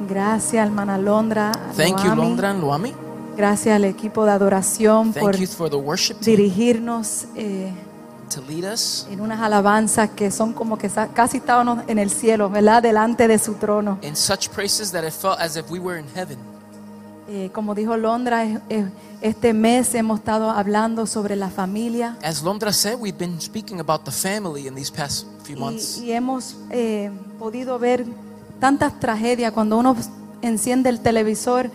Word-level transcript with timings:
Gracias, 0.00 0.66
hermana 0.66 0.98
Londra. 0.98 1.52
Thank 1.76 2.02
you. 2.04 2.14
Londra 2.14 2.50
and 2.50 2.60
Luami. 2.60 2.92
Gracias 3.36 3.74
al 3.76 3.84
equipo 3.84 4.24
de 4.24 4.32
adoración 4.32 5.12
por 5.12 5.32
Thank 5.32 5.42
you 5.42 5.46
for 5.46 5.68
the 5.70 5.76
worship 5.76 6.14
team 6.20 6.36
dirigirnos 6.36 7.26
eh, 7.34 7.70
to 8.34 8.40
lead 8.48 8.72
us 8.72 9.06
en 9.10 9.20
unas 9.20 9.40
alabanzas 9.40 10.10
que 10.10 10.30
son 10.30 10.52
como 10.54 10.78
que 10.78 10.90
casi 11.14 11.36
estábamos 11.38 11.80
en 11.86 11.98
el 11.98 12.10
cielo, 12.10 12.48
¿verdad? 12.48 12.82
Delante 12.82 13.28
de 13.28 13.38
su 13.38 13.54
trono. 13.54 13.98
in 14.02 14.16
such 14.16 14.48
praises 14.48 14.90
that 14.92 15.04
it 15.04 15.12
felt 15.12 15.38
as 15.38 15.56
if 15.56 15.70
we 15.70 15.78
were 15.78 15.98
in 16.00 16.06
heaven. 16.14 16.38
Eh, 17.28 17.50
como 17.52 17.74
dijo 17.74 17.96
Londra, 17.96 18.44
es- 18.44 18.60
es- 18.68 18.86
este 19.20 19.52
mes 19.52 19.94
hemos 19.94 20.20
estado 20.20 20.48
hablando 20.50 21.06
sobre 21.06 21.34
la 21.36 21.48
familia 21.50 22.16
As 22.22 22.42
Londra 22.42 22.72
said, 22.72 22.96
we've 23.00 23.18
been 23.18 23.40
speaking 23.40 23.80
about 23.80 24.04
the 24.04 24.12
family 24.12 24.66
in 24.68 24.74
these 24.74 24.92
past 24.92 25.26
few 25.42 25.56
y, 25.56 25.60
months. 25.60 25.98
y 25.98 26.12
hemos 26.12 26.54
eh, 26.70 27.10
podido 27.38 27.78
ver 27.78 28.06
tantas 28.60 28.98
tragedias 29.00 29.52
cuando 29.52 29.78
uno 29.78 29.96
enciende 30.42 30.90
el 30.90 31.00
televisor. 31.00 31.70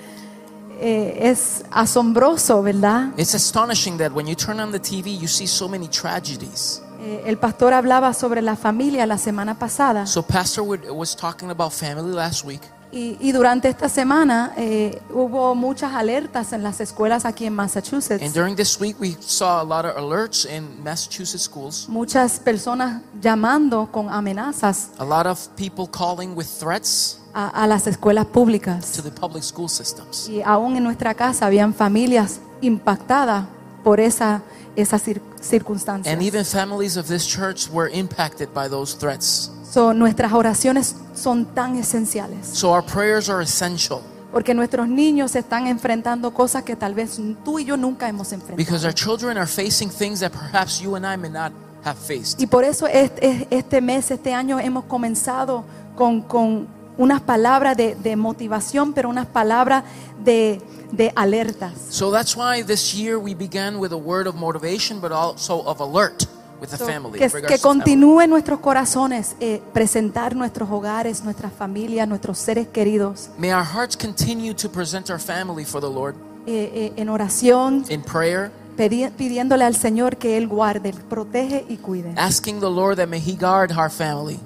eh, 0.83 1.29
es 1.29 1.63
asombroso, 1.69 2.63
¿verdad? 2.63 3.09
It's 3.15 3.35
astonishing 3.35 3.97
that 3.99 4.11
when 4.13 4.25
you 4.25 4.35
turn 4.35 4.59
on 4.59 4.71
the 4.71 4.79
TV, 4.79 5.15
you 5.15 5.27
see 5.27 5.45
so 5.45 5.69
many 5.69 5.87
tragedies. 5.87 6.81
Eh, 6.99 7.21
el 7.27 7.37
pastor 7.37 7.73
hablaba 7.73 8.13
sobre 8.15 8.41
la 8.41 8.55
familia 8.55 9.05
la 9.05 9.17
semana 9.19 9.57
pasada 9.59 10.07
So, 10.07 10.23
Pastor 10.23 10.63
was 10.63 11.15
talking 11.15 11.51
about 11.51 11.71
family 11.71 12.11
last 12.13 12.43
week, 12.45 12.61
y, 12.91 13.17
y 13.21 13.31
durante 13.31 13.69
esta 13.69 13.87
semana 13.89 14.53
eh, 14.57 15.01
hubo 15.13 15.55
muchas 15.55 15.93
alertas 15.93 16.51
en 16.53 16.61
las 16.63 16.79
escuelas 16.81 17.25
aquí 17.25 17.45
en 17.45 17.53
Massachusetts. 17.55 18.21
and 18.23 18.33
during 18.33 18.55
this 18.55 18.79
week, 18.79 18.95
we 18.99 19.15
saw 19.21 19.61
a 19.61 19.63
lot 19.63 19.85
of 19.85 19.95
alerts 19.97 20.45
in 20.45 20.83
Massachusetts 20.83 21.43
schools. 21.43 21.87
Muchas 21.87 22.39
personas 22.39 23.01
llamando 23.21 23.89
con 23.91 24.09
amenazas 24.09 24.89
A 24.97 25.05
lot 25.05 25.25
of 25.25 25.39
people 25.55 25.87
calling 25.89 26.35
with 26.35 26.47
threats 26.59 27.19
a, 27.33 27.47
a 27.63 27.67
las 27.67 27.87
escuelas 27.87 28.25
públicas. 28.25 28.91
to 28.91 29.01
the 29.01 29.11
public 29.11 29.43
school 29.43 29.69
systems. 29.69 30.27
Y 30.27 30.41
aún 30.43 30.75
en 30.75 30.83
nuestra 30.83 31.13
casa 31.13 31.45
habían 31.45 31.73
familias 31.73 32.39
impactadas 32.61 33.45
por 33.83 33.99
esa, 33.99 34.41
esas 34.75 35.01
cir- 35.07 35.21
circunstancias. 35.41 36.13
And 36.13 36.21
even 36.21 36.43
families 36.45 36.97
of 36.97 37.07
this 37.07 37.25
church 37.25 37.67
were 37.71 37.89
impacted 37.91 38.49
by 38.53 38.67
those 38.67 38.95
threats. 38.97 39.49
So, 39.71 39.93
nuestras 39.93 40.33
oraciones 40.33 40.97
son 41.15 41.45
tan 41.45 41.77
esenciales. 41.77 42.45
So, 42.45 42.73
our 42.73 42.83
prayers 42.83 43.29
are 43.29 43.41
essential 43.41 44.01
Porque 44.29 44.53
nuestros 44.53 44.87
niños 44.89 45.33
están 45.35 45.65
enfrentando 45.67 46.33
cosas 46.33 46.63
que 46.63 46.75
tal 46.75 46.93
vez 46.93 47.17
tú 47.45 47.57
y 47.57 47.63
yo 47.65 47.77
nunca 47.77 48.09
hemos 48.09 48.33
enfrentado. 48.33 48.57
because 48.57 48.85
our 48.85 48.93
children 48.93 49.37
are 49.37 49.47
facing 49.47 49.89
things 49.89 50.19
that 50.19 50.31
perhaps 50.31 50.81
you 50.81 50.95
and 50.95 51.05
I 51.05 51.15
may 51.15 51.29
not 51.29 51.53
have 51.85 51.97
faced. 51.97 52.41
Y 52.41 52.47
por 52.47 52.65
eso 52.65 52.85
este, 52.85 53.47
este 53.49 53.79
mes, 53.79 54.11
este 54.11 54.33
año, 54.33 54.59
hemos 54.59 54.83
comenzado 54.85 55.63
con, 55.95 56.21
con 56.21 56.67
unas 56.97 57.21
palabras 57.21 57.77
de, 57.77 57.95
de 57.95 58.15
motivación, 58.17 58.91
pero 58.91 59.07
unas 59.07 59.27
palabras 59.27 59.85
de, 60.21 60.61
de 60.91 61.13
alertas. 61.15 61.71
So 61.89 62.11
that's 62.11 62.35
why 62.35 62.61
this 62.61 62.93
year 62.93 63.17
we 63.17 63.33
began 63.33 63.77
with 63.79 63.93
a 63.93 63.97
word 63.97 64.27
of 64.27 64.35
motivation, 64.35 64.99
but 64.99 65.13
also 65.13 65.63
of 65.65 65.79
alert 65.79 66.27
with 66.61 66.69
the 66.69 66.77
So, 66.77 66.85
family. 66.85 67.19
que, 67.19 67.57
continúe 67.59 68.21
en 68.21 68.29
nuestros 68.29 68.59
corazones 68.59 69.35
eh, 69.39 69.61
presentar 69.73 70.35
nuestros 70.35 70.69
hogares, 70.69 71.23
nuestras 71.23 71.51
familias, 71.51 72.07
nuestros 72.07 72.37
seres 72.37 72.67
queridos 72.67 73.29
May 73.37 73.51
our 73.51 73.65
hearts 73.65 73.97
continue 73.97 74.53
to 74.53 74.69
present 74.69 75.09
our 75.09 75.19
family 75.19 75.65
for 75.65 75.81
the 75.81 75.89
Lord 75.89 76.15
eh, 76.45 76.71
eh, 76.73 76.93
en 76.95 77.09
oración, 77.09 77.83
in 77.89 78.01
prayer, 78.01 78.51
pedi- 78.77 79.11
pidiéndole 79.11 79.65
al 79.65 79.75
Señor 79.75 80.17
que 80.17 80.37
Él 80.37 80.47
guarde, 80.47 80.93
protege 81.09 81.65
y 81.67 81.77
cuide. 81.77 82.13
asking 82.15 82.59
the 82.59 82.69
Lord 82.69 82.97
that 82.97 83.07
may 83.07 83.19
He 83.19 83.35
guard 83.35 83.71
our 83.71 83.89
family. 83.89 84.39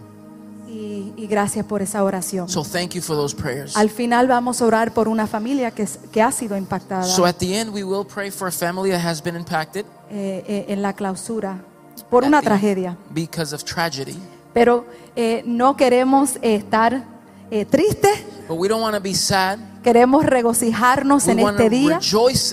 Y, 0.67 1.13
y 1.15 1.27
gracias 1.27 1.65
por 1.65 1.81
esa 1.81 2.03
oración. 2.03 2.49
So 2.49 2.63
thank 2.63 2.95
you 2.95 3.01
for 3.01 3.15
those 3.15 3.33
prayers. 3.33 3.77
Al 3.77 3.89
final 3.89 4.27
vamos 4.27 4.61
a 4.61 4.65
orar 4.65 4.93
por 4.93 5.07
una 5.07 5.25
familia 5.27 5.71
que, 5.71 5.87
ha 6.21 6.31
sido 6.33 6.57
impactada 6.57 7.03
So 7.03 7.25
at 7.25 7.35
the 7.35 7.57
end, 7.57 7.73
we 7.73 7.83
will 7.83 8.05
pray 8.05 8.29
for 8.29 8.47
a 8.47 8.51
family 8.51 8.91
that 8.91 9.01
has 9.05 9.21
been 9.21 9.37
impacted 9.37 9.85
eh, 10.09 10.43
eh, 10.47 10.65
en 10.69 10.81
la 10.81 10.91
clausura 10.93 11.59
por 12.09 12.23
una 12.23 12.41
tragedia. 12.41 12.97
because 13.11 13.53
of 13.53 13.63
tragedy. 13.63 14.17
Pero 14.53 14.85
eh, 15.15 15.43
no 15.45 15.75
queremos 15.75 16.37
eh, 16.41 16.55
estar 16.55 17.03
eh, 17.51 17.65
tristes, 17.65 18.23
But 18.47 18.57
we 18.59 18.67
don't 18.67 18.81
want 18.81 18.95
to 18.95 19.01
be 19.01 19.13
sad. 19.15 19.57
queremos 19.83 20.23
regocijarnos 20.25 21.25
We 21.25 21.31
en 21.33 21.39
este 21.39 21.69
día. 21.69 21.99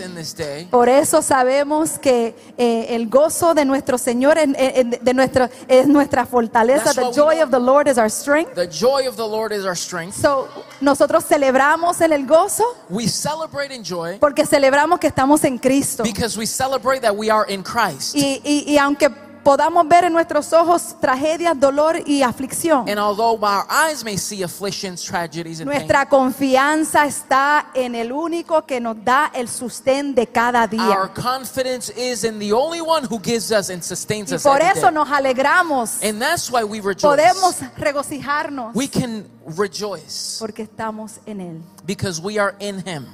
in 0.04 0.14
this 0.14 0.34
day. 0.34 0.66
Por 0.66 0.88
eso 0.88 1.22
sabemos 1.22 1.98
que 1.98 2.34
eh, 2.58 2.86
el 2.90 3.08
gozo 3.08 3.54
de 3.54 3.64
nuestro 3.64 3.96
Señor 3.98 4.36
en- 4.38 4.54
en- 4.58 4.90
de 5.02 5.14
nuestro, 5.14 5.48
es 5.68 5.86
nuestra 5.86 6.26
fortaleza. 6.26 6.92
The 6.94 7.12
joy 7.14 7.40
of 7.40 7.50
the 7.50 7.58
Lord 7.60 7.88
is 7.88 7.98
our 7.98 8.10
strength. 8.10 8.54
The 8.54 8.68
joy 8.68 9.06
of 9.06 9.16
the 9.16 9.26
Lord 9.28 9.52
is 9.52 9.64
our 9.64 9.76
strength. 9.76 10.14
So, 10.20 10.48
nosotros 10.80 11.24
celebramos 11.24 12.00
en 12.00 12.12
el 12.12 12.26
gozo 12.26 12.64
We 12.90 13.06
celebrate 13.08 13.74
in 13.74 13.82
joy 13.84 14.18
porque 14.18 14.44
celebramos 14.46 14.98
que 14.98 15.06
estamos 15.08 15.44
en 15.44 15.58
Cristo. 15.58 16.02
because 16.04 16.38
we 16.38 16.46
celebrate 16.46 17.00
that 17.00 17.14
we 17.16 17.30
are 17.30 17.46
in 17.52 17.62
Christ. 17.62 18.14
Y, 18.14 18.40
y- 18.44 18.64
y 18.66 18.78
aunque 18.78 19.10
podamos 19.42 19.86
ver 19.88 20.04
en 20.04 20.12
nuestros 20.12 20.52
ojos 20.52 20.96
tragedias, 21.00 21.58
dolor 21.58 21.96
y 22.06 22.22
aflicción, 22.22 22.88
And 22.88 22.98
although 22.98 23.38
our 23.44 23.66
eyes 23.68 24.04
may 24.04 24.16
see 24.16 24.42
afflictions, 24.42 25.02
tragedies, 25.02 25.60
and 25.60 25.68
pain, 25.70 25.78
nuestra 25.78 26.08
confianza 26.08 27.06
está 27.06 27.66
en 27.74 27.94
el 27.94 28.12
único 28.12 28.64
que 28.66 28.80
nos 28.80 28.96
da 29.04 29.30
el 29.34 29.48
sustén 29.48 30.14
de 30.14 30.26
cada 30.26 30.62
our 30.62 30.68
día. 30.70 31.10
confidence 31.14 31.90
is 31.96 32.24
in 32.24 32.38
the 32.38 32.52
only 32.52 32.80
one 32.80 33.04
who 33.10 33.18
gives 33.18 33.50
us 33.50 33.70
and 33.70 33.82
sustains 33.82 34.30
Y 34.30 34.36
us 34.36 34.42
por 34.42 34.60
eso 34.60 34.86
day. 34.86 34.92
nos 34.94 35.08
alegramos. 35.10 36.02
And 36.02 36.20
that's 36.20 36.50
why 36.50 36.64
we 36.64 36.80
rejoice. 36.80 37.02
Podemos 37.02 37.56
regocijarnos 37.76 38.74
We 38.74 38.88
can 38.88 39.26
rejoice 39.46 40.38
porque 40.38 40.62
estamos 40.62 41.18
en 41.26 41.40
Él. 41.40 41.62
because 41.86 42.20
we 42.20 42.38
are 42.38 42.54
in 42.60 42.78
Him. 42.86 43.06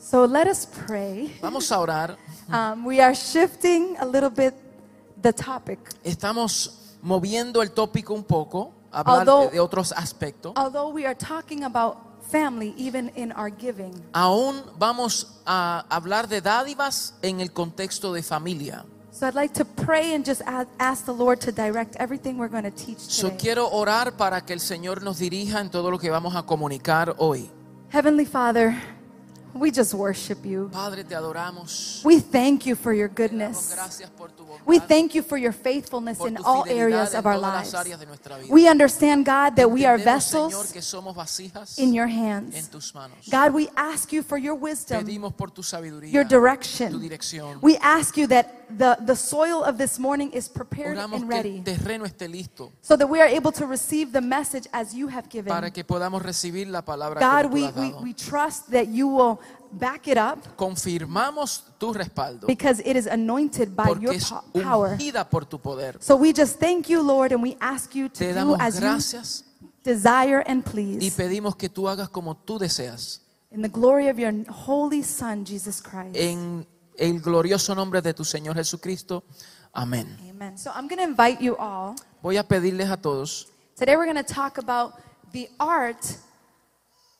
So 0.00 0.24
let 0.24 0.46
us 0.48 0.66
pray. 0.86 1.30
Vamos 1.42 1.70
a 1.70 1.78
orar. 1.78 2.16
Um, 2.50 2.84
we 2.86 3.00
are 3.00 3.14
shifting 3.14 3.96
a 4.00 4.06
little 4.06 4.30
bit 4.30 4.54
the 5.20 5.32
topic. 5.32 5.78
Estamos 6.02 6.96
moviendo 7.02 7.62
el 7.62 7.70
tópico 7.72 8.14
un 8.14 8.24
poco, 8.24 8.72
hablar 8.90 9.28
Although- 9.28 9.50
de, 9.50 9.60
otros 9.60 9.92
aspectos. 9.92 10.54
Although 10.56 10.88
we 10.88 11.04
are 11.04 11.14
talking 11.14 11.64
about 11.64 11.98
family 12.30 12.74
even 12.78 13.10
in 13.14 13.30
our 13.32 13.50
giving. 13.50 13.92
Aún 14.14 14.62
vamos 14.78 15.38
a 15.46 15.84
hablar 15.90 16.28
de 16.28 16.40
dádivas 16.40 17.14
en 17.22 17.40
el 17.40 17.52
contexto 17.52 18.14
de 18.14 18.22
familia. 18.22 18.84
So 19.12 19.26
I'd 19.26 19.34
like 19.34 19.52
to 19.54 19.64
pray 19.66 20.14
and 20.14 20.24
just 20.24 20.40
ask 20.78 21.04
the 21.04 21.12
Lord 21.12 21.40
to 21.42 21.52
direct 21.52 21.96
everything 21.96 22.38
we're 22.38 22.48
going 22.48 22.62
to 22.64 22.70
teach 22.70 23.00
So 23.00 23.28
today. 23.28 23.36
quiero 23.38 23.68
orar 23.68 24.16
para 24.16 24.40
que 24.46 24.54
el 24.54 24.60
Señor 24.60 25.02
nos 25.02 25.18
dirija 25.18 25.60
en 25.60 25.68
todo 25.68 25.90
lo 25.90 25.98
que 25.98 26.08
vamos 26.10 26.34
a 26.36 26.44
comunicar 26.44 27.14
hoy. 27.18 27.50
Heavenly 27.90 28.24
Father, 28.24 28.80
we 29.54 29.70
just 29.70 29.94
worship 29.94 30.44
you. 30.44 30.68
Padre, 30.72 31.04
te 31.04 31.14
adoramos. 31.14 32.04
We 32.04 32.20
thank 32.20 32.66
you 32.66 32.74
for 32.76 32.92
your 32.92 33.08
goodness. 33.08 33.74
gracias 33.74 34.10
por 34.10 34.28
tu 34.28 34.44
bondad, 34.44 34.66
We 34.66 34.78
thank 34.78 35.14
you 35.14 35.22
for 35.22 35.38
your 35.38 35.52
faithfulness 35.52 36.20
in 36.20 36.36
all 36.44 36.64
areas 36.68 37.14
of 37.14 37.26
our 37.26 37.38
lives. 37.38 37.72
las 37.72 37.86
áreas 37.86 37.98
de 37.98 38.06
nuestra 38.06 38.38
vida. 38.38 38.52
We 38.52 38.68
understand, 38.68 39.26
God, 39.26 39.56
that 39.56 39.70
we 39.70 39.84
are 39.84 39.98
vessels 39.98 40.72
que 40.72 40.82
somos 40.82 41.14
vasijas 41.14 41.78
in 41.78 41.92
your 41.92 42.06
hands. 42.06 42.70
God, 43.30 43.52
we 43.52 43.68
ask 43.76 44.12
you 44.12 44.22
for 44.22 44.38
your 44.38 44.54
wisdom, 44.54 45.04
Pedimos 45.04 45.34
por 45.34 45.50
tu 45.50 45.62
sabiduría, 45.62 46.12
your 46.12 46.24
direction. 46.24 47.00
We 47.60 47.76
ask 47.78 48.16
you 48.16 48.26
that 48.28 48.60
the, 48.76 48.96
the 49.00 49.16
soil 49.16 49.62
of 49.64 49.78
this 49.78 49.98
morning 49.98 50.30
is 50.32 50.48
prepared 50.48 50.96
and 50.96 51.28
ready 51.28 51.60
terreno 51.62 52.04
esté 52.04 52.28
listo 52.28 52.72
so 52.82 52.96
that 52.96 53.08
we 53.08 53.20
are 53.20 53.26
able 53.26 53.52
to 53.52 53.66
receive 53.66 54.12
the 54.12 54.20
message 54.20 54.68
as 54.72 54.94
you 54.94 55.08
have 55.08 55.28
given. 55.28 55.52
para 55.52 55.70
que 55.70 55.84
podamos 55.84 56.22
recibir 56.22 56.68
la 56.68 56.82
palabra 56.82 57.20
God, 57.20 57.52
we, 57.52 57.68
we, 57.72 57.92
we 58.02 58.12
trust 58.12 58.70
that 58.70 58.88
you 58.88 59.08
will 59.08 59.40
back 59.72 60.06
it 60.08 60.18
up 60.18 60.38
Confirmamos 60.56 61.64
tu 61.78 61.92
respaldo 61.92 62.46
because 62.46 62.80
it 62.84 62.96
is 62.96 63.06
anointed 63.06 63.74
by 63.74 63.84
porque 63.86 64.02
your 64.02 64.14
es 64.14 64.30
po- 64.30 64.42
power. 64.62 64.92
ungida 64.92 65.28
por 65.28 65.44
tu 65.44 65.58
poder. 65.58 65.96
So 66.00 66.16
we 66.16 66.32
just 66.32 66.58
thank 66.58 66.88
you, 66.88 67.02
Lord, 67.02 67.32
and 67.32 67.42
we 67.42 67.56
ask 67.60 67.94
you 67.94 68.08
Te 68.08 68.26
to 68.26 68.32
do 68.32 68.34
damos 68.34 68.58
as 68.60 68.80
you 68.80 69.44
desire 69.82 70.42
and 70.46 70.64
please. 70.64 71.04
y 71.04 71.10
pedimos 71.10 71.56
que 71.56 71.68
tú 71.68 71.88
hagas 71.88 72.08
como 72.08 72.34
tú 72.36 72.58
deseas. 72.58 73.22
In 73.52 73.62
the 73.62 73.68
glory 73.68 74.08
of 74.08 74.18
your 74.18 74.32
holy 74.48 75.02
Son, 75.02 75.44
Jesus 75.44 75.80
Christ. 75.80 76.14
En 76.16 76.66
el 76.96 77.20
glorioso 77.20 77.74
nombre 77.74 78.00
de 78.00 78.12
tu 78.14 78.24
Señor 78.24 78.54
Jesucristo. 78.56 79.24
Amén. 79.72 80.16
Amen. 80.28 80.56
So 80.58 80.70
I'm 80.74 80.86
going 80.88 80.98
to 80.98 81.04
invite 81.04 81.40
you 81.40 81.56
all. 81.56 81.94
Voy 82.22 82.36
a 82.36 82.44
pedirles 82.46 82.90
a 82.90 82.96
todos. 82.96 83.48
Today 83.76 83.96
we're 83.96 84.04
going 84.12 84.22
to 84.22 84.34
talk 84.34 84.58
about 84.58 84.94
the 85.32 85.48
art 85.58 86.04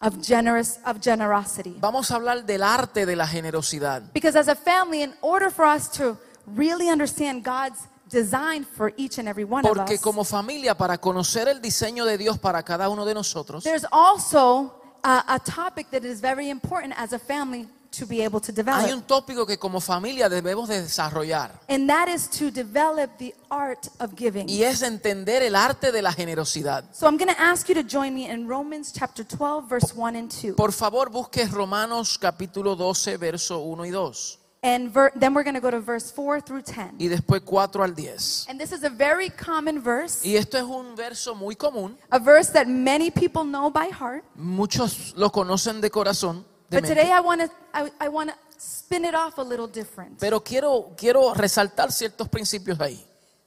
of 0.00 0.20
generous 0.20 0.79
of 0.85 1.00
generosity. 1.00 1.76
Vamos 1.79 2.11
a 2.11 2.14
hablar 2.17 2.44
del 2.44 2.62
arte 2.62 3.06
de 3.06 3.17
la 3.17 3.26
generosidad. 3.26 4.02
Because 4.12 4.37
as 4.38 4.49
a 4.49 4.56
family, 4.56 5.02
in 5.02 5.14
order 5.20 5.50
for 5.50 5.64
us 5.64 5.91
to 5.93 6.17
really 6.47 6.88
understand 6.88 7.44
God's 7.44 7.87
design 8.08 8.64
for 8.64 8.93
each 8.97 9.19
and 9.19 9.29
every 9.29 9.44
one 9.44 9.64
of 9.64 9.73
Porque 9.75 9.94
us, 9.94 10.00
como 10.00 10.25
familia, 10.25 10.75
para 10.75 10.99
conocer 10.99 11.49
el 11.49 11.61
diseño 11.61 12.05
de 12.05 12.19
Dios 12.19 12.38
para 12.38 12.62
cada 12.62 12.88
uno 12.88 13.05
de 13.05 13.14
nosotros, 13.14 13.62
there's 13.62 13.87
also 13.93 14.73
a, 15.05 15.25
a 15.29 15.38
topic 15.38 15.91
that 15.91 16.05
is 16.05 16.20
very 16.20 16.49
important 16.49 16.94
as 16.96 17.12
a 17.12 17.19
family 17.19 17.69
to 17.91 18.07
be 18.07 18.23
able 18.25 18.41
to 18.41 18.53
Hay 18.53 18.55
develop. 18.57 18.93
un 18.93 19.03
tópico 19.03 19.47
que 19.47 19.59
como 19.59 19.81
familia 19.81 20.29
debemos 20.29 20.69
de 20.69 20.81
desarrollar 20.83 21.59
And 21.69 21.89
that 21.89 22.09
is 22.09 22.29
to 22.39 22.51
develop 22.51 23.11
the 23.19 23.35
art 23.51 23.89
of 23.99 24.13
giving. 24.17 24.49
y 24.49 24.63
es 24.63 24.83
entender 24.83 25.43
el 25.43 25.57
arte 25.57 25.91
de 25.93 26.01
la 26.03 26.13
generosidad. 26.13 26.85
So 26.93 27.07
I'm 27.07 27.17
going 27.19 27.35
to 27.35 27.41
ask 27.41 27.69
you 27.69 27.75
to 27.75 27.83
join 27.83 28.15
me 28.15 28.31
in 28.31 28.47
Romans 28.49 28.93
chapter 28.93 29.25
12, 29.25 29.69
verse 29.69 29.93
1 29.95 30.17
and 30.17 30.31
2. 30.31 30.55
Por 30.55 30.73
favor, 30.73 31.11
busque 31.11 31.47
Romanos 31.51 32.17
capítulo 32.19 32.77
12, 32.77 33.17
verso 33.17 33.59
1 33.61 33.85
y 33.87 33.91
2 33.91 34.37
And 34.63 34.93
ver- 34.93 35.11
then 35.19 35.33
we're 35.33 35.43
going 35.43 35.55
to 35.55 35.61
go 35.61 35.71
to 35.71 35.81
verse 35.81 36.13
4 36.13 36.43
through 36.43 36.61
10. 36.63 36.97
y 36.99 37.09
después 37.09 37.41
4 37.45 37.83
al 37.83 37.95
10. 37.95 38.45
And 38.49 38.61
this 38.61 38.73
is 38.73 38.85
a 38.85 38.91
very 38.91 39.31
common 39.31 39.81
verse, 39.83 40.21
Y 40.23 40.37
esto 40.37 40.59
es 40.59 40.65
un 40.65 40.95
verso 40.95 41.35
muy 41.35 41.57
común, 41.57 41.97
a 42.11 42.19
verse 42.19 42.53
that 42.53 42.67
many 42.69 43.11
people 43.11 43.43
know 43.43 43.71
by 43.71 43.89
heart. 43.91 44.23
muchos 44.37 45.15
lo 45.17 45.31
conocen 45.33 45.81
de 45.81 45.91
corazón, 45.91 46.45
But 46.70 46.84
today. 46.84 47.11
I 47.11 47.20
want 47.20 47.40
to 47.40 47.50
I, 47.75 47.90
I 48.00 48.08
want 48.08 48.31
to 48.31 48.37
spin 48.58 49.05
it 49.05 49.14
off 49.14 49.38
a 49.38 49.43
little 49.43 49.67
different. 49.67 50.19
pero 50.20 50.40
quiero, 50.40 50.93
quiero 50.96 51.34
resaltar 51.34 51.90
ciertos 51.93 52.28
principios 52.28 52.78
ahí. 52.78 52.99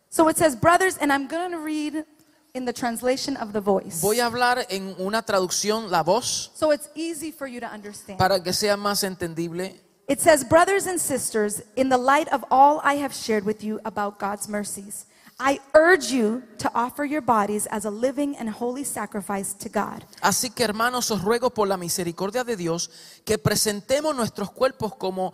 So 0.09 0.27
it 0.29 0.37
says, 0.37 0.55
brothers, 0.55 0.97
and 0.97 1.11
I'm 1.11 1.27
going 1.27 1.51
to 1.51 1.59
read 1.59 2.05
in 2.53 2.65
the 2.65 2.73
translation 2.73 3.35
of 3.37 3.51
the 3.53 3.61
voice. 3.61 4.01
Voy 4.01 4.19
a 4.19 4.25
hablar 4.29 4.65
en 4.69 4.95
una 4.99 5.21
traducción, 5.23 5.89
la 5.89 6.03
voz, 6.03 6.51
So 6.53 6.71
it's 6.71 6.89
easy 6.95 7.31
for 7.31 7.47
you 7.47 7.59
to 7.61 7.67
understand. 7.67 8.19
para 8.19 8.39
que 8.43 8.53
sea 8.53 8.75
más 8.77 9.03
entendible. 9.03 9.73
It 10.07 10.19
says, 10.19 10.43
Brothers 10.43 10.85
and 10.85 10.99
sisters, 10.99 11.61
in 11.77 11.89
the 11.89 11.97
light 11.97 12.27
of 12.33 12.43
all 12.51 12.81
I 12.83 12.95
have 12.97 13.13
shared 13.13 13.45
with 13.45 13.63
you 13.63 13.79
about 13.85 14.19
God's 14.19 14.47
mercies, 14.49 15.05
I 15.39 15.59
urge 15.73 16.11
you 16.11 16.43
to 16.59 16.71
offer 16.73 17.03
your 17.05 17.21
bodies 17.21 17.67
as 17.67 17.85
a 17.85 17.89
living 17.89 18.35
and 18.37 18.49
holy 18.49 18.83
sacrifice 18.83 19.53
to 19.59 19.69
God. 19.69 20.03
Así 20.21 20.49
que 20.49 20.63
hermanos, 20.63 21.11
os 21.11 21.21
ruego 21.21 21.49
por 21.49 21.67
la 21.67 21.77
misericordia 21.77 22.43
de 22.43 22.55
Dios 22.55 22.89
que 23.25 23.37
presentemos 23.37 24.15
nuestros 24.15 24.51
cuerpos 24.51 24.95
como 24.95 25.33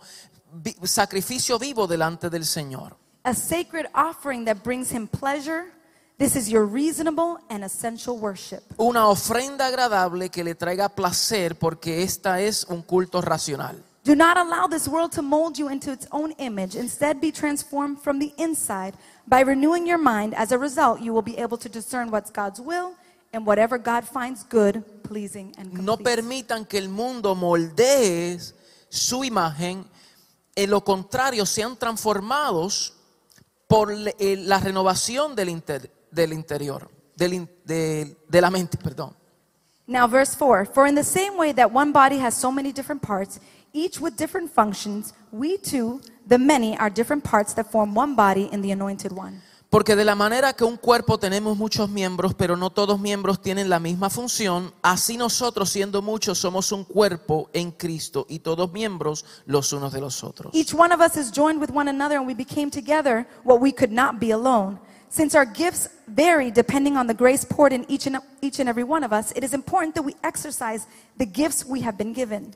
sacrificio 0.84 1.58
vivo 1.58 1.86
delante 1.86 2.30
del 2.30 2.44
Señor. 2.44 2.96
A 3.24 3.34
sacred 3.34 3.86
offering 3.94 4.44
that 4.46 4.62
brings 4.64 4.90
him 4.90 5.06
pleasure. 5.06 5.72
This 6.18 6.36
is 6.36 6.48
your 6.50 6.66
reasonable 6.66 7.38
and 7.48 7.64
essential 7.64 8.18
worship. 8.18 8.62
Una 8.78 9.08
ofrenda 9.08 9.66
agradable 9.66 10.30
que 10.30 10.44
le 10.44 10.54
traiga 10.54 10.88
placer 10.88 11.58
porque 11.58 12.02
esta 12.02 12.40
es 12.40 12.64
un 12.64 12.82
culto 12.82 13.20
racional. 13.20 13.82
Do 14.02 14.14
not 14.16 14.38
allow 14.38 14.66
this 14.66 14.88
world 14.88 15.12
to 15.12 15.22
mold 15.22 15.58
you 15.58 15.68
into 15.68 15.92
its 15.92 16.06
own 16.10 16.32
image. 16.38 16.74
Instead, 16.74 17.20
be 17.20 17.30
transformed 17.30 17.98
from 17.98 18.18
the 18.18 18.32
inside 18.38 18.94
by 19.26 19.40
renewing 19.42 19.86
your 19.86 19.98
mind. 19.98 20.34
As 20.34 20.52
a 20.52 20.58
result, 20.58 21.00
you 21.00 21.12
will 21.12 21.22
be 21.22 21.36
able 21.38 21.58
to 21.58 21.68
discern 21.68 22.10
what's 22.10 22.30
God's 22.30 22.60
will 22.60 22.94
and 23.32 23.46
whatever 23.46 23.78
God 23.78 24.04
finds 24.04 24.42
good, 24.44 24.82
pleasing, 25.02 25.54
and 25.58 25.72
No 25.74 25.96
permitan 25.96 26.66
que 26.66 26.78
el 26.78 26.88
mundo 26.88 27.34
moldee 27.34 28.38
su 28.88 29.22
imagen, 29.24 29.84
en 30.56 30.70
lo 30.70 30.80
contrario 30.82 31.46
sean 31.46 31.76
transformados 31.76 32.94
por 33.68 33.92
eh, 33.92 34.36
la 34.36 34.58
renovación 34.58 35.36
del, 35.36 35.48
inter- 35.48 35.90
del 36.10 36.32
interior, 36.32 36.90
del 37.14 37.48
de, 37.64 38.16
de 38.28 38.40
la 38.40 38.50
mente, 38.50 38.76
perdón. 38.76 39.14
Now, 39.86 40.06
verse 40.08 40.36
4 40.36 40.66
For 40.66 40.86
in 40.86 40.94
the 40.94 41.04
same 41.04 41.36
way 41.36 41.52
that 41.52 41.72
one 41.72 41.92
body 41.92 42.18
has 42.18 42.34
so 42.34 42.50
many 42.52 42.72
different 42.72 43.02
parts, 43.02 43.40
each 43.72 44.00
with 44.00 44.16
different 44.16 44.50
functions, 44.50 45.12
we 45.32 45.56
too, 45.58 46.00
the 46.26 46.38
many, 46.38 46.76
are 46.78 46.90
different 46.90 47.24
parts 47.24 47.54
that 47.54 47.70
form 47.70 47.94
one 47.94 48.14
body 48.14 48.48
in 48.52 48.62
the 48.62 48.70
anointed 48.72 49.12
one. 49.12 49.42
Porque 49.70 49.94
de 49.94 50.04
la 50.04 50.16
manera 50.16 50.52
que 50.52 50.66
un 50.66 50.76
cuerpo 50.76 51.16
tenemos 51.16 51.56
muchos 51.56 51.88
miembros, 51.88 52.34
pero 52.34 52.56
no 52.56 52.70
todos 52.70 52.98
miembros 52.98 53.40
tienen 53.40 53.68
la 53.68 53.78
misma 53.78 54.10
función, 54.10 54.72
así 54.82 55.16
nosotros 55.16 55.70
siendo 55.70 56.02
muchos 56.02 56.38
somos 56.38 56.72
un 56.72 56.82
cuerpo 56.82 57.48
en 57.52 57.70
Cristo 57.70 58.26
y 58.28 58.40
todos 58.40 58.72
miembros 58.72 59.24
los 59.46 59.72
unos 59.72 59.92
de 59.92 60.00
los 60.00 60.24
otros. 60.24 60.52
Each 60.52 60.74
one 60.74 60.92
of 60.92 61.00
us 61.00 61.16
is 61.16 61.30
joined 61.30 61.60
with 61.60 61.70
one 61.70 61.88
another, 61.88 62.18
and 62.18 62.26
we 62.26 62.34
became 62.34 62.68
together 62.68 63.24
what 63.44 63.60
we 63.60 63.70
could 63.70 63.92
not 63.92 64.18
be 64.18 64.32
alone. 64.32 64.80
Since 65.08 65.36
our 65.36 65.46
gifts 65.46 65.88
vary 66.08 66.50
depending 66.50 66.96
on 66.96 67.06
the 67.06 67.14
grace 67.14 67.44
poured 67.44 67.72
in 67.72 67.84
each 67.88 68.08
and, 68.08 68.18
each 68.42 68.58
and 68.58 68.68
every 68.68 68.84
one 68.84 69.04
of 69.04 69.12
us, 69.12 69.32
it 69.36 69.44
is 69.44 69.54
important 69.54 69.94
that 69.94 70.02
we 70.02 70.16
exercise 70.24 70.88
the 71.16 71.26
gifts 71.26 71.64
we 71.64 71.80
have 71.82 71.96
been 71.96 72.12
given. 72.12 72.54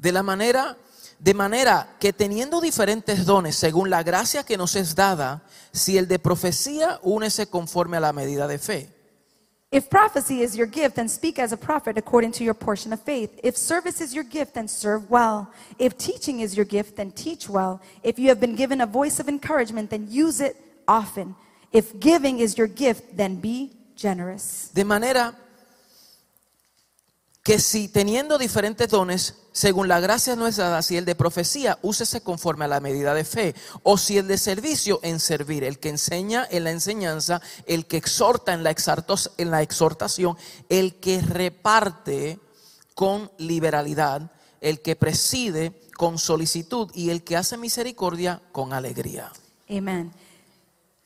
De 0.00 0.12
la 0.12 0.22
manera 0.22 0.76
de 1.20 1.34
manera 1.34 1.96
que 2.00 2.14
teniendo 2.14 2.60
diferentes 2.60 3.26
dones 3.26 3.54
según 3.54 3.90
la 3.90 4.02
gracia 4.02 4.42
que 4.42 4.56
nos 4.56 4.74
es 4.74 4.94
dada, 4.94 5.42
si 5.70 5.98
el 5.98 6.08
de 6.08 6.18
profecía 6.18 6.98
únese 7.02 7.46
conforme 7.46 7.98
a 7.98 8.00
la 8.00 8.12
medida 8.12 8.48
de 8.48 8.58
fe. 8.58 8.88
If 9.72 9.88
prophecy 9.88 10.42
is 10.42 10.56
your 10.56 10.66
gift, 10.66 10.96
then 10.96 11.08
speak 11.08 11.38
as 11.38 11.52
a 11.52 11.56
prophet 11.56 11.96
according 11.96 12.32
to 12.32 12.42
your 12.42 12.54
portion 12.54 12.92
of 12.92 13.00
faith. 13.00 13.38
If 13.44 13.56
service 13.56 14.00
is 14.00 14.12
your 14.12 14.24
gift, 14.24 14.54
then 14.54 14.66
serve 14.66 15.08
well. 15.08 15.48
If 15.78 15.96
teaching 15.96 16.40
is 16.40 16.56
your 16.56 16.66
gift, 16.66 16.96
then 16.96 17.12
teach 17.12 17.48
well. 17.48 17.80
If 18.02 18.18
you 18.18 18.30
have 18.30 18.40
been 18.40 18.56
given 18.56 18.80
a 18.80 18.86
voice 18.86 19.20
of 19.20 19.28
encouragement, 19.28 19.90
then 19.90 20.08
use 20.10 20.40
it 20.40 20.56
often. 20.88 21.36
If 21.70 22.00
giving 22.00 22.40
is 22.40 22.58
your 22.58 22.66
gift, 22.66 23.16
then 23.16 23.36
be 23.36 23.70
generous. 23.94 24.70
De 24.74 24.82
manera 24.82 25.36
que 27.42 27.58
si 27.58 27.88
teniendo 27.88 28.36
diferentes 28.38 28.88
dones, 28.88 29.34
según 29.52 29.88
la 29.88 30.00
gracia 30.00 30.36
no 30.36 30.46
es 30.46 30.56
dada, 30.56 30.82
si 30.82 30.96
el 30.96 31.04
de 31.04 31.14
profecía, 31.14 31.78
úsese 31.82 32.20
conforme 32.20 32.66
a 32.66 32.68
la 32.68 32.80
medida 32.80 33.14
de 33.14 33.24
fe, 33.24 33.54
o 33.82 33.96
si 33.96 34.18
el 34.18 34.28
de 34.28 34.38
servicio, 34.38 35.00
en 35.02 35.20
servir, 35.20 35.64
el 35.64 35.78
que 35.78 35.88
enseña 35.88 36.46
en 36.50 36.64
la 36.64 36.70
enseñanza, 36.70 37.40
el 37.66 37.86
que 37.86 37.96
exhorta 37.96 38.52
en 38.52 38.62
la, 38.62 38.74
en 39.38 39.50
la 39.50 39.62
exhortación, 39.62 40.36
el 40.68 40.96
que 40.96 41.20
reparte 41.22 42.38
con 42.94 43.30
liberalidad, 43.38 44.30
el 44.60 44.82
que 44.82 44.94
preside 44.94 45.72
con 45.96 46.18
solicitud 46.18 46.90
y 46.94 47.10
el 47.10 47.24
que 47.24 47.36
hace 47.36 47.56
misericordia 47.56 48.42
con 48.52 48.72
alegría. 48.74 49.32
Amen. 49.68 50.12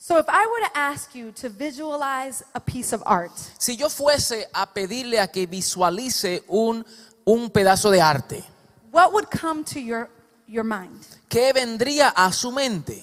So 0.06 0.18
if 0.18 0.26
I 0.28 0.46
were 0.46 0.60
to 0.68 0.76
ask 0.78 1.14
you 1.14 1.32
to 1.32 1.48
visualize 1.48 2.44
a 2.54 2.60
piece 2.60 2.92
of 2.92 3.02
art, 3.06 3.32
Si 3.56 3.74
yo 3.74 3.88
fuese 3.88 4.46
a 4.52 4.66
pedirle 4.66 5.18
a 5.18 5.28
que 5.28 5.46
visualice 5.46 6.42
un, 6.46 6.84
un 7.24 7.48
pedazo 7.48 7.90
de 7.90 8.02
arte, 8.02 8.44
what 8.92 9.14
would 9.14 9.30
come 9.30 9.64
to 9.64 9.80
your, 9.80 10.10
your 10.46 10.62
mind? 10.62 11.06
¿qué 11.30 11.54
vendría 11.54 12.12
a 12.14 12.30
su 12.32 12.52
mente? 12.52 13.02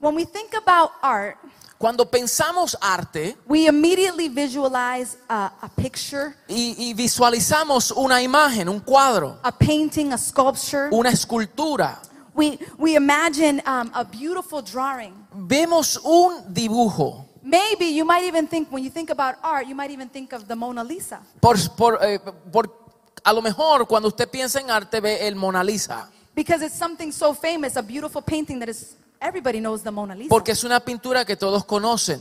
When 0.00 0.16
we 0.16 0.24
think 0.24 0.54
about 0.54 0.90
art, 1.02 1.36
Cuando 1.78 2.04
pensamos 2.10 2.76
arte 2.80 3.36
we 3.46 3.68
immediately 3.68 4.28
visualize 4.28 5.18
a, 5.28 5.52
a 5.62 5.68
picture, 5.68 6.34
y, 6.48 6.74
y 6.76 6.94
visualizamos 6.94 7.92
una 7.92 8.20
imagen, 8.20 8.68
un 8.68 8.80
cuadro, 8.80 9.38
a 9.44 9.52
painting, 9.52 10.12
a 10.12 10.18
sculpture. 10.18 10.88
una 10.90 11.10
escultura, 11.10 12.02
We, 12.34 12.58
we 12.78 12.94
imagine 12.96 13.60
um, 13.66 13.90
a 13.94 14.04
beautiful 14.04 14.62
drawing. 14.62 15.12
vemos 15.34 15.98
un 16.04 16.52
dibujo. 16.54 17.24
Maybe 17.42 17.86
you 17.94 18.04
might 18.04 18.24
even 18.24 18.46
think, 18.46 18.70
when 18.70 18.84
you 18.84 18.90
think 18.90 19.10
about 19.10 19.36
art, 19.42 19.66
you 19.66 19.74
might 19.74 19.90
even 19.90 20.08
think 20.08 20.32
of 20.32 20.46
the 20.46 20.54
Mona 20.54 20.84
Lisa. 20.84 21.20
Por, 21.40 21.56
por, 21.76 21.98
eh, 22.02 22.18
por- 22.52 22.70
a 23.24 23.32
lo 23.32 23.40
mejor 23.42 23.86
cuando 23.86 24.08
usted 24.08 24.28
piensa 24.30 24.60
en 24.60 24.70
arte 24.70 25.00
ve 25.00 25.26
el 25.26 25.34
Mona 25.36 25.62
Lisa, 25.64 26.08
Because 26.34 26.62
it's 26.64 26.76
something 26.78 27.10
so 27.12 27.34
famous, 27.34 27.76
a 27.76 27.82
beautiful 27.82 28.22
painting 28.22 28.58
that 28.60 28.68
is, 28.68 28.94
everybody 29.20 29.58
knows 29.58 29.82
the 29.82 29.90
Mona 29.90 30.14
Lisa. 30.14 30.28
porque 30.28 30.52
es 30.52 30.62
una 30.64 30.80
pintura 30.80 31.24
que 31.24 31.34
todos 31.36 31.64
conocen. 31.64 32.20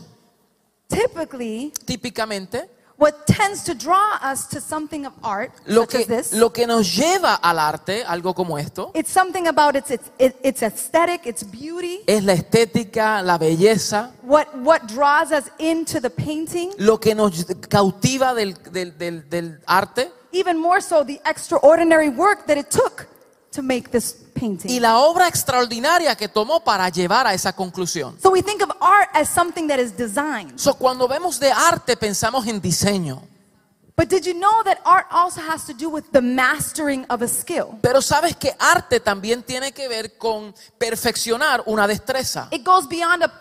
Typically, 0.87 1.71
Típicamente, 1.85 2.67
what 2.99 3.25
tends 3.25 3.63
to 3.63 3.73
draw 3.73 4.17
us 4.21 4.45
to 4.49 4.59
something 4.59 5.05
of 5.05 5.13
art, 5.23 5.51
lo 5.65 5.81
such 5.81 5.95
as 5.95 6.05
que, 6.05 6.15
this, 6.15 6.33
lo 6.33 6.49
que 6.51 6.67
nos 6.67 6.85
lleva 6.95 7.35
al 7.41 7.57
arte, 7.57 8.03
algo 8.05 8.35
como 8.35 8.57
esto, 8.57 8.91
it's 8.93 9.09
something 9.09 9.47
about 9.47 9.75
its, 9.75 9.89
its, 9.91 10.35
its 10.43 10.61
aesthetic, 10.61 11.25
its 11.25 11.43
beauty, 11.43 12.01
es 12.05 12.23
la 12.23 12.33
estética, 12.33 13.21
la 13.23 13.37
belleza, 13.37 14.11
what, 14.23 14.47
what 14.63 14.85
draws 14.87 15.31
us 15.31 15.49
into 15.59 15.99
the 16.01 16.09
painting, 16.09 16.71
lo 16.77 16.97
que 16.99 17.15
nos 17.15 17.45
cautiva 17.69 18.33
del, 18.35 18.53
del- 18.71 18.91
del- 18.97 19.29
del 19.29 19.59
arte. 19.65 20.11
even 20.31 20.57
more 20.61 20.79
so 20.81 21.03
the 21.03 21.19
extraordinary 21.25 22.09
work 22.09 22.45
that 22.45 22.57
it 22.57 22.69
took 22.69 23.07
to 23.51 23.61
make 23.63 23.89
this 23.91 24.13
painting. 24.39 24.69
y 24.71 24.79
la 24.79 24.99
obra 24.99 25.27
extraordinaria 25.27 26.15
que 26.15 26.27
tomó 26.27 26.59
para 26.63 26.87
llevar 26.89 27.27
a 27.27 27.33
esa 27.33 27.53
conclusión. 27.53 28.17
So 28.21 28.29
we 28.31 28.41
think 28.41 28.61
of 28.61 28.69
art 28.79 29.09
as 29.13 29.27
something 29.29 29.67
that 29.67 29.79
is 29.79 29.95
designed. 29.97 30.57
So, 30.59 30.73
cuando 30.75 31.07
vemos 31.07 31.39
de 31.39 31.51
arte 31.51 31.97
pensamos 31.97 32.47
en 32.47 32.61
diseño, 32.61 33.21
But 33.95 34.07
did 34.07 34.23
you 34.25 34.33
know 34.33 34.63
that 34.63 34.79
art 34.85 35.07
also 35.11 35.41
has 35.41 35.65
to 35.65 35.73
do 35.73 35.89
with 35.89 36.05
the 36.13 36.21
mastering 36.21 37.05
of 37.09 37.21
a 37.21 37.27
skill? 37.27 37.77
pero 37.81 38.01
sabes 38.01 38.33
que 38.37 38.55
arte 38.57 39.01
también 39.01 39.43
tiene 39.43 39.73
que 39.73 39.89
ver 39.89 40.17
con 40.17 40.55
perfeccionar 40.77 41.63
una 41.65 41.85
destreza. 41.85 42.47
It 42.51 42.63
goes 42.65 42.87
beyond 42.87 43.23
a 43.23 43.31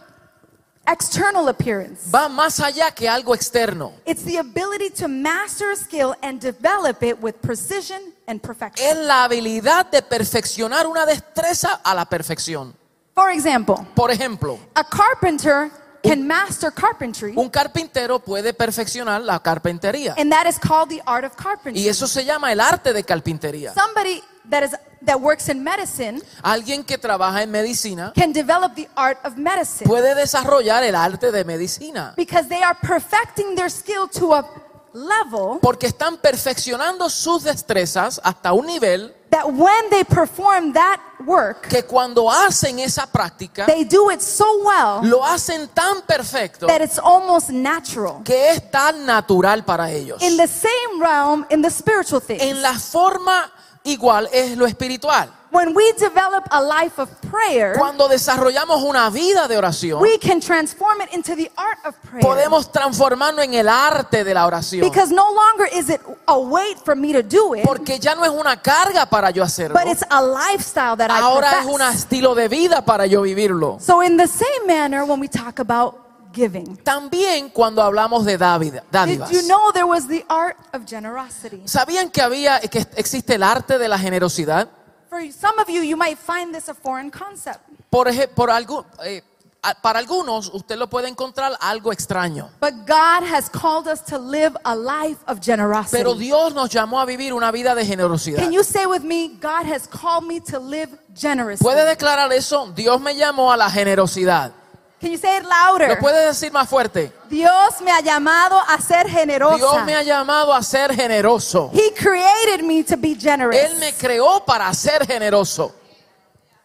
external 0.91 1.49
appearance. 1.49 2.11
Va 2.13 2.29
más 2.29 2.59
allá 2.59 2.91
que 2.93 3.09
algo 3.09 3.35
externo. 3.37 3.93
It's 4.05 4.25
the 4.25 4.39
ability 4.39 4.91
to 5.01 5.07
master 5.07 5.71
a 5.71 5.77
skill 5.77 6.15
and 6.23 6.41
develop 6.41 7.05
it 7.05 7.23
with 7.23 7.35
precision 7.41 8.13
and 8.29 8.41
Es 8.41 8.47
perfection. 8.47 9.07
la 9.07 9.25
habilidad 9.25 9.87
de 9.87 10.03
perfeccionar 10.03 10.87
una 10.87 11.05
destreza 11.07 11.81
a 11.83 11.95
la 11.95 12.05
perfección. 12.05 12.75
For 13.15 13.31
example, 13.31 13.77
Por 13.95 14.11
ejemplo, 14.13 14.59
a 14.75 14.85
carpenter 14.85 15.71
can 16.05 16.25
master 16.27 16.73
carpentry, 16.73 17.33
un 17.35 17.49
carpintero 17.51 18.21
puede 18.21 18.55
perfeccionar 18.55 19.21
la 19.23 19.41
carpintería. 19.41 20.15
and 20.17 20.31
that 20.31 20.47
is 20.47 20.57
called 20.59 20.89
the 20.89 21.03
art 21.07 21.25
of 21.25 21.35
carpentry. 21.35 21.83
Y 21.83 21.89
eso 21.89 22.07
se 22.07 22.25
llama 22.25 22.53
el 22.53 22.61
arte 22.61 22.93
de 22.93 23.03
carpintería. 23.03 23.73
Somebody 23.75 24.23
that 24.49 24.63
is 24.63 24.71
that 25.05 25.17
works 25.21 25.49
in 25.49 25.63
medicine 25.63 26.21
Alguien 26.43 26.83
que 26.85 26.99
trabaja 26.99 27.43
en 27.43 27.51
medicina 27.51 28.13
can 28.15 28.33
develop 28.33 28.75
the 28.75 28.89
art 28.97 29.19
of 29.25 29.37
medicine 29.37 29.87
puede 29.89 30.15
desarrollar 30.15 30.83
el 30.85 30.95
arte 30.95 31.31
de 31.33 31.45
medicina. 31.45 32.15
because 32.17 32.49
they 32.49 32.63
are 32.63 32.77
perfecting 32.81 33.55
their 33.57 33.71
skill 33.71 34.09
to 34.09 34.35
a 34.35 34.45
level 34.93 35.59
Porque 35.61 35.87
están 35.87 36.17
perfeccionando 36.17 37.09
sus 37.11 37.45
destrezas 37.45 38.21
hasta 38.23 38.53
un 38.53 38.67
nivel 38.67 39.15
that 39.31 39.45
when 39.47 39.91
they 39.91 40.05
perform 40.05 40.73
that 40.73 40.99
work, 41.27 41.69
que 41.69 41.83
cuando 41.85 42.31
hacen 42.31 42.79
esa 42.79 43.07
práctica, 43.07 43.67
they 43.67 43.85
do 43.85 44.11
it 44.11 44.21
so 44.21 44.47
well 44.65 45.01
lo 45.03 45.23
hacen 45.25 45.69
tan 45.75 46.03
perfecto 46.03 46.67
that 46.67 46.81
it's 46.81 46.99
almost 46.99 47.51
natural. 47.51 48.23
que 48.25 48.51
es 48.51 48.71
tan 48.71 49.05
natural 49.05 49.65
para 49.65 49.91
ellos. 49.91 50.23
In 50.23 50.37
the 50.37 50.47
same 50.47 51.01
realm, 51.01 51.47
in 51.51 51.61
the 51.63 51.71
spiritual 51.71 52.21
things, 52.21 52.43
En 52.43 52.63
la 52.63 52.73
forma 52.75 53.53
igual 53.85 54.29
es 54.33 54.57
lo 54.57 54.67
espiritual. 54.67 55.31
When 55.59 55.75
we 55.75 55.93
develop 55.99 56.47
a 56.53 56.63
life 56.63 57.01
of 57.01 57.09
prayer, 57.31 57.75
Cuando 57.77 58.07
desarrollamos 58.09 58.83
una 58.85 59.11
vida 59.11 59.49
de 59.49 59.57
oración, 59.59 60.01
we 60.01 60.17
can 60.19 60.41
transform 60.41 61.01
it 61.01 61.13
into 61.13 61.35
the 61.35 61.51
art 61.57 61.79
of 61.85 61.97
prayer. 62.09 62.23
podemos 62.23 62.71
transformarlo 62.71 63.43
en 63.43 63.55
el 63.55 63.69
arte 63.69 64.23
de 64.23 64.35
la 64.35 64.47
oración. 64.47 64.83
Because 64.83 65.13
no 65.13 65.27
longer 65.33 65.69
is 65.75 65.91
it 65.91 66.01
a 66.29 66.39
weight 66.39 66.79
for 66.85 66.95
me 66.95 67.13
to 67.13 67.23
do 67.23 67.55
it, 67.57 67.65
Porque 67.65 67.99
ya 67.99 68.15
no 68.15 68.25
es 68.25 68.31
una 68.31 68.57
carga 68.63 69.07
para 69.07 69.31
yo 69.31 69.43
hacerlo. 69.43 69.75
but 69.75 69.89
it's 69.91 70.05
a 70.11 70.23
lifestyle 70.23 70.97
that 70.97 71.11
I 71.11 71.21
Ahora 71.21 71.51
es 71.51 71.57
profess. 71.67 71.75
un 71.75 71.83
estilo 71.83 72.35
de 72.37 72.49
vida 72.49 72.85
para 72.85 73.07
yo 73.07 73.23
vivirlo. 73.23 73.79
So 73.81 74.03
in 74.03 74.17
the 74.17 74.29
same 74.29 74.67
manner, 74.67 75.05
when 75.05 75.19
we 75.19 75.29
talk 75.29 75.59
about 75.59 75.97
giving, 76.33 76.77
También 76.85 77.51
cuando 77.51 77.83
hablamos 77.83 78.25
de 78.25 78.39
dádivas. 78.39 79.31
you 79.33 79.43
know 79.49 79.73
there 79.73 79.87
was 79.87 80.07
the 80.07 80.25
art 80.29 80.57
of 80.73 80.83
generosity? 80.87 81.63
¿Sabían 81.67 82.11
que 82.11 82.23
había 82.23 82.61
que 82.61 82.87
existe 82.97 83.35
el 83.35 83.43
arte 83.43 83.79
de 83.79 83.89
la 83.89 83.99
generosidad? 83.99 84.69
For 85.09 85.21
some 85.33 85.59
of 85.59 85.69
you, 85.71 85.83
you 85.83 85.97
might 85.97 86.19
find 86.19 86.55
this 86.55 86.69
a 86.69 86.75
foreign 86.75 87.11
concept. 87.11 87.61
Por 87.91 88.09
por 88.35 88.51
algo, 88.51 88.85
eh, 89.03 89.23
a- 89.63 89.75
para 89.75 89.99
algunos 89.99 90.51
usted 90.53 90.77
lo 90.77 90.89
puede 90.89 91.09
encontrar 91.09 91.57
algo 91.61 91.93
extraño. 91.93 92.51
But 92.61 92.87
God 92.87 93.25
has 93.25 93.49
called 93.49 93.89
us 93.89 94.03
to 94.05 94.19
live 94.19 94.55
a 94.65 94.75
life 94.77 95.19
of 95.27 95.41
generosity. 95.41 95.97
Pero 95.97 96.15
Dios 96.15 96.53
nos 96.55 96.69
llamó 96.71 97.01
a 97.01 97.07
vivir 97.07 97.33
una 97.33 97.51
vida 97.51 97.75
de 97.75 97.85
generosidad. 97.87 98.39
Can 98.39 98.53
you 98.53 98.63
say 98.63 98.87
with 98.87 99.03
me, 99.03 99.39
God 99.41 99.65
has 99.67 99.87
called 99.89 100.25
me 100.27 100.41
to 100.41 100.59
live 100.59 100.91
generously? 101.15 101.65
¿Puede 101.65 101.85
declarar 101.87 102.31
eso? 102.33 102.71
Dios 102.75 103.01
me 103.01 103.15
llamó 103.17 103.51
a 103.53 103.57
la 103.57 103.71
generosidad. 103.71 104.53
Can 105.01 105.13
you 105.13 105.17
say 105.19 105.37
it 105.39 105.45
louder? 105.45 105.89
¿Lo 105.91 105.99
puede 106.01 106.27
decir 106.27 106.51
más 106.51 106.69
fuerte? 106.69 107.13
Dios 107.31 107.81
me 107.83 107.93
ha 107.93 108.01
llamado 108.01 108.61
a 108.61 108.81
ser 108.81 109.09
generosa. 109.09 109.57
Dios 109.57 109.85
me 109.87 109.95
ha 109.95 110.03
llamado 110.03 110.53
a 110.53 110.61
ser 110.63 110.93
generoso. 110.95 111.71
He 111.73 111.93
created 111.95 112.65
me 112.65 112.83
to 112.83 112.97
be 112.97 113.15
generous. 113.15 113.57
Él 113.57 113.77
me 113.79 113.93
creó 113.93 114.45
para 114.45 114.73
ser 114.75 115.07
generoso. 115.07 115.73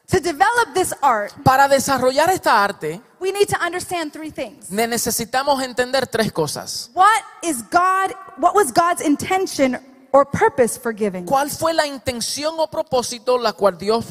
To 0.07 0.19
develop 0.19 0.73
this 0.73 0.93
art, 1.01 1.31
Para 1.43 1.67
desarrollar 1.67 2.29
esta 2.29 2.63
arte, 2.63 3.01
we 3.19 3.31
need 3.31 3.47
to 3.47 3.57
understand 3.63 4.11
three 4.11 4.31
things. 4.31 4.69
ne- 4.69 4.87
necesitamos 4.87 5.61
entender 5.63 6.05
tres 6.07 6.31
cosas. 6.31 6.89
What 6.93 7.07
is 7.43 7.63
God, 7.71 8.13
what 8.37 8.53
was 8.53 8.71
God's 8.71 9.01
intention 9.01 9.79
or 10.11 10.25
purpose 10.25 10.77
for 10.77 10.91
giving? 10.93 11.25
¿Cuál 11.25 11.49
fue 11.49 11.73
la 11.73 11.85
intención 11.87 12.55
o 12.59 12.67
propósito 12.69 13.37
la 13.39 13.53
cual 13.53 13.77
Dios 13.77 14.05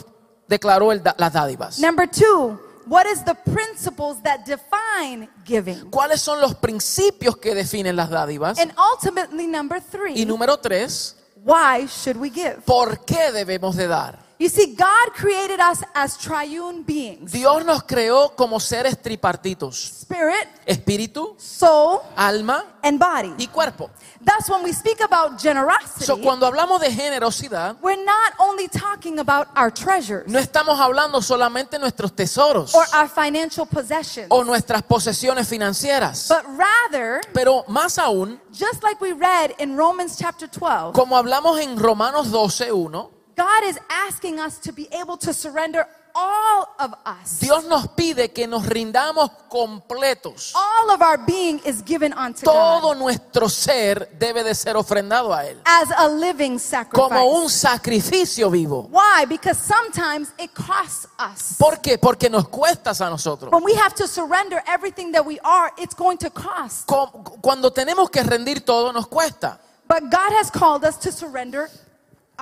declaró 0.49 0.93
el 0.93 1.03
las 1.19 1.33
dádivas? 1.33 1.79
Number 1.79 2.09
two, 2.09 2.59
what 2.87 3.07
is 3.07 3.25
the 3.25 3.35
principles 3.35 4.23
that 4.23 4.45
define 4.45 5.29
giving? 5.45 5.91
¿Cuáles 5.91 6.21
son 6.21 6.41
los 6.41 6.55
principios 6.55 7.37
que 7.37 7.55
definen 7.55 7.97
las 7.97 8.11
dádivas? 8.11 8.59
And 8.59 8.73
ultimately, 8.77 9.47
number 9.47 9.79
Y 9.79 9.91
three, 9.91 10.25
número 10.25 10.59
tres, 10.59 11.17
why 11.45 11.87
should 11.87 12.17
we 12.17 12.31
give? 12.31 12.63
¿por 12.65 13.05
qué 13.05 13.33
debemos 13.33 13.77
de 13.77 13.87
dar? 13.87 14.19
You 14.43 14.49
see, 14.49 14.75
God 14.75 15.13
created 15.15 15.61
us 15.61 15.85
as 15.95 16.19
triune 16.19 16.83
beings 16.83 17.31
Dios 17.31 17.65
nos 17.65 17.85
creó 17.85 18.35
como 18.35 18.59
seres 18.59 19.01
tripartitos, 19.01 20.01
spirit, 20.03 20.49
espíritu, 20.67 21.37
soul, 21.39 22.01
alma 22.17 22.65
and 22.83 22.99
body. 22.99 23.33
y 23.39 23.47
cuerpo. 23.47 23.89
Thus, 24.21 24.51
when 24.51 24.65
we 24.65 24.73
speak 24.73 25.01
about 25.01 25.41
generosity, 25.41 26.05
So, 26.05 26.17
cuando 26.17 26.47
hablamos 26.47 26.81
de 26.81 26.91
generosidad, 26.91 27.77
we're 27.81 28.05
not 28.05 28.33
only 28.41 28.67
talking 28.67 29.21
about 29.21 29.47
our 29.55 29.71
treasures 29.73 30.27
no 30.27 30.41
estamos 30.41 30.81
hablando 30.81 31.23
solamente 31.23 31.79
nuestros 31.79 32.13
tesoros 32.13 32.75
or 32.75 32.85
our 32.95 33.09
financial 33.09 33.65
possessions, 33.65 34.27
o 34.29 34.43
nuestras 34.43 34.83
posesiones 34.83 35.47
financieras, 35.47 36.27
but 36.29 36.45
rather, 36.59 37.21
pero 37.33 37.65
más 37.69 37.97
aún, 37.97 38.41
just 38.53 38.83
like 38.83 39.01
we 39.01 39.13
read 39.13 39.55
in 39.61 39.77
Romans 39.77 40.17
chapter 40.19 40.49
12, 40.49 40.95
como 40.95 41.17
hablamos 41.17 41.61
en 41.61 41.79
Romanos 41.79 42.33
12:1, 42.33 43.22
God 43.37 43.65
is 43.65 43.79
asking 43.89 44.39
us 44.39 44.59
to 44.61 44.73
be 44.73 44.89
able 44.93 45.17
to 45.19 45.33
surrender 45.33 45.87
all 46.15 46.69
of 46.79 46.95
us. 47.07 47.39
Dios 47.41 47.65
nos 47.65 47.89
pide 47.89 48.33
que 48.33 48.47
nos 48.47 48.67
rindamos 48.67 49.31
completos. 49.49 50.53
All 50.55 50.91
of 50.91 51.01
our 51.01 51.19
being 51.19 51.59
is 51.65 51.83
given 51.83 52.13
unto 52.13 52.45
Todo 52.45 52.93
God 52.93 52.99
nuestro 52.99 53.49
ser 53.49 54.11
debe 54.19 54.45
de 54.45 54.55
ser 54.55 54.77
ofrendado 54.77 55.33
a 55.33 55.47
Él 55.47 55.59
as 55.65 55.91
a 55.97 56.09
living 56.09 56.59
sacrifice. 56.59 57.09
como 57.09 57.25
un 57.43 57.49
sacrificio 57.49 58.51
vivo. 58.51 58.89
Why? 58.91 59.25
Because 59.27 59.59
sometimes 59.59 60.33
it 60.39 60.53
costs 60.55 61.07
us. 61.19 61.57
¿Por 61.59 61.81
qué? 61.81 61.99
Porque 61.99 62.29
nos 62.29 62.49
cuesta 62.49 62.91
a 62.91 63.11
nosotros. 63.11 63.51
When 63.51 63.65
we 63.65 63.75
have 63.75 63.95
to 63.95 64.07
surrender 64.07 64.63
everything 64.67 65.13
that 65.13 65.25
we 65.25 65.39
are, 65.41 65.73
it's 65.79 65.95
going 65.95 66.19
to 66.19 66.31
cost. 66.31 66.87
Cuando 66.87 67.71
tenemos 67.71 68.11
que 68.11 68.23
rendir 68.23 68.65
todo 68.65 68.93
nos 68.93 69.07
cuesta. 69.07 69.59
But 69.89 70.11
God 70.11 70.33
has 70.33 70.51
called 70.51 70.85
us 70.85 70.97
to 70.99 71.13
surrender 71.13 71.69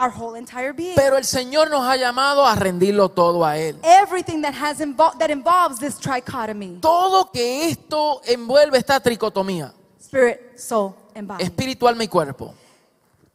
our 0.01 0.11
whole 0.11 0.35
entire 0.39 0.73
being. 0.73 0.95
Pero 0.97 1.17
el 1.19 1.25
Señor 1.25 1.69
nos 1.71 1.83
ha 1.87 1.97
llamado 1.97 2.45
a 2.47 2.55
rendirlo 2.55 3.09
todo 3.11 3.45
a 3.45 3.59
Él. 3.59 3.77
Everything 3.83 4.41
that 4.43 4.55
has 4.55 4.81
invol- 4.81 5.17
that 5.19 5.31
involves 5.31 5.79
this 5.79 5.99
trichotomy, 5.99 6.79
Todo 6.81 7.31
que 7.31 7.69
esto 7.69 8.21
envuelve 8.25 8.79
esta 8.79 8.99
tricotomía, 9.01 9.73
spirit, 10.01 10.57
soul, 10.59 10.95
and 11.15 11.29
body. 11.29 11.45
espíritu, 11.45 11.87
alma 11.87 12.05
y 12.05 12.09
cuerpo. 12.09 12.55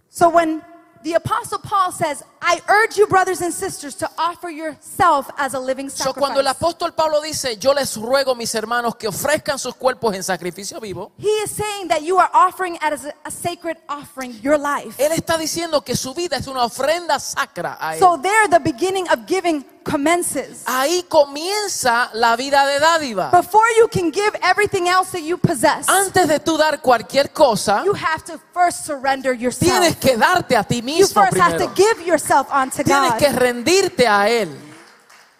So 0.10 0.30
when 0.30 0.62
the 1.06 1.14
apostle 1.14 1.60
Paul 1.60 1.92
says, 1.92 2.24
"I 2.42 2.60
urge 2.68 2.98
you 2.98 3.06
brothers 3.06 3.40
and 3.42 3.54
sisters 3.54 3.96
to 3.98 4.10
offer 4.18 4.50
yourself 4.50 5.30
as 5.38 5.54
a 5.54 5.60
living 5.60 5.90
So, 5.90 6.14
cuando 6.14 6.40
el 6.40 6.46
sacrifice." 6.48 6.66
apóstol 6.66 6.96
Pablo 6.96 7.22
dice, 7.22 7.58
yo 7.58 7.74
les 7.74 7.96
ruego, 7.96 8.36
mis 8.36 8.54
hermanos, 8.56 8.96
que 8.96 9.08
ofrezcan 9.08 9.60
sus 9.60 9.76
cuerpos 9.76 10.16
en 10.16 10.24
sacrificio 10.24 10.80
vivo, 10.82 11.12
He 11.20 11.30
is 11.44 11.52
saying 11.52 11.90
that 11.90 12.02
you 12.02 12.18
are 12.18 12.30
offering 12.34 12.78
as 12.82 13.06
a, 13.06 13.14
a 13.24 13.30
sacred 13.32 13.78
offering 13.88 14.34
your 14.42 14.58
life. 14.58 14.98
él 14.98 15.12
está 15.12 15.38
diciendo 15.38 15.84
que 15.86 15.96
su 15.96 16.14
vida 16.16 16.38
es 16.38 16.48
una 16.48 16.64
ofrenda 16.64 17.20
sacra 17.20 17.78
a 17.80 17.94
él. 17.96 18.00
So 18.00 18.18
there 18.20 18.48
the 18.50 18.60
beginning 18.60 19.08
of 19.10 19.28
giving 19.28 19.64
commences. 19.84 20.64
Ahí 20.66 21.04
comienza 21.08 22.10
la 22.14 22.36
vida 22.36 22.66
de 22.66 22.80
dádiva. 22.80 23.30
Before 23.32 23.68
you 23.78 23.88
can 23.88 24.12
give 24.12 24.36
everything 24.42 24.88
else 24.88 25.12
that 25.12 25.22
you 25.22 25.38
possess, 25.38 25.88
Antes 25.88 26.28
de 26.28 26.40
tú 26.40 26.58
dar 26.58 26.82
cualquier 26.82 27.32
cosa, 27.32 27.84
you 27.86 27.94
have 27.94 28.24
to 28.26 28.40
first 28.52 28.86
surrender 28.86 29.34
yourself. 29.34 29.72
tienes 29.72 29.96
que 29.98 30.18
darte 30.18 30.58
a 30.58 30.64
ti 30.64 30.82
You 30.96 31.06
mismo 31.06 31.22
first 31.26 31.38
have 31.38 31.58
to 31.58 31.68
primero. 31.70 31.76
give 31.76 32.06
yourself 32.08 32.48
unto 32.52 32.84
Tienes 32.84 33.12
God. 33.12 33.18
que 33.20 33.30
rendirte 33.32 34.08
a 34.08 34.30
él. 34.30 34.50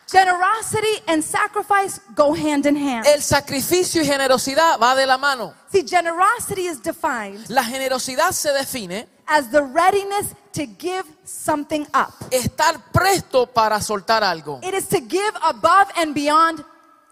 Generosity 0.08 1.02
and 1.08 1.24
sacrifice 1.24 2.00
go 2.16 2.34
hand 2.34 2.66
in 2.68 2.76
hand. 2.76 3.08
El 3.08 3.22
sacrificio 3.24 4.02
y 4.02 4.06
generosidad 4.06 4.80
va 4.80 4.96
de 4.96 5.06
la 5.06 5.18
mano. 5.18 5.54
See, 5.72 5.82
generosity 5.84 6.68
is 6.68 6.80
defined 6.80 7.50
La 7.50 7.64
generosidad 7.64 8.32
se 8.32 8.54
define 8.54 9.08
as 9.28 9.50
the 9.50 9.62
readiness 9.64 10.28
to 10.54 10.68
give 10.78 11.06
something 11.26 11.88
up. 11.94 12.14
estar 12.32 12.80
presto 12.94 13.48
para 13.48 13.82
soltar 13.82 14.24
algo. 14.24 14.60
It 14.64 14.76
is 14.76 14.88
to 14.90 15.00
give 15.00 15.32
above 15.44 15.88
and 15.98 16.14
beyond 16.14 16.64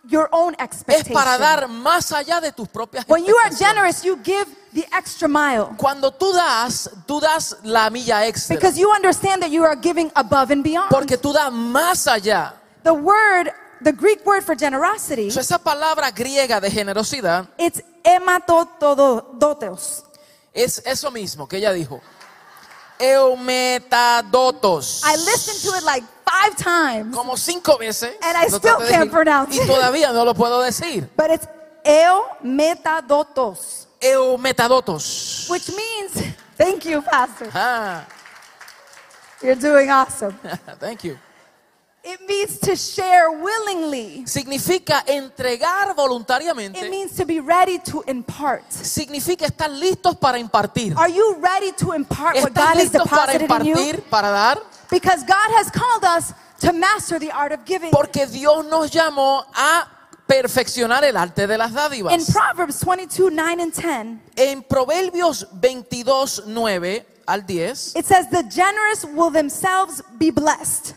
your 0.07 0.29
own 0.31 0.53
Es 0.59 0.63
expectation. 0.65 1.13
para 1.13 1.38
dar 1.39 1.67
más 1.67 2.12
allá 2.12 2.39
de 2.41 2.51
tus 2.51 2.67
propias 2.69 3.05
When 3.07 3.25
you 3.25 3.35
are 3.38 3.50
generous, 3.55 4.03
you 4.05 4.17
give 4.23 4.45
the 4.74 4.86
extra 4.96 5.27
mile 5.27 5.70
Cuando 5.77 6.12
tú 6.12 6.32
das, 6.34 6.89
tú 7.06 7.20
das 7.20 7.58
la 7.63 7.89
milla 7.89 8.25
extra. 8.25 8.56
because 8.56 8.77
you 8.77 8.89
understand 8.92 9.42
that 9.44 9.51
you 9.51 9.63
are 9.63 9.75
giving 9.75 10.12
above 10.15 10.51
and 10.51 10.63
beyond. 10.63 10.89
Porque 10.89 11.18
tú 11.18 11.34
das 11.34 11.51
más 11.51 12.08
allá. 12.08 12.53
The 12.84 12.94
word, 12.94 13.51
the 13.82 13.92
Greek 13.94 14.25
word 14.25 14.44
for 14.44 14.56
generosity, 14.56 15.30
So, 15.32 15.39
esa 15.39 15.58
palabra 15.60 16.12
griega 16.12 16.60
de 16.60 16.70
generosidad 16.72 17.48
it's 17.58 17.82
ematodotos. 18.03 20.03
es 20.53 20.82
eso 20.86 21.12
mismo 21.12 21.48
que 21.48 21.58
ella 21.58 21.72
dijo. 21.74 22.01
Eumetadotos. 23.00 25.01
I 25.03 25.15
listened 25.18 25.62
to 25.72 25.77
it 25.77 25.84
like 25.84 26.03
five 26.25 26.56
times, 26.56 27.15
Como 27.15 27.36
cinco 27.38 27.77
veces. 27.77 28.15
And 28.22 28.38
I 28.38 28.48
still 28.48 28.77
can't 28.88 29.12
pronounce 29.12 29.56
Y 29.56 29.60
it. 29.62 29.68
todavía 29.68 30.12
no 30.13 30.24
lo 30.25 30.34
puedo 30.34 30.62
decir. 30.62 31.10
but 31.15 31.30
it's 31.32 31.48
eometadotos, 31.84 33.88
Eumetadotos. 34.03 35.50
which 35.50 35.69
means, 35.69 36.33
thank 36.57 36.86
you, 36.86 37.01
Pastor. 37.01 37.50
Ah, 37.53 38.05
You're 39.41 39.55
doing 39.55 39.89
awesome. 39.89 40.33
thank 40.79 41.03
you. 41.03 41.17
It 42.05 42.19
means 42.27 42.60
to 42.60 42.75
share 42.75 43.31
willingly. 43.31 44.24
Significa 44.25 45.03
entregar 45.07 45.95
voluntariamente. 45.95 46.77
It 46.77 46.89
means 46.89 47.15
to 47.15 47.25
be 47.25 47.39
ready 47.39 47.79
to 47.79 48.03
impart. 48.07 48.63
Significa 48.69 49.45
estar 49.45 49.69
listos 49.69 50.19
para 50.19 50.38
impartir. 50.38 50.93
Are 50.98 51.10
you 51.10 51.38
ready 51.39 51.72
to 51.77 51.93
impart 51.93 52.36
what 52.36 52.53
God 52.53 52.75
has 52.75 52.89
listos 52.89 53.07
para 53.07 53.38
deposited 53.39 53.86
in 53.86 53.95
you? 53.95 54.01
para 54.10 54.27
dar? 54.31 54.57
Because 54.91 55.24
God 55.24 55.50
has 55.57 55.72
called 55.72 56.03
us 56.03 56.33
to 56.60 56.74
master 56.74 57.19
the 57.19 57.31
art 57.31 57.53
of 57.53 57.63
giving. 57.65 57.91
Porque 57.91 58.25
Dios 58.29 58.65
nos 58.65 58.91
llamó 58.91 59.45
a 59.55 59.88
perfeccionar 60.27 61.03
el 61.03 61.18
arte 61.18 61.48
de 61.48 61.58
las 61.58 61.70
In 61.72 61.75
dádivas. 61.75 62.32
Proverbs 62.32 62.80
22, 62.84 63.30
9 63.32 63.62
and 63.62 63.74
10, 63.74 64.22
En 64.36 64.63
Proverbios 64.63 65.48
22, 65.60 66.44
9 66.48 67.06
al 67.25 67.46
10, 67.46 67.96
it 67.96 68.06
says, 68.06 68.30
The 68.30 68.44
generous 68.44 69.06
will 69.06 69.32
themselves 69.32 70.03
be 70.18 70.32
blessed, 70.32 70.94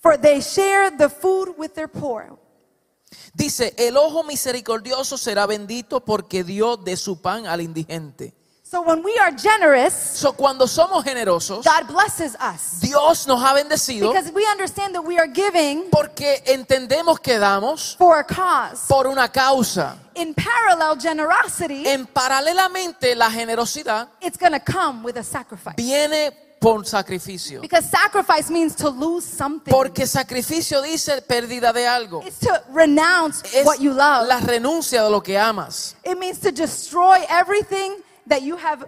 for 0.00 0.16
they 0.16 0.40
share 0.40 0.90
the 0.90 1.08
food 1.08 1.54
with 1.56 1.74
their 1.74 1.88
poor. 1.88 2.38
dice, 3.34 3.74
el 3.78 3.96
ojo 3.96 4.22
misericordioso 4.22 5.16
será 5.16 5.46
bendito 5.46 6.04
porque 6.04 6.44
dio 6.44 6.76
de 6.76 6.96
su 6.96 7.20
pan 7.20 7.46
al 7.46 7.60
indigente. 7.60 8.34
So 8.70 8.82
when 8.82 9.02
we 9.02 9.16
are 9.16 9.30
generous, 9.30 9.94
So, 9.94 10.32
cuando 10.32 10.66
somos 10.66 11.02
generosos, 11.02 11.64
God 11.64 11.86
blesses 11.88 12.36
us. 12.38 12.80
Dios 12.80 13.26
nos 13.26 13.40
ha 13.42 13.54
bendecido 13.54 14.12
Because 14.12 14.30
we 14.30 14.44
understand 14.44 14.94
that 14.94 15.00
we 15.02 15.18
are 15.18 15.26
giving 15.26 15.88
porque 15.90 16.42
entendemos 16.46 17.18
que 17.22 17.38
damos 17.38 17.96
for 17.96 18.18
a 18.18 18.24
cause. 18.24 18.86
por 18.86 19.06
una 19.06 19.28
causa. 19.28 19.96
In 20.16 20.34
parallel 20.34 20.96
generosity, 21.00 21.86
En 21.86 22.06
paralelamente 22.06 23.14
la 23.14 23.30
generosidad 23.30 24.08
it's 24.20 24.36
going 24.36 24.52
to 24.52 24.60
come 24.60 25.02
with 25.02 25.16
a 25.16 25.22
sacrifice. 25.24 25.74
viene 25.78 26.30
por 26.60 26.84
sacrificio. 26.84 27.62
Because 27.62 27.88
sacrifice 27.88 28.50
means 28.50 28.74
to 28.76 28.90
lose 28.90 29.24
something. 29.24 29.72
Porque 29.72 30.06
sacrificio 30.06 30.82
dice 30.82 31.22
pérdida 31.22 31.72
de 31.72 31.86
algo. 31.86 32.22
It's 32.26 32.40
to 32.40 32.62
renounce 32.74 33.42
Es 33.54 33.64
what 33.64 33.80
you 33.80 33.92
love. 33.94 34.26
la 34.28 34.40
renuncia 34.40 35.02
de 35.04 35.08
lo 35.08 35.22
que 35.22 35.38
amas. 35.38 35.94
It 36.04 36.18
means 36.18 36.38
to 36.40 36.50
destroy 36.52 37.24
everything 37.30 37.94
that 38.28 38.42
you 38.42 38.56
have 38.56 38.86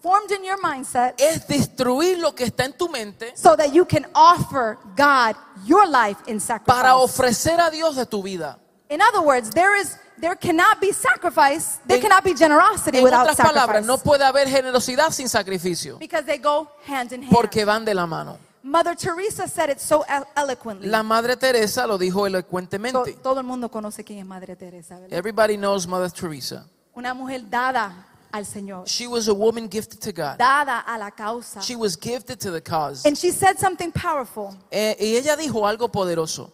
formed 0.00 0.30
in 0.32 0.44
your 0.44 0.58
mindset 0.60 1.14
Es 1.18 1.46
destruir 1.46 2.18
lo 2.18 2.34
que 2.34 2.44
está 2.44 2.64
en 2.64 2.72
tu 2.72 2.88
mente 2.88 3.32
so 3.36 3.56
that 3.56 3.72
you 3.72 3.84
can 3.86 4.06
offer 4.14 4.76
God 4.96 5.36
your 5.64 5.86
life 5.86 6.18
in 6.26 6.40
sacrifice. 6.40 6.66
para 6.82 6.96
ofrecer 6.96 7.60
a 7.60 7.70
Dios 7.70 7.96
de 7.96 8.04
tu 8.06 8.22
vida. 8.22 8.58
In 8.88 9.00
other 9.00 9.20
words, 9.20 9.50
there 9.50 9.80
is 9.80 9.96
there 10.20 10.36
cannot 10.36 10.80
be 10.80 10.92
sacrifice, 10.92 11.78
there 11.86 11.96
En- 11.96 12.02
cannot 12.02 12.22
be 12.22 12.34
generosity 12.34 12.98
En 12.98 13.04
without 13.04 13.22
otras 13.30 13.36
palabras, 13.36 13.84
no 13.84 13.96
puede 13.98 14.22
haber 14.24 14.48
generosidad 14.48 15.10
sin 15.10 15.28
sacrificio. 15.28 15.98
because 15.98 16.24
they 16.26 16.38
go 16.38 16.68
hand 16.86 17.12
in 17.12 17.22
hand. 17.22 17.32
Porque 17.32 17.64
van 17.64 17.84
de 17.84 17.94
la 17.94 18.06
mano. 18.06 18.38
Mother 18.64 18.94
Teresa 18.94 19.48
said 19.48 19.70
it 19.70 19.80
so 19.80 20.04
elo- 20.08 20.26
eloquently. 20.36 20.86
La 20.88 21.02
Madre 21.02 21.36
Teresa 21.36 21.84
lo 21.86 21.98
dijo 21.98 22.26
elocuentemente. 22.28 23.14
todo 23.22 23.40
el 23.40 23.46
mundo 23.46 23.68
conoce 23.70 24.04
quién 24.04 24.20
es 24.20 24.26
Madre 24.26 24.54
Teresa, 24.54 25.00
¿verdad? 25.00 25.18
Everybody 25.18 25.56
knows 25.56 25.86
Mother 25.88 26.12
Teresa. 26.12 26.66
Una 26.94 27.12
mujer 27.14 27.42
dada 27.50 27.92
al 28.32 28.44
Señor, 28.46 28.86
She 28.88 29.06
was 29.06 29.28
a 29.28 29.34
woman 29.34 29.68
gifted 29.68 30.00
to 30.00 30.12
God. 30.12 30.38
dada 30.38 30.84
a 30.86 30.98
la 30.98 31.10
causa. 31.10 31.60
She 31.60 31.76
was 31.76 31.96
gifted 31.96 32.40
to 32.40 32.50
the 32.50 32.60
cause. 32.60 33.04
And 33.06 33.16
she 33.16 33.30
said 33.30 33.58
something 33.58 33.92
powerful. 33.92 34.56
Eh, 34.70 34.96
y 34.98 35.16
ella 35.16 35.36
dijo 35.36 35.66
algo 35.66 35.90
poderoso. 35.90 36.50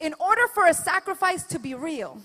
In 0.00 0.14
order 0.18 0.48
for 0.52 0.66
a 0.66 0.74
sacrifice 0.74 1.44
to 1.48 1.58
be 1.58 1.74
real, 1.74 2.16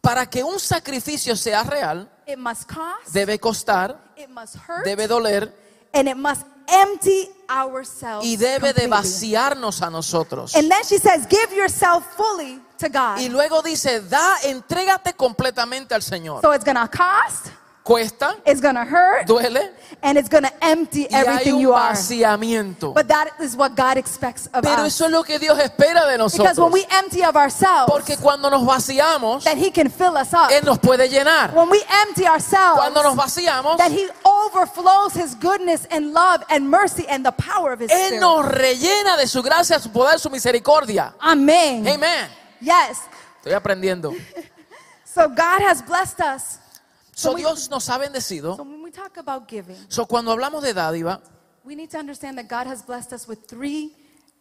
Para 0.00 0.26
que 0.26 0.42
un 0.42 0.58
sacrificio 0.58 1.36
sea 1.36 1.62
real, 1.62 2.08
it 2.26 2.36
must 2.36 2.66
cost, 2.68 3.14
debe 3.14 3.38
costar, 3.38 3.96
it 4.16 4.28
must 4.28 4.56
hurt, 4.56 4.84
debe 4.84 5.06
doler 5.06 5.52
and 5.94 6.08
it 6.08 6.16
must 6.16 6.44
empty 6.66 7.28
ourselves. 7.48 8.26
y 8.26 8.36
debe 8.36 8.72
de 8.72 8.88
vaciarnos 8.88 9.80
a 9.82 9.90
nosotros. 9.90 10.54
And 10.56 10.70
then 10.70 10.82
she 10.84 10.98
says, 10.98 11.26
give 11.26 11.52
yourself 11.52 12.04
fully 12.16 12.60
to 12.78 12.88
God. 12.88 13.20
Y 13.20 13.28
luego 13.28 13.62
dice, 13.62 14.00
da, 14.00 14.38
entrégate 14.44 15.14
completamente 15.14 15.94
al 15.94 16.02
Señor. 16.02 16.40
So 16.40 16.52
it's 16.52 16.64
to 16.64 16.88
cost, 16.88 17.48
Cuesta, 17.84 18.36
it's 18.46 18.60
to 18.60 18.84
hurt, 18.84 19.26
duele 19.26 19.70
and 20.04 20.16
it's 20.16 20.28
to 20.28 20.52
empty 20.64 21.08
y 21.10 21.16
hay 21.16 21.20
everything 21.26 21.54
un 21.54 21.60
you 21.60 21.72
are. 21.74 21.92
vaciamiento. 21.94 22.94
But 22.94 23.08
that 23.08 23.30
is 23.40 23.56
what 23.56 23.74
God 23.74 23.96
expects 23.96 24.46
of 24.54 24.62
Pero 24.62 24.82
us. 24.84 24.94
eso 24.94 25.06
es 25.06 25.10
lo 25.10 25.24
que 25.24 25.36
Dios 25.40 25.58
espera 25.58 26.06
de 26.06 26.12
Because 26.16 26.38
nosotros. 26.38 26.58
when 26.58 26.70
we 26.72 26.86
empty 26.90 27.24
of 27.24 27.34
ourselves, 27.36 27.90
Porque 27.90 28.16
cuando 28.18 28.48
nos 28.50 28.64
vaciamos, 28.64 29.42
that 29.42 29.56
He 29.58 29.72
can 29.72 29.90
fill 29.90 30.16
us 30.16 30.32
up. 30.32 30.50
Él 30.52 30.64
nos 30.64 30.78
puede 30.78 31.08
llenar. 31.08 31.52
When 31.54 31.68
we 31.70 31.82
empty 32.06 32.24
ourselves, 32.24 32.78
Cuando 32.78 33.02
nos 33.02 33.16
vaciamos, 33.16 33.76
that 33.78 33.90
He 33.90 34.08
overflows 34.24 35.14
His 35.14 35.34
goodness 35.34 35.84
and 35.90 36.12
love 36.12 36.44
and 36.50 36.70
mercy 36.70 37.04
and 37.08 37.24
the 37.26 37.32
power 37.32 37.72
of 37.72 37.80
His 37.80 37.90
Él 37.90 37.96
Spirit. 38.14 38.20
nos 38.20 38.44
rellena 38.46 39.16
de 39.16 39.26
su 39.26 39.42
gracia, 39.42 39.80
su 39.80 39.90
poder, 39.90 40.20
su 40.20 40.30
misericordia. 40.30 41.14
Amen. 41.20 41.84
Amén. 41.88 42.28
Yes. 42.60 43.00
Estoy 43.38 43.54
aprendiendo. 43.54 44.12
So 45.04 45.28
God 45.28 45.60
has 45.60 45.82
blessed 45.82 46.20
us. 46.20 46.58
So, 47.14 47.34
we- 47.34 47.42
Dios 47.42 47.68
nos 47.70 47.88
ha 47.88 47.94
So 47.94 48.00
bendecido. 48.00 48.56
when 48.58 48.82
we 48.82 48.90
talk 48.90 49.16
about 49.18 49.46
giving, 49.48 49.76
So, 49.88 50.06
cuando 50.06 50.32
hablamos 50.32 50.62
de 50.62 50.72
dádiva, 50.74 51.20
we 51.64 51.74
need 51.76 51.90
to 51.90 51.98
understand 51.98 52.38
that 52.38 52.48
God 52.48 52.66
has 52.66 52.82
blessed 52.84 53.12
us 53.12 53.28
with 53.28 53.46
three 53.46 53.94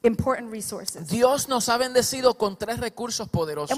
important 0.04 0.52
resources. 0.52 1.08
Dios 1.10 1.48
nos 1.48 1.68
ha 1.70 1.78
bendecido 1.78 2.36
con 2.36 2.58
tres 2.58 2.80
recursos 2.80 3.28
And 3.28 3.30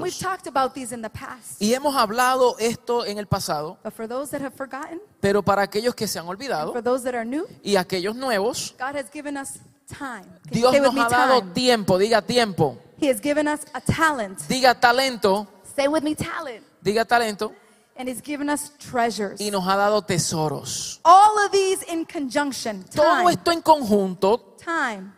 we've 0.01 0.13
poderosos. 0.13 0.19
talked 0.19 0.47
about 0.47 0.73
these 0.73 0.93
in 0.93 1.01
the 1.01 1.09
past. 1.09 1.59
Y 1.59 1.73
hemos 1.73 1.95
hablado 1.95 2.55
esto 2.59 3.03
en 3.05 3.17
el 3.17 3.25
pasado, 3.27 3.77
But 3.83 3.93
for 3.93 4.07
those 4.07 4.29
that 4.31 4.41
have 4.41 4.55
forgotten, 4.55 5.01
pero 5.19 5.41
para 5.43 5.63
aquellos 5.63 5.95
que 5.95 6.07
se 6.07 6.19
han 6.19 6.27
olvidado 6.27 6.71
for 6.71 6.81
those 6.81 7.03
that 7.03 7.15
are 7.15 7.25
new, 7.25 7.45
y 7.63 7.75
aquellos 7.75 8.15
nuevos, 8.15 8.73
God 8.79 8.95
has 8.95 9.09
given 9.11 9.35
us 9.37 9.59
time. 9.87 10.23
Dios 10.49 10.71
nos 10.79 10.95
ha 10.95 11.09
dado 11.09 11.39
time? 11.41 11.53
tiempo, 11.53 11.97
diga 11.97 12.21
tiempo, 12.21 12.77
He 13.01 13.09
has 13.09 13.19
given 13.19 13.47
us 13.49 13.61
a 13.73 13.81
talent. 13.81 14.39
diga 14.47 14.79
talento, 14.79 15.45
Say 15.75 15.87
with 15.89 16.03
me 16.03 16.15
talent. 16.15 16.63
diga 16.81 17.03
talento, 17.05 17.51
And 17.95 18.09
He's 18.09 18.21
given 18.21 18.49
us 18.49 18.71
treasures. 18.79 19.39
y 19.39 19.51
nos 19.51 19.63
ha 19.67 19.75
dado 19.77 20.01
tesoros. 20.01 20.99
All 21.05 21.37
of 21.45 21.51
these 21.51 21.83
in 21.83 22.05
conjunction. 22.05 22.83
Todo 22.93 23.03
Time, 23.17 23.31
esto 23.31 23.51
en 23.51 23.61
conjunto, 23.61 24.55
time, 24.57 25.13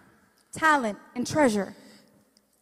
talent, 0.51 0.97
and 1.15 1.25
treasure. 1.25 1.73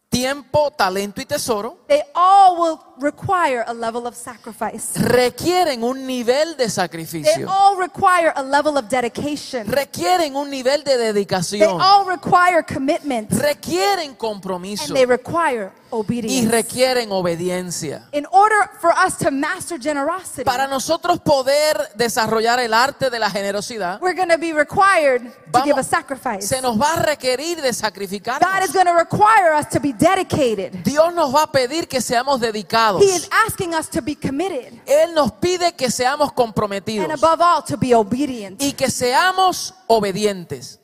tiempo, 0.08 0.70
talento 0.70 1.20
y 1.20 1.24
tesoro, 1.24 1.78
They 1.88 2.02
all 2.14 2.60
will 2.60 2.80
require 3.00 3.64
a 3.66 3.72
level 3.74 4.06
of 4.06 4.14
sacrifice. 4.14 4.98
requieren 5.00 5.82
un 5.82 6.06
nivel 6.06 6.56
de 6.56 6.64
They 6.64 6.70
sacrificio, 6.70 7.48
all 7.50 7.76
require 7.76 8.32
a 8.34 8.42
level 8.42 8.76
of 8.76 8.88
dedication. 8.88 9.66
requieren 9.66 10.36
un 10.36 10.50
nivel 10.50 10.84
de 10.84 10.96
They 10.96 11.12
dedicación, 11.12 11.80
all 11.80 12.06
require 12.06 12.62
commitment. 12.64 13.30
requieren 13.32 14.14
compromiso 14.14 14.84
And 14.86 14.94
they 14.94 15.06
require 15.06 15.72
y 15.90 15.96
obedience. 15.96 16.50
requieren 16.50 17.12
obediencia. 17.12 18.08
In 18.12 18.26
order 18.32 18.56
for 18.80 18.90
us 18.92 19.16
to 19.18 19.30
master 19.30 19.78
generosity, 19.78 20.42
Para 20.44 20.66
nosotros 20.66 21.20
poder 21.20 21.76
desarrollar 21.94 22.58
el 22.60 22.74
arte 22.74 23.10
de 23.10 23.18
la 23.18 23.30
generosidad, 23.30 24.00
we're 24.00 24.14
going 24.16 24.28
to 24.28 24.38
be 24.38 24.52
required 24.52 25.22
to 25.52 25.60
give 25.62 25.72
a 25.72 25.82
vamos, 25.82 25.86
sacrifice. 25.86 26.42
se 26.48 26.60
nos 26.60 26.76
va 26.80 26.94
a 26.94 27.02
requerir 27.02 27.56
de 27.56 27.62
God 27.62 27.68
is 27.70 27.76
sacrificarnos. 27.78 28.72
going 28.72 28.86
to 28.86 28.94
require 28.94 29.52
us 29.54 29.68
to 29.68 29.78
be 29.80 29.92
dedicated. 29.92 30.72
Dios 30.84 31.14
nos 31.14 31.32
va 31.32 31.44
a 31.44 31.52
pedir 31.52 31.86
que 31.86 32.00
seamos 32.00 32.40
dedicados. 32.40 32.83
He 33.00 33.14
is 33.14 33.28
asking 33.46 33.74
us 33.74 33.88
to 33.90 34.00
be 34.02 34.14
committed. 34.14 34.80
Él 34.86 35.14
nos 35.14 35.32
pide 35.32 35.74
que 35.76 35.90
seamos 35.90 36.32
comprometidos 36.32 37.04
And 37.04 37.12
above 37.12 37.40
all, 37.40 37.62
to 37.64 37.76
be 37.76 37.94
obedient. 37.94 38.60
y 38.62 38.72
que 38.72 38.90
seamos 38.90 39.74
obedientes. 39.86 40.78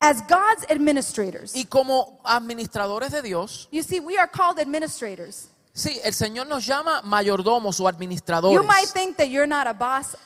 As 0.00 0.20
God's 0.26 0.66
administrators, 0.68 1.54
Y 1.54 1.64
como 1.66 2.20
administradores 2.24 3.12
de 3.12 3.22
Dios, 3.22 3.68
you 3.70 3.82
see, 3.84 4.00
we 4.00 4.16
are 4.18 4.26
called 4.28 4.58
administrators. 4.58 5.48
sí, 5.72 6.00
el 6.02 6.12
Señor 6.12 6.48
nos 6.48 6.66
llama 6.66 7.02
mayordomos 7.02 7.78
o 7.78 7.84
You 7.84 7.88
administradores. 7.88 8.66
might 8.66 8.88
think 8.92 9.16
that 9.18 9.28
you're 9.28 9.46
not 9.46 9.66
a 9.68 9.72
boss, 9.72 10.16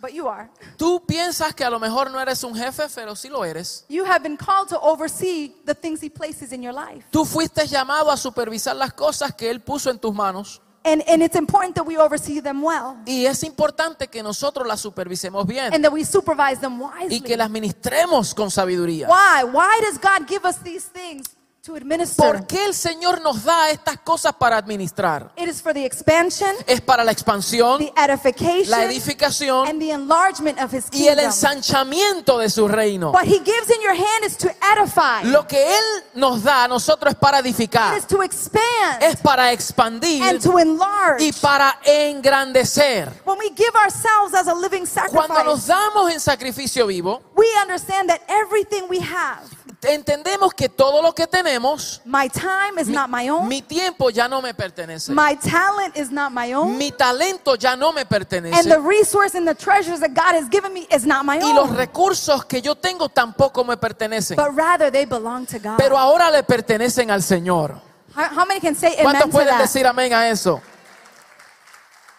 but 0.00 0.12
you 0.12 0.28
are. 0.28 0.48
Tú 0.76 1.02
piensas 1.06 1.54
que 1.54 1.64
a 1.64 1.70
lo 1.70 1.78
mejor 1.78 2.10
no 2.10 2.20
eres 2.20 2.42
un 2.44 2.54
jefe, 2.54 2.84
pero 2.94 3.14
sí 3.14 3.28
lo 3.28 3.44
eres. 3.44 3.84
You 3.88 4.04
have 4.04 4.22
been 4.22 4.36
called 4.36 4.68
to 4.68 4.78
oversee 4.80 5.54
the 5.64 5.74
things 5.74 6.02
He 6.02 6.10
places 6.10 6.52
in 6.52 6.62
your 6.62 6.74
life. 6.74 7.06
Tú 7.10 7.24
fuiste 7.24 7.66
llamado 7.66 8.10
a 8.10 8.16
supervisar 8.16 8.76
las 8.76 8.92
cosas 8.92 9.34
que 9.34 9.50
Él 9.50 9.60
puso 9.60 9.90
en 9.90 9.98
tus 9.98 10.14
manos. 10.14 10.60
And, 10.86 11.02
and 11.08 11.22
it's 11.22 11.34
important 11.34 11.74
that 11.76 11.86
we 11.86 11.96
oversee 11.96 12.40
them 12.42 12.62
well 12.62 12.96
Y 13.06 13.24
es 13.24 13.42
importante 13.42 14.08
que 14.08 14.22
nosotros 14.22 14.66
las 14.66 14.82
supervisemos 14.82 15.46
bien 15.46 15.72
and 15.72 15.82
that 15.82 15.90
we 15.90 16.04
supervise 16.04 16.60
them 16.60 16.78
y 16.78 16.84
wisely. 16.84 17.20
que 17.22 17.38
las 17.38 17.48
ministremos 17.48 18.34
con 18.34 18.50
sabiduría. 18.50 19.08
Why? 19.08 19.44
Why 19.44 19.80
does 19.80 19.98
God 19.98 20.28
give 20.28 20.44
us 20.46 20.58
these 20.62 20.84
things 20.92 21.33
to 21.64 21.74
administer? 21.76 22.16
¿Por 22.16 22.46
qué 22.46 22.64
el 22.66 22.74
Señor 22.74 23.20
nos 23.22 23.44
da 23.44 23.70
estas 23.70 23.98
cosas 23.98 24.34
para 24.34 24.56
administrar? 24.58 25.32
It 25.36 25.48
is 25.48 25.62
for 25.62 25.72
the 25.72 25.84
expansion, 25.84 26.54
Es 26.66 26.80
para 26.80 27.02
la 27.04 27.12
expansión, 27.12 27.78
the 27.78 27.92
edification, 27.96 28.70
la 28.70 28.84
edificación 28.84 29.68
and 29.68 29.80
the 29.80 29.90
enlargement 29.90 30.60
of 30.60 30.72
His 30.72 30.86
y 30.92 31.08
el 31.08 31.16
kingdom. 31.16 31.24
ensanchamiento 31.26 32.38
de 32.38 32.50
su 32.50 32.68
reino. 32.68 33.12
What 33.12 33.24
He 33.24 33.38
gives 33.38 33.70
in 33.70 33.80
your 33.82 33.94
hand 33.94 34.24
is 34.26 34.36
to 34.36 34.50
edify, 34.72 35.24
Lo 35.24 35.46
que 35.46 35.62
Él 35.62 36.04
nos 36.14 36.42
da 36.42 36.64
a 36.64 36.68
nosotros 36.68 37.14
es 37.14 37.18
para 37.18 37.38
it 37.38 37.46
edificar, 37.46 37.96
is 37.96 38.06
to 38.06 38.22
expand, 38.22 39.02
es 39.02 39.16
para 39.16 39.52
expandir 39.52 40.22
and 40.22 40.42
to 40.42 40.58
enlarge. 40.58 41.22
y 41.24 41.32
para 41.32 41.78
engrandecer. 41.84 43.10
When 43.24 43.38
we 43.38 43.50
give 43.50 43.74
ourselves 43.74 44.34
as 44.34 44.48
a 44.48 44.54
living 44.54 44.84
Cuando 45.10 45.42
nos 45.44 45.62
sacrifice, 45.62 45.68
damos 45.68 46.12
en 46.12 46.20
sacrificio 46.20 46.86
vivo, 46.86 47.22
we 47.34 47.46
understand 47.62 48.10
that 48.10 48.20
everything 48.28 48.84
we 48.88 49.00
have 49.00 49.40
entendemos 49.84 50.52
que 50.54 50.68
todo 50.68 51.02
lo 51.02 51.12
que 51.14 51.26
tenemos, 51.26 52.00
My 52.04 52.28
time 52.28 52.78
is 52.80 52.88
not 52.88 53.08
my 53.10 53.28
own. 53.28 53.48
mi 53.48 53.62
tiempo 53.62 54.10
ya 54.10 54.28
no 54.28 54.40
me 54.42 54.52
pertenece. 54.54 55.12
My 55.12 55.34
talent 55.36 55.96
is 55.96 56.10
not 56.10 56.32
my 56.32 56.52
own. 56.54 56.76
Mi 56.78 56.90
talento 56.90 57.56
ya 57.56 57.76
no 57.76 57.92
me 57.92 58.00
And 58.02 58.08
the 58.08 58.14
pertenece. 58.16 58.78
resource 58.86 59.34
and 59.34 59.46
the 59.46 59.54
treasures 59.54 60.00
that 60.00 60.14
God 60.14 60.34
has 60.34 60.48
given 60.48 60.72
me 60.72 60.86
is 60.90 61.04
not 61.06 61.24
my 61.24 61.38
Y 61.38 61.52
los 61.52 61.70
recursos 61.70 62.44
que 62.46 62.60
yo 62.60 62.74
tengo 62.74 63.08
tampoco 63.08 63.64
me 63.64 63.76
pertenecen. 63.76 64.36
But 64.36 64.54
rather 64.56 64.90
they 64.90 65.04
belong 65.04 65.46
to 65.46 65.58
God. 65.58 65.76
Pero 65.78 65.96
ahora 65.98 66.30
le 66.30 66.42
pertenecen 66.42 67.10
al 67.10 67.22
Señor. 67.22 67.80
How, 68.14 68.24
how 68.40 68.44
many 68.46 68.60
can 68.60 68.74
say 68.74 68.92
amen 68.94 69.04
¿Cuántos 69.04 69.22
to 69.22 69.30
pueden 69.30 69.48
that? 69.56 69.62
decir 69.62 69.86
amén 69.86 70.12
a 70.12 70.28
eso? 70.28 70.60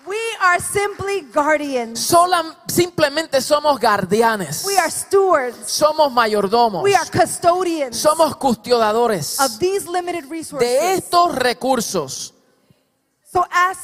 We 0.07 0.17
are 0.41 0.59
simply 0.59 1.21
guardians. 1.33 1.99
Sola- 1.99 2.55
simplemente 2.67 3.41
somos 3.41 3.79
guardianes. 3.79 4.63
We 4.65 4.77
are 4.77 4.91
stewards. 4.91 5.57
Somos 5.71 6.11
mayordomos. 6.11 6.83
We 6.83 6.95
are 6.95 7.09
custodians 7.09 7.97
Somos 7.97 8.35
custodiadores 8.37 9.39
of 9.39 9.57
these 9.59 9.87
limited 9.87 10.25
resources. 10.29 10.59
de 10.69 10.93
estos 10.95 11.33
recursos. 11.35 12.33
So 13.31 13.45
as 13.51 13.77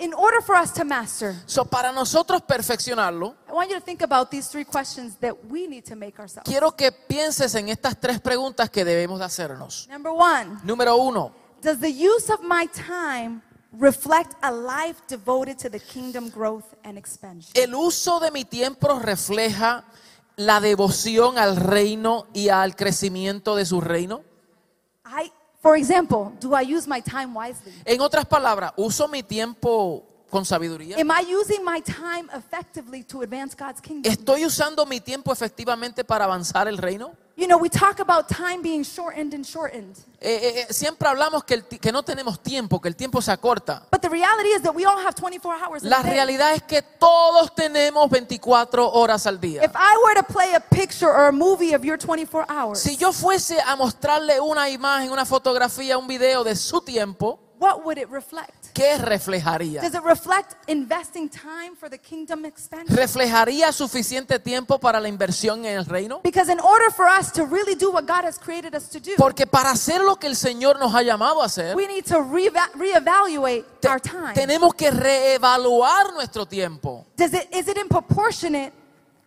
in 0.00 0.12
order 0.14 0.40
for 0.42 0.54
us 0.56 0.72
to 0.74 0.84
master, 0.84 1.34
So, 1.46 1.64
para 1.64 1.90
nosotros 1.92 2.40
perfeccionarlo, 2.42 3.34
I 3.48 3.52
want 3.52 3.68
you 3.70 3.74
to 3.76 3.80
think 3.84 4.00
about 4.02 4.30
these 4.30 4.48
three 4.48 4.64
questions 4.64 5.16
that 5.20 5.34
we 5.50 5.66
need 5.66 5.84
to 5.86 5.96
make 5.96 6.18
ourselves. 6.20 6.48
quiero 6.48 6.70
que 6.76 6.92
pienses 6.92 7.54
en 7.56 7.68
estas 7.68 7.98
tres 8.00 8.20
preguntas 8.20 8.70
que 8.70 8.84
debemos 8.84 9.18
de 9.18 9.24
hacernos. 9.24 9.88
Number 9.88 10.12
one, 10.12 10.58
Número 10.64 10.96
uno, 10.96 11.32
does 11.62 11.80
the 11.80 11.90
use 11.90 12.30
of 12.32 12.40
my 12.42 12.68
time 12.68 13.42
reflect 13.72 14.34
a 14.42 14.50
life 14.50 15.00
devoted 15.08 15.58
to 15.58 15.68
the 15.68 15.80
kingdom 15.80 16.30
growth 16.30 16.74
and 16.84 16.96
expansion? 16.96 17.50
¿el 17.54 17.74
uso 17.74 18.20
de 18.20 18.30
mi 18.30 18.44
tiempo 18.44 18.98
refleja 18.98 19.84
la 20.36 20.60
devoción 20.60 21.38
al 21.38 21.56
reino 21.56 22.26
y 22.32 22.48
al 22.48 22.76
crecimiento 22.76 23.56
de 23.56 23.66
su 23.66 23.80
reino? 23.80 24.22
I, 25.04 25.32
for 25.60 25.76
example, 25.76 26.32
do 26.40 26.54
I 26.54 26.62
use 26.62 26.88
my 26.88 27.02
time 27.02 27.34
wisely? 27.34 27.72
En 27.84 28.00
otras 28.00 28.26
palabras, 28.26 28.72
¿uso 28.76 29.08
mi 29.08 29.22
tiempo 29.22 30.04
con 30.30 30.44
sabiduría? 30.44 30.96
Am 30.98 31.10
I 31.10 31.34
using 31.34 31.64
my 31.64 31.80
time 31.82 32.28
effectively 32.36 33.02
to 33.04 33.22
advance 33.22 33.56
God's 33.56 33.80
kingdom? 33.80 34.10
¿Estoy 34.10 34.44
usando 34.44 34.86
mi 34.86 35.00
tiempo 35.00 35.32
efectivamente 35.32 36.04
para 36.04 36.24
avanzar 36.24 36.68
el 36.68 36.78
reino? 36.78 37.12
You 37.38 37.46
know, 37.46 37.56
we 37.56 37.68
talk 37.68 38.00
about 38.00 38.28
time 38.28 38.62
being 38.62 38.82
shortened 38.82 39.32
and 39.32 39.46
shortened. 39.46 39.96
Eh, 40.20 40.28
eh, 40.28 40.66
eh, 40.68 40.72
siempre 40.72 41.08
hablamos 41.08 41.44
que, 41.44 41.54
el 41.54 41.62
que 41.62 41.92
no 41.92 42.02
tenemos 42.02 42.42
tiempo, 42.42 42.80
que 42.80 42.88
el 42.88 42.96
tiempo 42.96 43.22
se 43.22 43.30
acorta. 43.30 43.86
But 43.92 44.02
the 44.02 44.08
reality 44.10 44.48
is 44.48 44.62
that 44.62 44.74
we 44.74 44.84
all 44.84 44.98
have 44.98 45.14
24 45.14 45.54
hours 45.54 45.84
La 45.84 46.02
realidad 46.02 46.54
es 46.54 46.64
que 46.64 46.82
todos 46.82 47.54
tenemos 47.54 48.10
24 48.10 48.90
horas 48.90 49.24
al 49.28 49.38
día. 49.38 49.62
If 49.62 49.70
I 49.76 49.96
were 50.04 50.14
to 50.20 50.24
play 50.24 50.52
a 50.54 50.58
picture 50.60 51.08
or 51.08 51.28
a 51.28 51.32
movie 51.32 51.74
of 51.74 51.84
your 51.84 51.96
24 51.96 52.46
hours, 52.48 52.80
Si 52.80 52.96
yo 52.96 53.12
fuese 53.12 53.60
a 53.64 53.76
mostrarle 53.76 54.40
una 54.40 54.68
imagen, 54.68 55.12
una 55.12 55.24
fotografía, 55.24 55.96
un 55.96 56.08
video 56.08 56.42
de 56.42 56.56
su 56.56 56.80
tiempo, 56.80 57.38
what 57.60 57.84
would 57.84 57.98
it 57.98 58.08
reflect? 58.10 58.57
¿Qué 58.78 58.96
reflejaría? 58.98 59.82
Does 59.82 59.94
it 59.94 60.02
reflect 60.04 60.54
investing 60.68 61.28
time 61.28 61.74
for 61.78 61.90
the 61.90 61.98
kingdom 61.98 62.44
expansion? 62.44 62.96
¿Reflejaría 62.96 63.72
suficiente 63.72 64.38
tiempo 64.38 64.78
para 64.78 65.00
la 65.00 65.08
inversión 65.08 65.64
en 65.64 65.76
el 65.78 65.84
reino? 65.84 66.20
Because 66.22 66.50
in 66.52 66.60
order 66.60 66.90
for 66.92 67.06
us 67.06 67.32
to 67.32 67.44
really 67.44 67.74
do 67.74 67.90
what 67.90 68.04
God 68.06 68.24
has 68.24 68.38
created 68.38 68.74
us 68.74 68.88
to 68.90 69.00
do, 69.00 69.12
Porque 69.16 69.46
para 69.46 69.70
hacer 69.70 70.00
lo 70.02 70.16
que 70.16 70.28
el 70.28 70.36
Señor 70.36 70.78
nos 70.78 70.94
ha 70.94 71.02
llamado 71.02 71.42
a 71.42 71.46
hacer, 71.46 71.74
we 71.76 71.86
need 71.88 72.04
to 72.04 72.22
reevaluate 72.22 73.64
te- 73.80 73.88
our 73.88 74.00
time. 74.00 74.34
tenemos 74.34 74.74
que 74.74 74.90
reevaluar 74.90 76.12
nuestro 76.14 76.46
tiempo. 76.46 77.06
Does 77.16 77.34
it, 77.34 77.48
is 77.52 77.68
it 77.68 77.76
in 77.76 77.88
proportionate 77.88 78.72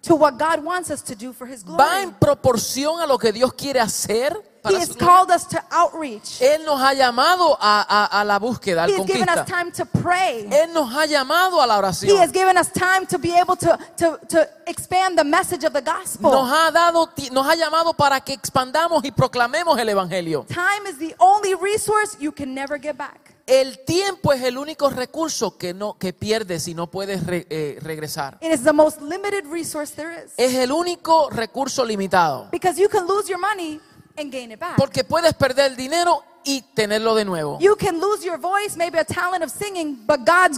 to 0.04 0.16
what 0.16 0.38
God 0.38 0.64
wants 0.64 0.90
us 0.90 1.02
to 1.04 1.16
do 1.16 1.32
for 1.34 1.46
His 1.48 1.64
¿Va 1.64 1.76
glory? 1.78 2.04
en 2.04 2.14
proporción 2.14 3.00
a 3.02 3.06
lo 3.08 3.18
que 3.18 3.32
Dios 3.32 3.54
quiere 3.54 3.80
hacer? 3.80 4.36
He 4.64 4.76
has 4.76 4.90
su 4.90 4.94
gloria? 4.94 5.08
called 5.08 5.32
us 5.32 5.48
to 5.48 5.60
outreach. 5.72 6.40
Él 6.40 6.64
nos 6.66 6.80
ha 6.80 6.94
llamado 6.94 7.58
a, 7.60 7.82
a- 7.82 8.22
a 8.22 8.24
la 8.24 8.38
búsqueda, 8.38 8.84
al 8.84 8.92
He 8.92 8.96
has 8.96 9.06
given 9.08 9.26
conquista. 9.26 9.42
us 9.42 9.48
time 9.50 9.72
to 9.72 9.86
pray. 9.88 10.48
Él 10.52 10.72
nos 10.74 10.88
ha 10.94 11.06
llamado 11.08 11.60
a 11.62 11.66
la 11.66 11.76
He 11.76 11.80
oración. 11.80 12.20
has 12.22 12.32
given 12.32 12.58
us 12.58 12.72
time 12.72 13.08
to 13.08 13.18
be 13.18 13.34
able 13.36 13.56
to, 13.56 13.76
to, 13.98 14.20
to 14.30 14.48
expand 14.68 15.18
the 15.18 15.24
message 15.24 15.64
of 15.64 15.74
the 15.74 15.82
gospel. 15.82 16.32
Nos 16.32 16.48
ha 16.52 16.70
dado, 16.72 17.08
ti- 17.16 17.30
nos 17.32 17.46
ha 17.48 17.56
llamado 17.56 17.96
para 17.96 18.20
que 18.22 18.34
expandamos 18.34 19.04
y 19.04 19.12
proclamemos 19.12 19.80
el 19.80 19.90
evangelio. 19.90 20.46
Time 20.48 20.86
is 20.88 20.98
the 21.00 21.16
only 21.20 21.56
resource 21.56 22.16
you 22.20 22.32
can 22.32 22.54
never 22.54 22.78
get 22.80 22.96
back. 22.96 23.34
El 23.54 23.84
tiempo 23.84 24.32
es 24.32 24.42
el 24.44 24.58
único 24.58 24.90
recurso 24.90 25.58
que 25.58 25.74
no 25.74 25.98
que 25.98 26.14
pierdes 26.14 26.70
y 26.70 26.74
no 26.74 26.88
puedes 26.90 27.26
re- 27.26 27.46
eh, 27.50 27.78
regresar. 27.82 28.38
It 28.40 28.50
is 28.54 28.64
the 28.64 28.72
most 28.72 29.02
limited 29.02 29.44
resource 29.52 29.94
there 29.94 30.24
is. 30.24 30.32
Es 30.38 30.54
el 30.56 30.72
único 30.72 31.30
recurso 31.30 31.84
limitado, 31.84 32.48
Because 32.50 32.80
you 32.82 32.88
can 32.88 33.06
lose 33.06 33.28
your 33.28 33.40
money 33.40 33.82
and 34.18 34.32
gain 34.32 34.54
it 34.54 34.60
back. 34.60 34.78
porque 34.78 35.04
puedes 35.04 35.34
perder 35.34 35.66
el 35.72 35.76
dinero 35.76 36.24
y 36.46 36.62
tenerlo 36.74 37.14
de 37.14 37.26
nuevo. 37.26 37.58
You 37.60 37.76
can 37.76 38.00
lose 38.00 38.24
your 38.26 38.38
voice, 38.40 38.78
maybe 38.78 38.98
a 38.98 39.04
talent 39.04 39.44
of 39.44 39.52
singing, 39.52 40.06
but 40.08 40.22
God's 40.26 40.58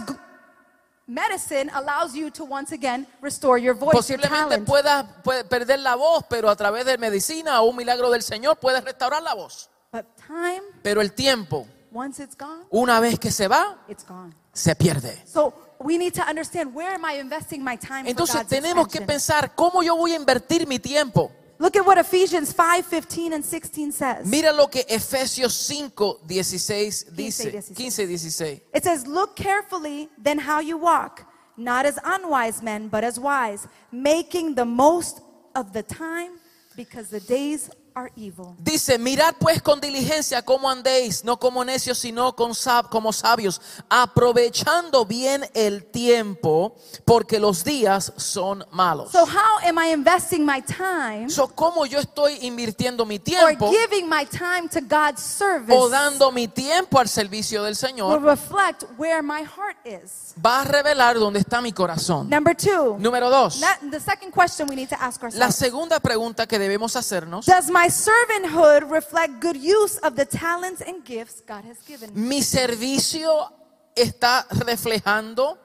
medicine 1.06 1.70
allows 1.74 2.14
you 2.14 2.30
to 2.30 2.44
once 2.44 2.72
again 2.72 3.06
restore 3.20 3.58
your 3.58 3.74
voice, 3.74 3.92
your 4.08 4.20
Posiblemente 4.20 4.28
talent. 4.50 4.66
puedas 4.68 5.04
puede 5.24 5.44
perder 5.44 5.80
la 5.80 5.96
voz, 5.96 6.24
pero 6.30 6.48
a 6.48 6.54
través 6.54 6.84
de 6.86 6.96
medicina 6.96 7.60
o 7.60 7.70
un 7.70 7.76
milagro 7.76 8.08
del 8.10 8.22
Señor 8.22 8.56
puedes 8.58 8.82
restaurar 8.84 9.20
la 9.22 9.34
voz. 9.34 9.68
But 9.92 10.06
time, 10.26 10.62
Pero 10.82 11.00
el 11.00 11.12
tiempo, 11.12 11.66
once 11.94 12.22
it's 12.22 12.36
gone, 12.36 12.64
una 12.70 13.00
vez 13.00 13.18
que 13.18 13.30
se 13.30 13.46
va, 13.46 13.78
it's 13.88 14.04
gone. 14.04 14.34
se 14.52 14.74
pierde. 14.74 15.16
So 15.26 15.54
we 15.78 15.96
need 15.96 16.12
to 16.14 16.22
understand 16.22 16.74
where 16.74 16.94
am 16.94 17.04
I 17.04 17.20
investing 17.20 17.62
my 17.62 17.76
time 17.76 18.04
for 18.04 18.10
Entonces 18.10 18.36
God's 18.36 18.48
tenemos 18.48 18.88
que 18.88 18.98
expansion? 18.98 19.06
pensar 19.06 19.54
cómo 19.54 19.82
yo 19.82 19.96
voy 19.96 20.12
a 20.12 20.16
invertir 20.16 20.66
mi 20.66 20.78
tiempo. 20.78 21.30
Look 21.58 21.76
at 21.76 21.86
what 21.86 21.98
Ephesians 21.98 22.52
5, 22.52 22.84
15 22.84 23.32
and 23.32 23.44
16 23.44 23.92
says. 23.92 24.26
Mira 24.26 24.52
lo 24.52 24.66
que 24.66 24.84
Efesios 24.88 25.54
5, 25.68 26.18
16 26.26 27.06
dice. 27.14 27.50
16. 27.50 27.76
15 27.76 28.10
y 28.10 28.18
16. 28.18 28.62
It 28.74 28.82
says, 28.84 29.06
Look 29.06 29.36
carefully 29.36 30.08
then 30.18 30.38
how 30.38 30.60
you 30.60 30.76
walk, 30.76 31.24
not 31.56 31.86
as 31.86 31.96
unwise 32.04 32.60
men, 32.60 32.88
but 32.88 33.04
as 33.04 33.20
wise, 33.20 33.68
making 33.92 34.56
the 34.56 34.64
most 34.64 35.20
of 35.54 35.72
the 35.72 35.84
time 35.84 36.32
because 36.76 37.08
the 37.08 37.20
days 37.20 37.70
are 37.94 38.10
evil. 38.16 38.54
Dice, 38.58 38.98
mirad 38.98 39.34
pues 39.38 39.62
con 39.62 39.80
diligencia 39.80 40.42
cómo 40.42 40.68
andéis, 40.68 41.22
no 41.24 41.38
como 41.38 41.64
necios, 41.64 41.98
sino 41.98 42.34
con 42.34 42.50
sab- 42.52 42.88
como 42.88 43.12
sabios, 43.12 43.60
aprovechando 43.88 45.04
bien 45.04 45.44
el 45.54 45.84
tiempo, 45.84 46.76
porque 47.04 47.38
los 47.38 47.64
días 47.64 48.12
son 48.16 48.64
malos. 48.70 49.12
So, 49.12 49.24
how 49.26 49.58
am 49.68 49.78
I 49.78 49.92
investing 49.92 50.44
my 50.44 50.62
time 50.62 51.28
So, 51.30 51.48
¿Cómo 51.48 51.86
yo 51.86 51.98
estoy 52.00 52.38
invirtiendo 52.42 53.04
mi 53.06 53.16
or 53.16 53.22
tiempo 53.22 53.70
giving 53.70 54.08
my 54.08 54.24
time 54.26 54.68
to 54.68 54.80
God's 54.80 55.20
service 55.22 55.72
o 55.76 55.88
dando 55.88 56.32
mi 56.32 56.48
tiempo 56.48 56.98
al 56.98 57.08
servicio 57.08 57.62
del 57.62 57.72
will 57.74 57.76
Señor? 57.76 58.22
reflect 58.22 58.84
where 58.98 59.22
my 59.22 59.42
heart 59.44 59.76
is? 59.84 60.34
Va 60.44 60.62
a 60.62 60.64
revelar 60.64 61.16
dónde 61.18 61.38
está 61.40 61.60
mi 61.60 61.72
corazón. 61.72 62.28
Number 62.28 62.56
two, 62.56 62.96
Número 62.98 63.30
dos, 63.30 63.60
that- 63.60 63.78
the 63.90 64.00
second 64.00 64.32
question 64.32 64.68
we 64.68 64.74
need 64.74 64.88
to 64.88 64.96
ask 64.98 65.20
la 65.22 65.26
ourselves 65.28 65.54
segunda 65.56 66.00
pregunta 66.00 66.46
que 66.46 66.58
debemos 66.58 66.96
hacernos. 66.96 67.46
Does 67.46 67.70
my 67.70 67.83
servanthood 67.90 68.90
reflect 68.90 69.40
good 69.40 69.56
use 69.56 69.98
of 70.02 70.14
the 70.14 70.24
talents 70.26 70.80
and 70.80 71.04
gifts 71.04 71.42
God 71.46 71.64
has 71.64 71.78
given? 71.86 72.10
Mi 72.14 72.42
servicio 72.42 73.50
está 73.94 74.46
reflejando 74.50 75.58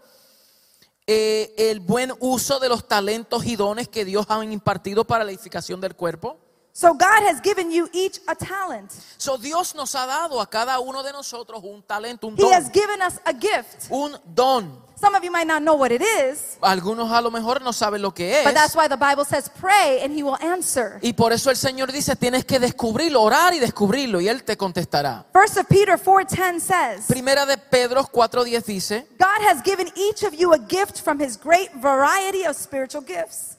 eh, 1.08 1.53
el 1.58 1.79
buen 1.79 2.13
uso 2.19 2.60
de 2.60 2.69
los 2.69 2.88
talentos 2.88 3.45
y 3.45 3.55
dones 3.55 3.88
que 3.88 4.05
Dios 4.05 4.25
ha 4.29 4.43
impartido 4.43 5.05
para 5.05 5.23
la 5.23 5.32
edificación 5.32 5.82
del 5.82 5.95
cuerpo. 5.95 6.38
So, 6.71 6.93
God 6.93 7.23
has 7.27 7.41
given 7.41 7.71
you 7.71 7.89
each 7.93 8.21
a 8.27 8.36
talent. 8.36 8.91
So, 9.17 9.38
Dios 9.38 9.73
nos 9.75 9.95
ha 9.95 10.05
dado 10.05 10.39
a 10.39 10.47
cada 10.47 10.79
uno 10.79 11.01
de 11.03 11.12
nosotros 11.12 11.62
un 11.63 11.82
talento, 11.82 12.27
un 12.27 12.36
He 12.38 12.53
has 12.53 12.65
don. 12.65 12.73
given 12.73 13.01
us 13.01 13.19
a 13.25 13.34
gift. 13.34 13.88
Un 13.89 14.15
don. 14.23 14.79
Some 15.00 15.16
of 15.16 15.24
you 15.24 15.32
might 15.32 15.48
not 15.48 15.62
know 15.62 15.76
what 15.76 15.92
it 15.94 16.02
is, 16.02 16.58
Algunos 16.62 17.10
a 17.12 17.22
lo 17.22 17.32
mejor 17.32 17.62
no 17.62 17.72
saben 17.72 18.02
lo 18.02 18.14
que 18.14 18.42
but 18.44 18.54
that's 18.54 18.72
es. 18.72 18.76
why 18.76 18.88
the 18.90 18.98
Bible 18.98 19.24
says 19.24 19.50
pray 19.50 20.02
and 20.04 20.12
he 20.14 20.22
will 20.24 20.36
answer. 20.42 21.00
Y 21.02 21.14
por 21.14 21.32
eso 21.32 21.50
el 21.50 21.56
Señor 21.56 21.92
dice, 21.92 22.16
tienes 22.18 22.44
que 22.44 22.60
descubrirlo, 22.60 23.22
orar 23.22 23.54
y 23.54 23.60
descubrirlo 23.60 24.20
y 24.20 24.28
Él 24.28 24.44
te 24.44 24.58
contestará. 24.58 25.26
First 25.32 25.58
of 25.58 25.68
Peter 25.68 25.98
4:10 25.98 26.60
says, 26.60 27.06
Primera 27.08 27.46
de 27.46 27.58
Pedro 27.58 28.04
4.10 28.04 28.64
dice, 28.66 29.08
God 29.18 29.48
has 29.50 29.62
given 29.64 29.88
each 29.96 30.24
of 30.24 30.34
you 30.34 30.54
a 30.54 30.58
gift 30.60 31.00
from 31.02 31.18
his 31.20 31.38
great 31.38 31.72
variety 31.76 32.46
of 32.46 32.58
spiritual 32.58 33.02
gifts. 33.06 33.56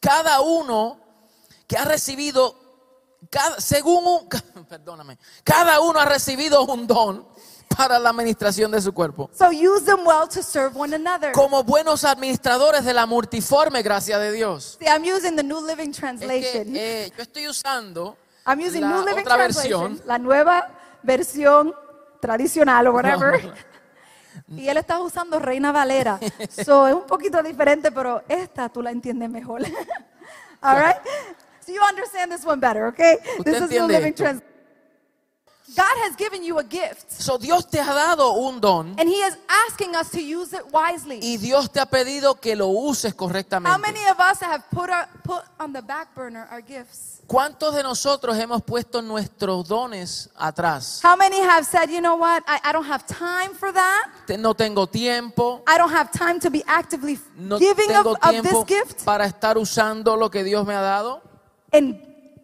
cada 0.00 0.40
uno 0.40 0.96
que 1.66 1.76
ha 1.76 1.84
recibido, 1.84 2.54
cada, 3.30 3.60
según 3.60 4.06
un, 4.06 4.28
perdóname, 4.68 5.18
cada 5.44 5.80
uno 5.80 6.00
ha 6.00 6.06
recibido 6.06 6.62
un 6.64 6.86
don 6.86 7.26
para 7.76 7.98
la 7.98 8.10
administración 8.10 8.70
de 8.70 8.80
su 8.80 8.92
cuerpo. 8.92 9.30
So 9.32 9.50
use 9.50 9.84
them 9.84 10.00
well 10.06 10.28
to 10.28 10.42
serve 10.42 10.76
one 10.78 10.94
another. 10.94 11.32
Como 11.32 11.62
buenos 11.62 12.04
administradores 12.04 12.84
de 12.84 12.92
la 12.94 13.06
multiforme 13.06 13.82
gracia 13.82 14.18
de 14.18 14.32
Dios. 14.32 14.76
See, 14.80 14.86
I'm 14.86 15.04
using 15.04 15.36
the 15.36 15.42
New 15.42 15.64
Living 15.66 15.90
Es 15.90 15.96
que, 15.96 16.00
Translation. 16.00 16.76
eh, 16.76 17.10
yo 17.16 17.22
estoy 17.22 17.48
usando 17.48 18.16
I'm 18.46 18.60
using 18.60 18.80
la 18.82 18.88
New 18.88 19.04
Living 19.06 19.22
otra 19.24 19.36
Translation, 19.36 19.92
versión. 19.92 20.08
la 20.08 20.18
nueva 20.18 20.68
versión 21.02 21.74
tradicional 22.20 22.86
o 22.88 22.92
whatever. 22.92 23.54
Y 24.56 24.68
él 24.68 24.76
está 24.76 25.00
usando 25.00 25.40
Reina 25.40 25.72
Valera. 25.72 26.20
So 26.64 26.86
es 26.86 26.94
un 26.94 27.06
poquito 27.06 27.42
diferente, 27.42 27.90
pero 27.90 28.22
esta 28.28 28.68
tú 28.68 28.80
la 28.82 28.92
entiendes 28.92 29.28
mejor. 29.28 29.62
All 30.62 30.76
right? 30.78 30.96
So 31.60 31.72
you 31.72 31.80
understand 31.82 32.30
this 32.32 32.44
one 32.46 32.60
better, 32.60 32.86
okay? 32.86 33.18
This 33.44 33.60
is 33.60 33.68
the 33.68 33.76
entiende 33.76 33.88
Living 33.94 34.12
esto. 34.12 34.22
Translation. 34.22 34.47
God 35.76 35.96
has 36.04 36.16
given 36.16 36.42
you 36.42 36.58
a 36.58 36.64
gift, 36.64 37.10
So, 37.12 37.36
Dios 37.36 37.66
te 37.66 37.78
ha 37.78 37.92
dado 37.94 38.32
un 38.48 38.58
don 38.60 38.94
and 38.98 39.08
He 39.08 39.20
is 39.22 39.36
asking 39.68 39.94
us 39.94 40.10
to 40.10 40.20
use 40.20 40.52
it 40.54 40.64
wisely. 40.72 41.20
y 41.22 41.36
Dios 41.36 41.68
te 41.70 41.78
ha 41.80 41.86
pedido 41.86 42.40
que 42.40 42.56
lo 42.56 42.68
uses 42.68 43.12
How 43.12 43.16
correctamente. 43.28 43.80
many 43.80 44.00
of 44.08 44.18
us 44.18 44.40
have 44.40 44.62
put, 44.70 44.88
our, 44.88 45.06
put 45.22 45.42
on 45.60 45.72
the 45.72 45.82
back 45.82 46.14
burner 46.14 46.48
our 46.50 46.62
gifts? 46.62 47.20
¿Cuántos 47.26 47.74
de 47.74 47.82
nosotros 47.82 48.38
hemos 48.38 48.62
puesto 48.62 49.02
nuestros 49.02 49.68
dones 49.68 50.30
atrás? 50.38 51.00
How 51.04 51.14
many 51.16 51.38
have 51.40 51.66
said, 51.66 51.90
you 51.90 52.00
know 52.00 52.16
what, 52.16 52.42
I, 52.46 52.60
I 52.64 52.72
don't 52.72 52.86
have 52.86 53.06
time 53.06 53.52
for 53.54 53.70
that? 53.70 54.08
No 54.38 54.54
tengo 54.54 54.86
tiempo, 54.86 55.62
I 55.66 55.76
don't 55.76 55.92
have 55.92 56.10
time 56.10 56.40
to 56.40 56.50
be 56.50 56.64
actively 56.66 57.18
no 57.36 57.58
giving 57.58 57.90
of, 57.90 58.04
tengo 58.04 58.12
of 58.14 58.30
tiempo 58.30 58.64
this 58.64 58.78
gift? 58.78 59.04
para 59.04 59.26
estar 59.26 59.58
usando 59.58 60.16
lo 60.16 60.30
que 60.30 60.42
Dios 60.42 60.66
me 60.66 60.72
ha 60.74 60.80
dado. 60.80 61.20
And 61.70 62.00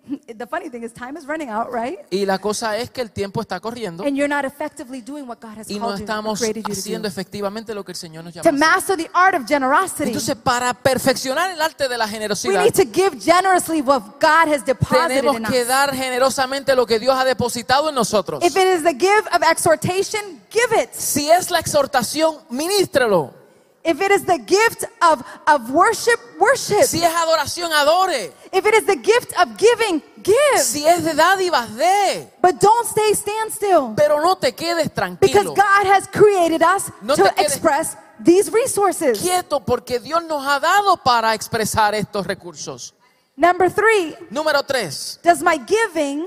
the 0.39 0.47
funny 0.47 0.69
thing 0.69 0.83
is, 0.83 0.93
time 0.93 1.17
is 1.17 1.27
running 1.27 1.49
out, 1.49 1.73
right? 1.73 1.99
Y 2.11 2.27
la 2.27 2.39
cosa 2.39 2.77
es 2.77 2.91
que 2.91 3.01
el 3.01 3.11
tiempo 3.11 3.41
está 3.41 3.61
corriendo 3.61 4.05
And 4.05 4.17
you're 4.17 4.29
not 4.29 4.45
effectively 4.45 5.01
doing 5.01 5.27
what 5.27 5.39
God 5.41 5.59
has 5.59 5.71
y 5.71 5.79
no 5.79 5.91
you 5.91 5.97
estamos 5.97 6.41
you 6.41 6.73
haciendo 6.73 7.09
do. 7.09 7.13
efectivamente 7.13 7.75
lo 7.75 7.85
que 7.85 7.93
el 7.93 7.97
Señor 7.97 8.25
nos 8.25 8.35
llama. 8.35 8.51
To 8.51 8.57
master 8.57 8.97
the 8.97 9.11
art 9.15 9.35
of 9.35 9.47
generosity, 9.47 10.11
Entonces, 10.11 10.37
para 10.37 10.75
perfeccionar 10.75 11.51
el 11.51 11.61
arte 11.61 11.89
de 11.89 11.97
la 11.97 12.05
we 12.05 12.11
generosidad, 12.11 12.63
need 12.63 12.75
to 12.75 12.85
give 12.85 13.19
generously 13.19 13.81
what 13.81 14.03
God 14.21 14.53
has 14.53 14.65
deposited 14.65 15.09
tenemos 15.09 15.37
in 15.37 15.45
que 15.45 15.65
dar 15.65 15.95
generosamente 15.95 16.75
lo 16.75 16.87
que 16.87 16.99
Dios 16.99 17.17
ha 17.17 17.25
depositado 17.25 17.89
en 17.89 17.95
nosotros. 17.95 18.43
If 18.45 18.57
it 18.57 18.77
is 18.77 18.83
the 18.83 18.95
give 18.95 19.25
of 19.33 19.43
exhortation, 19.51 20.41
give 20.51 20.83
it. 20.83 20.91
Si 20.93 21.31
es 21.31 21.51
la 21.51 21.61
exhortación, 21.61 22.37
ministrelo. 22.51 23.44
If 23.85 24.01
it 24.01 24.13
is 24.13 24.25
the 24.25 24.39
gift 24.39 24.85
of, 25.03 25.23
of 25.47 25.71
worship, 25.71 26.19
worship. 26.39 26.85
Si 26.85 27.05
es 27.05 27.13
adoración, 27.13 27.71
adore. 27.71 28.33
If 28.51 28.65
it 28.65 28.75
is 28.75 28.87
the 28.87 28.97
gift 28.97 29.35
of 29.39 29.59
giving, 29.59 30.03
give. 30.23 30.59
Si 30.59 30.87
es 30.87 31.05
de 31.05 31.13
dádivas, 31.13 31.77
de. 31.77 32.27
But 32.41 32.59
don't 32.61 32.87
stay 32.87 33.13
standstill. 33.15 33.93
Pero 33.95 34.23
no 34.23 34.37
te 34.37 34.53
quedes 34.53 34.91
Because. 35.21 35.45
God 35.55 35.87
has 35.87 36.09
created 36.09 36.63
us 36.63 36.91
No 37.03 37.15
to 37.15 37.27
express 37.37 37.95
these 38.19 38.51
resources. 38.51 39.21
Quieto 39.21 39.61
porque 39.61 40.01
Dios 40.01 40.25
nos 40.25 40.47
ha 40.47 40.59
dado 40.59 40.97
para 40.97 41.35
expresar 41.35 41.95
estos 41.95 42.27
recursos. 42.27 42.95
Number 43.37 43.69
three, 43.69 44.17
Número 44.31 44.63
tres, 44.63 45.19
does 45.23 45.43
my 45.43 45.59
giving, 45.67 46.27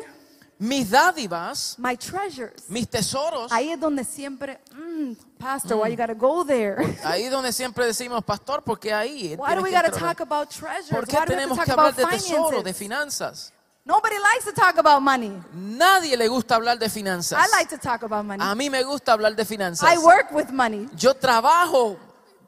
mis 0.60 0.89
dádivas, 0.89 1.76
my 1.78 1.96
treasures. 1.96 2.70
mis 2.70 2.88
tesoros. 2.88 3.52
Ahí 3.52 3.72
es 3.72 3.80
donde 3.80 4.04
siempre, 4.04 4.60
mm, 4.74 5.13
Pastor, 5.38 5.78
why 5.78 5.89
you 5.89 5.96
gotta 5.96 6.13
go 6.13 6.43
there? 6.43 6.98
Ahí 7.04 7.30
donde 7.30 7.52
siempre 7.54 7.86
decimos, 7.86 8.24
pastor, 8.24 8.63
porque 8.63 8.93
ahí. 8.93 9.36
Why 9.38 9.56
do 9.56 9.62
we 9.62 9.72
gotta 9.72 9.91
talk 9.91 10.20
about 10.22 10.50
treasures? 10.50 10.89
¿Por 10.89 11.06
qué 11.08 11.17
Why 11.17 11.26
tenemos 11.26 11.58
talk 11.58 11.65
que 11.65 11.72
hablar 11.72 11.93
about 11.93 12.12
de 12.12 12.17
tesoro, 12.17 12.63
de 12.63 12.74
finanzas? 12.74 13.54
Nobody 13.86 14.15
likes 14.15 14.43
to 14.43 14.52
talk 14.52 14.78
about 14.78 15.02
money. 15.02 15.32
Nadie 15.54 16.17
le 16.17 16.28
gusta 16.28 16.56
hablar 16.56 16.78
de 16.78 16.89
finanzas. 16.89 17.39
I 17.39 17.50
like 17.56 17.70
to 17.70 17.78
talk 17.78 18.04
about 18.04 18.26
money. 18.26 18.43
A 18.43 18.54
mí 18.54 18.70
me 18.70 18.84
gusta 18.84 19.13
hablar 19.13 19.36
de 19.36 19.46
finanzas. 19.46 19.89
I 19.89 19.98
work 19.98 20.32
with 20.32 20.50
money. 20.52 20.89
Yo 20.98 21.13
trabajo 21.13 21.96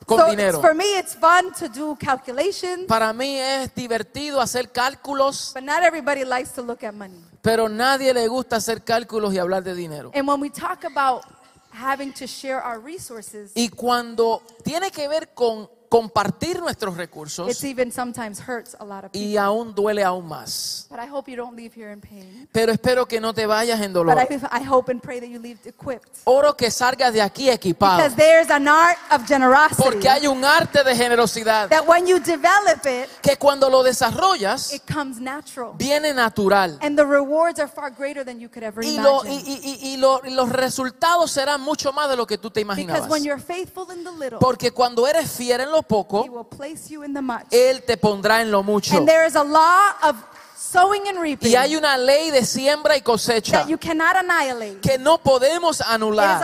con 0.05 0.19
so 0.19 0.29
dinero. 0.31 0.59
for 0.59 0.73
me, 0.73 0.97
it's 0.97 1.15
fun 1.15 1.53
to 1.53 1.69
do 1.69 1.95
calculations, 1.95 2.87
Para 2.87 3.13
mí 3.13 3.37
es 3.37 3.73
divertido 3.73 4.41
hacer 4.41 4.71
cálculos, 4.71 5.51
but 5.53 5.63
not 5.63 5.81
everybody 5.83 6.25
likes 6.25 6.51
to 6.51 6.61
look 6.61 6.83
at 6.83 6.93
money. 6.93 7.23
Pero 7.41 7.69
nadie 7.69 8.13
le 8.13 8.27
gusta 8.27 8.57
hacer 8.57 8.83
cálculos 8.83 9.33
y 9.33 9.39
hablar 9.39 9.63
de 9.63 9.75
dinero. 9.75 10.11
And 10.13 10.27
when 10.27 10.39
we 10.41 10.49
talk 10.49 10.83
about 10.83 11.23
having 11.71 12.11
to 12.13 12.27
share 12.27 12.61
our 12.61 12.79
resources, 12.83 13.51
Y 13.55 13.69
cuando 13.69 14.41
tiene 14.63 14.91
que 14.91 15.07
ver 15.07 15.33
con 15.33 15.69
compartir 15.89 16.59
nuestros 16.59 16.93
it's 16.93 16.99
recursos, 16.99 17.63
even 17.63 17.91
sometimes 17.91 18.39
hurts 18.47 18.75
a 18.79 18.85
lot 18.85 19.05
of 19.05 19.11
people. 19.11 19.19
y 19.27 19.37
aún 19.37 19.73
duele 19.73 20.03
aún 20.03 20.27
más. 20.27 20.87
But 20.89 20.99
I 20.99 21.07
hope 21.09 21.29
you 21.29 21.35
don't 21.35 21.55
leave 21.57 21.73
here 21.75 21.91
in 21.91 21.99
pain. 21.99 22.47
Pero 22.51 22.71
espero 22.71 23.07
que 23.07 23.19
no 23.19 23.33
te 23.33 23.45
vayas 23.47 23.81
en 23.81 23.91
But 23.91 24.05
dolor. 24.05 24.17
I, 24.19 24.35
I 24.51 24.63
hope 24.63 24.91
and 24.91 25.01
pray 25.01 25.19
that 25.19 25.27
you 25.27 25.39
leave 25.39 25.59
equipped. 25.65 26.19
Oro 26.25 26.55
que 26.55 26.69
salgas 26.71 27.11
de 27.13 27.21
aquí 27.21 27.49
equipado, 27.49 27.97
Because 27.97 28.15
there's 28.15 28.49
an 28.51 28.67
art 28.67 28.97
of 29.11 29.25
generosity 29.27 29.81
porque 29.83 30.07
hay 30.07 30.27
un 30.27 30.45
arte 30.45 30.83
de 30.83 30.95
generosidad 30.95 31.69
that 31.69 31.87
when 31.87 32.05
you 32.05 32.19
develop 32.19 32.85
it, 32.85 33.09
que 33.21 33.35
cuando 33.37 33.69
lo 33.69 33.81
desarrollas 33.83 34.71
it 34.71 34.83
comes 34.85 35.19
natural. 35.19 35.73
viene 35.77 36.13
natural. 36.13 36.77
And 36.81 36.95
the 36.97 37.05
rewards 37.05 37.59
are 37.59 37.67
far 37.67 37.89
greater 37.89 38.23
than 38.23 38.39
you 38.39 38.47
could 38.49 38.63
ever 38.63 38.83
Y, 38.85 38.97
lo- 38.97 39.23
y- 39.25 39.29
imagine. 39.31 39.51
y- 39.51 39.59
y- 39.63 39.93
y 39.93 39.97
lo- 39.97 40.21
y 40.23 40.29
los 40.31 40.49
resultados 40.49 41.31
serán 41.31 41.61
mucho 41.61 41.91
más 41.93 42.09
de 42.09 42.15
lo 42.15 42.27
que 42.27 42.37
tú 42.37 42.51
te 42.51 42.59
Because 42.63 42.81
imaginabas. 42.81 43.09
when 43.09 43.23
you're 43.23 43.41
faithful 43.41 43.87
in 43.91 44.03
the 44.03 44.11
little, 44.11 44.37
Porque 44.39 44.71
cuando 44.71 45.07
eres 45.07 45.31
fiel 45.31 45.61
en 45.61 45.71
lo 45.71 45.78
He 45.79 45.83
poco, 45.87 46.23
will 46.23 46.43
place 46.45 46.89
you 46.89 47.03
in 47.03 47.13
the 47.13 47.21
much. 47.21 47.45
Él 47.51 47.83
te 47.85 47.97
pondrá 47.97 48.41
en 48.41 48.51
lo 48.51 48.63
mucho. 48.63 48.95
And 48.97 49.07
there 49.07 49.25
is 49.25 49.35
a 49.35 49.43
law 49.43 49.95
of 50.03 50.15
sowing 50.57 51.07
and 51.07 51.19
reaping 51.19 51.51
Y 51.51 51.55
hay 51.55 51.75
una 51.75 51.97
ley 51.97 52.31
de 52.31 52.45
siembra 52.45 52.95
y 52.95 53.01
cosecha 53.01 53.59
that 53.63 53.67
you 53.67 53.77
cannot 53.77 54.15
annihilate. 54.15 54.81
que 54.81 54.97
no 54.97 55.17
podemos 55.17 55.81
anular. 55.81 56.41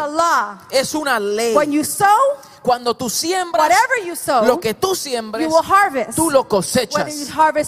Es 0.72 0.94
una 0.96 1.20
ley. 1.20 1.54
Cuando 2.64 2.96
tú 2.96 3.12
siembras, 3.12 3.70
you 4.04 4.16
sow, 4.16 4.44
lo 4.46 4.60
que 4.60 4.74
tú 4.74 4.96
siembres, 4.96 5.48
tú 6.16 6.32
lo 6.32 6.48
cosechas. 6.48 7.06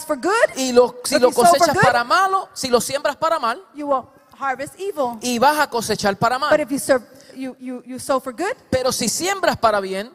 good, 0.08 0.32
Y 0.56 0.72
lo- 0.72 0.96
si 1.04 1.20
lo 1.20 1.32
cosechas 1.32 1.76
good, 1.76 1.82
para 1.84 2.04
malo, 2.04 2.50
si 2.54 2.68
lo 2.68 2.82
siembras 2.82 3.16
para 3.16 3.38
mal, 3.38 3.62
you 3.76 3.86
will 3.88 4.06
harvest 4.40 4.74
evil. 4.80 5.20
y 5.22 5.38
vas 5.38 5.60
a 5.60 5.70
cosechar 5.70 6.18
para 6.18 6.40
But 6.40 6.50
mal. 6.50 6.60
if 6.62 6.72
you, 6.72 6.80
serve, 6.80 7.04
you, 7.36 7.56
you, 7.60 7.84
you 7.86 8.00
sow 8.00 8.20
for 8.20 8.34
good, 8.34 8.56
Pero 8.72 8.92
si 8.92 9.08
siembras 9.08 9.58
para 9.58 9.80
bien, 9.80 10.12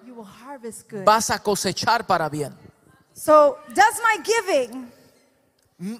vas 1.05 1.31
a 1.31 1.38
cosechar 1.38 2.07
para 2.07 2.29
bien. 2.29 2.55
So, 3.15 3.59
does 3.75 4.01
my 4.03 4.19
giving, 4.23 4.91
mm, 5.79 5.99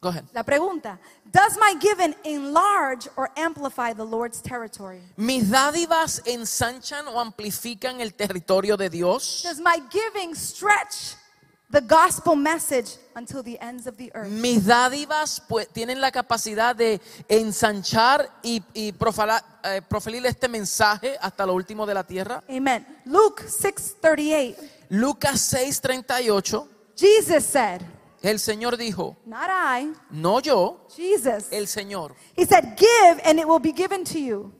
Go 0.00 0.08
ahead. 0.08 0.24
la 0.32 0.42
pregunta, 0.42 0.98
does 1.30 1.58
my 1.58 1.74
giving 1.78 2.14
enlarge 2.24 3.06
or 3.16 3.30
amplify 3.36 3.92
the 3.92 4.04
Lord's 4.04 4.40
territory? 4.40 5.00
¿Mis 5.16 5.50
dádivas 5.50 6.22
ensanchan 6.24 7.06
o 7.08 7.20
amplifican 7.20 8.00
el 8.00 8.14
territorio 8.14 8.76
de 8.78 8.88
Dios? 8.88 9.42
Does 9.42 9.60
my 9.60 9.80
giving 9.90 10.34
stretch 10.34 11.16
the 11.70 11.82
gospel 11.82 12.34
message 12.34 12.96
until 13.20 13.42
the 13.42 13.58
ends 13.60 13.86
of 13.86 13.96
the 13.96 14.10
earth? 14.14 14.28
Mis 14.30 14.64
dádivas 14.66 15.40
pues, 15.48 15.68
tienen 15.68 16.00
la 16.00 16.10
capacidad 16.10 16.74
de 16.74 17.00
ensanchar 17.28 18.28
y, 18.42 18.62
y 18.74 18.92
profala- 18.92 19.44
eh, 19.62 19.82
proferir 19.86 20.24
este 20.26 20.48
mensaje 20.48 21.16
hasta 21.20 21.44
lo 21.46 21.54
último 21.54 21.84
de 21.86 21.94
la 21.94 22.02
tierra. 22.04 22.42
Amen. 22.48 22.84
Luke 23.04 23.44
6:38. 23.46 24.56
Lucas 24.88 25.52
6:38, 25.54 26.66
Jesus 26.96 27.44
said, 27.44 27.82
el 28.22 28.38
Señor 28.38 28.76
dijo, 28.76 29.16
not 29.24 29.48
I, 29.50 29.92
no 30.10 30.40
yo, 30.40 30.86
Jesus. 30.94 31.46
el 31.52 31.66
Señor. 31.66 32.14
He 32.36 32.44
said, 32.44 32.76
"Give 32.76 33.20
and 33.24 33.38
it 33.38 33.46
will 33.46 33.60
be 33.60 33.72
given 33.72 34.04
to 34.04 34.18
you. 34.18 34.52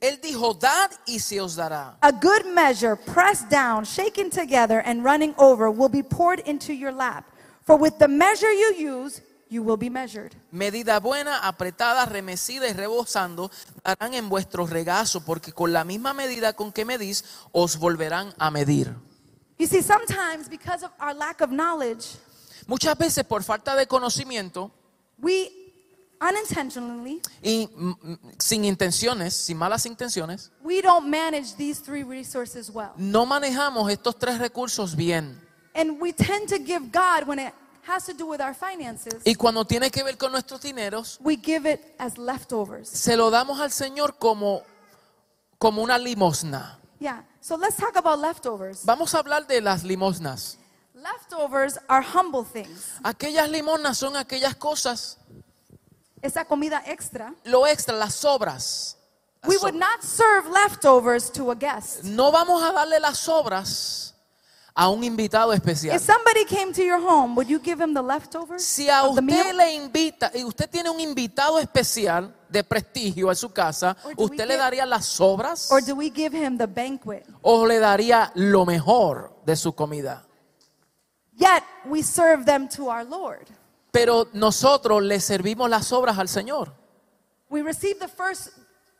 Él 0.00 0.20
dijo, 0.20 0.54
dad 0.54 0.90
y 1.08 1.18
se 1.18 1.40
os 1.40 1.56
dará. 1.56 1.96
A 2.02 2.12
good 2.12 2.46
measure, 2.54 2.94
pressed 2.94 3.48
down, 3.50 3.84
shaken 3.84 4.30
together 4.30 4.80
and 4.84 5.02
running 5.04 5.34
over 5.38 5.70
will 5.72 5.88
be 5.88 6.04
poured 6.04 6.38
into 6.46 6.72
your 6.72 6.92
lap. 6.92 7.24
For 7.68 7.76
with 7.76 7.98
the 7.98 8.08
measure 8.08 8.50
you 8.50 8.72
use, 8.78 9.20
you 9.50 9.62
will 9.62 9.76
be 9.76 9.90
measured." 9.90 10.32
Medida 10.50 10.98
buena, 11.00 11.46
apretada, 11.46 12.06
remecida 12.06 12.66
y 12.66 12.72
rebosando 12.72 13.50
darán 13.84 14.14
en 14.14 14.30
vuestro 14.30 14.66
regazo, 14.66 15.22
porque 15.22 15.52
con 15.52 15.74
la 15.74 15.84
misma 15.84 16.14
medida 16.14 16.54
con 16.54 16.72
que 16.72 16.86
medís, 16.86 17.24
os 17.52 17.76
volverán 17.76 18.32
a 18.38 18.50
medir. 18.50 18.96
You 19.58 19.66
see, 19.66 19.82
sometimes 19.82 20.48
because 20.48 20.82
of 20.82 20.92
our 20.98 21.14
lack 21.14 21.42
of 21.42 21.50
knowledge, 21.50 22.16
Muchas 22.66 22.96
veces 22.96 23.24
por 23.24 23.42
falta 23.42 23.76
de 23.76 23.86
conocimiento 23.86 24.70
we 25.18 25.50
unintentionally 26.20 27.20
y 27.42 27.68
mm, 27.76 27.90
mm, 28.00 28.18
sin 28.38 28.64
intenciones, 28.64 29.34
sin 29.34 29.58
malas 29.58 29.84
intenciones, 29.84 30.50
we 30.62 30.80
don't 30.80 31.06
manage 31.06 31.54
these 31.56 31.82
three 31.82 32.02
resources 32.02 32.70
well. 32.70 32.92
no 32.96 33.26
manejamos 33.26 33.90
estos 33.90 34.18
tres 34.18 34.38
recursos 34.38 34.96
bien. 34.96 35.46
And 35.78 36.00
we 36.00 36.12
tend 36.12 36.48
to 36.48 36.58
give 36.58 36.90
God 36.90 37.26
when 37.26 37.38
it 37.38 37.52
has 37.86 38.04
to 38.06 38.12
do 38.12 38.26
with 38.26 38.40
our 38.40 38.52
finances. 38.54 39.22
Y 39.24 39.34
cuando 39.34 39.64
tiene 39.64 39.90
que 39.90 40.02
ver 40.02 40.16
con 40.18 40.32
nuestros 40.32 40.60
dineros, 40.60 41.18
We 41.20 41.36
give 41.36 41.64
it 41.70 41.80
as 41.98 42.18
leftovers. 42.18 42.88
se 42.88 43.16
lo 43.16 43.30
damos 43.30 43.60
al 43.60 43.70
Señor 43.70 44.16
como, 44.18 44.62
como 45.58 45.82
una 45.82 45.96
limosna. 45.98 46.78
Yeah. 47.00 47.22
So 47.40 47.56
let's 47.56 47.76
talk 47.76 47.96
about 47.96 48.18
leftovers. 48.18 48.84
Vamos 48.84 49.14
a 49.14 49.18
hablar 49.20 49.46
de 49.46 49.60
las 49.60 49.84
limosnas. 49.84 50.58
Leftovers 50.94 51.78
are 51.88 52.02
humble 52.02 52.42
things. 52.44 52.90
Aquellas 53.04 53.48
limosnas 53.48 53.96
son 53.98 54.16
aquellas 54.16 54.56
cosas, 54.56 55.16
Esa 56.20 56.44
comida 56.44 56.82
extra. 56.86 57.32
lo 57.44 57.64
extra, 57.68 57.94
las 57.96 58.14
sobras. 58.16 58.96
Las 59.42 59.48
We 59.48 59.56
would 59.58 59.76
not 59.76 60.02
serve 60.02 60.50
leftovers 60.50 61.30
to 61.30 61.52
a 61.52 61.54
guest. 61.54 62.02
no 62.02 62.32
vamos 62.32 62.60
a 62.64 62.72
darle 62.72 62.98
las 62.98 63.18
sobras 63.20 64.14
a 64.80 64.88
un 64.88 65.02
invitado 65.02 65.52
especial. 65.52 65.96
If 65.96 66.02
somebody 66.02 66.44
came 66.44 66.72
to 66.72 66.82
your 66.82 67.00
home, 67.00 67.34
would 67.34 67.48
you 67.48 67.58
give 67.60 67.82
him 67.82 67.92
the 67.94 68.00
leftovers 68.00 68.62
Si 68.62 68.88
a 68.88 69.02
usted 69.02 69.52
le 69.56 69.72
invita 69.74 70.30
y 70.32 70.44
usted 70.44 70.70
tiene 70.70 70.88
un 70.88 71.00
invitado 71.00 71.58
especial 71.58 72.32
de 72.48 72.62
prestigio 72.62 73.28
a 73.28 73.34
su 73.34 73.50
casa, 73.50 73.96
¿usted 74.16 74.46
le 74.46 74.54
give- 74.54 74.58
daría 74.58 74.86
las 74.86 75.04
sobras 75.06 75.72
Or 75.72 75.82
do 75.84 75.96
we 75.96 76.10
give 76.14 76.32
him 76.32 76.56
the 76.56 76.66
banquet? 76.68 77.26
o 77.42 77.66
le 77.66 77.80
daría 77.80 78.30
lo 78.36 78.64
mejor 78.64 79.32
de 79.44 79.56
su 79.56 79.72
comida? 79.74 80.24
Yet 81.36 81.64
we 81.84 82.02
serve 82.02 82.44
them 82.44 82.68
to 82.76 82.88
our 82.88 83.04
Lord. 83.04 83.48
Pero 83.90 84.28
nosotros 84.32 85.02
le 85.02 85.18
servimos 85.18 85.68
las 85.68 85.90
obras 85.92 86.18
al 86.18 86.28
Señor. 86.28 86.72
We 87.50 87.62
receive 87.62 87.98
the 87.98 88.06
first, 88.08 88.50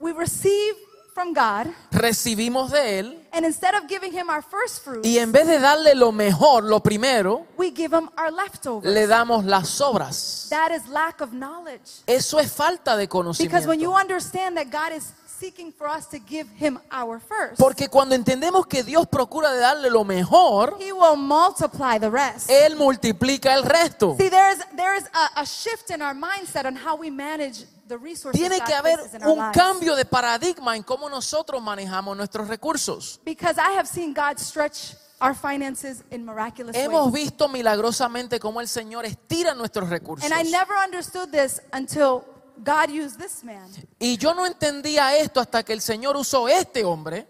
we 0.00 0.12
receive 0.12 0.74
from 1.18 1.32
God, 1.34 1.66
Recibimos 1.90 2.70
de 2.70 3.00
Él 3.00 3.18
and 3.32 3.44
instead 3.44 3.74
of 3.74 3.88
giving 3.88 4.12
Him 4.12 4.30
our 4.30 4.40
first 4.40 4.84
fruit, 4.84 5.04
y 5.04 5.18
en 5.18 5.32
vez 5.32 5.48
de 5.48 5.58
darle 5.58 5.96
lo 5.96 6.12
mejor, 6.12 6.62
lo 6.62 6.78
primero, 6.80 7.44
we 7.56 7.72
give 7.72 7.92
Him 7.92 8.08
our 8.16 8.30
leftovers. 8.30 8.84
le 8.94 9.08
damos 9.08 9.44
las 9.44 9.80
obras. 9.80 10.46
That 10.50 10.70
is 10.70 10.86
lack 10.86 11.20
of 11.20 11.32
knowledge. 11.32 12.02
Eso 12.06 12.38
es 12.38 12.52
falta 12.52 12.96
de 12.96 13.08
Because 13.08 13.66
when 13.66 13.80
you 13.80 13.90
conocimiento. 13.90 14.00
understand 14.00 14.56
that 14.58 14.70
God 14.70 14.96
is 14.96 15.12
seeking 15.26 15.72
for 15.72 15.88
us 15.88 16.06
to 16.06 16.20
give 16.20 16.48
Him 16.56 16.78
our 16.92 17.18
first, 17.18 17.58
Porque 17.58 17.88
cuando 17.88 18.14
entendemos 18.14 18.68
que 18.68 18.84
Dios 18.84 19.08
procura 19.08 19.52
de 19.52 19.58
darle 19.58 19.90
lo 19.90 20.04
mejor, 20.04 20.76
He 20.78 20.92
will 20.92 21.16
multiply 21.16 21.98
the 21.98 22.10
rest. 22.10 22.48
Él 22.48 22.76
multiplica 22.76 23.54
el 23.54 23.64
resto. 23.64 24.16
See, 24.16 24.28
there 24.28 24.52
is, 24.52 24.64
there 24.76 24.96
is 24.96 25.04
a, 25.12 25.40
a 25.40 25.46
shift 25.46 25.90
in 25.90 26.00
our 26.00 26.14
mindset 26.14 26.64
on 26.64 26.76
how 26.76 26.96
we 26.96 27.10
manage 27.10 27.64
Tiene 28.32 28.60
que 28.60 28.74
haber 28.74 29.00
un 29.26 29.50
cambio 29.52 29.96
de 29.96 30.04
paradigma 30.04 30.76
en 30.76 30.82
cómo 30.82 31.08
nosotros 31.08 31.62
manejamos 31.62 32.16
nuestros 32.16 32.48
recursos. 32.48 33.20
Because 33.24 33.58
I 33.58 33.76
have 33.76 33.86
seen 33.88 34.12
God 34.12 34.38
stretch 34.38 34.94
our 35.20 35.34
finances 35.34 36.04
in 36.10 36.24
miraculous 36.24 36.76
Hemos 36.76 37.12
ways. 37.12 37.24
visto 37.30 37.48
milagrosamente 37.48 38.38
cómo 38.38 38.60
el 38.60 38.68
Señor 38.68 39.04
estira 39.04 39.54
nuestros 39.54 39.88
recursos. 39.88 40.30
And 40.30 40.38
I 40.38 40.48
never 40.50 40.74
understood 40.84 41.30
this 41.30 41.60
until 41.72 42.24
God 42.64 42.90
used 42.90 43.18
this 43.18 43.42
man 43.44 43.68
Y 43.98 44.16
yo 44.16 44.34
no 44.34 44.44
entendía 44.46 45.16
esto 45.16 45.40
hasta 45.40 45.62
que 45.62 45.72
el 45.72 45.80
Señor 45.80 46.16
usó 46.16 46.48
este 46.48 46.84
hombre 46.84 47.26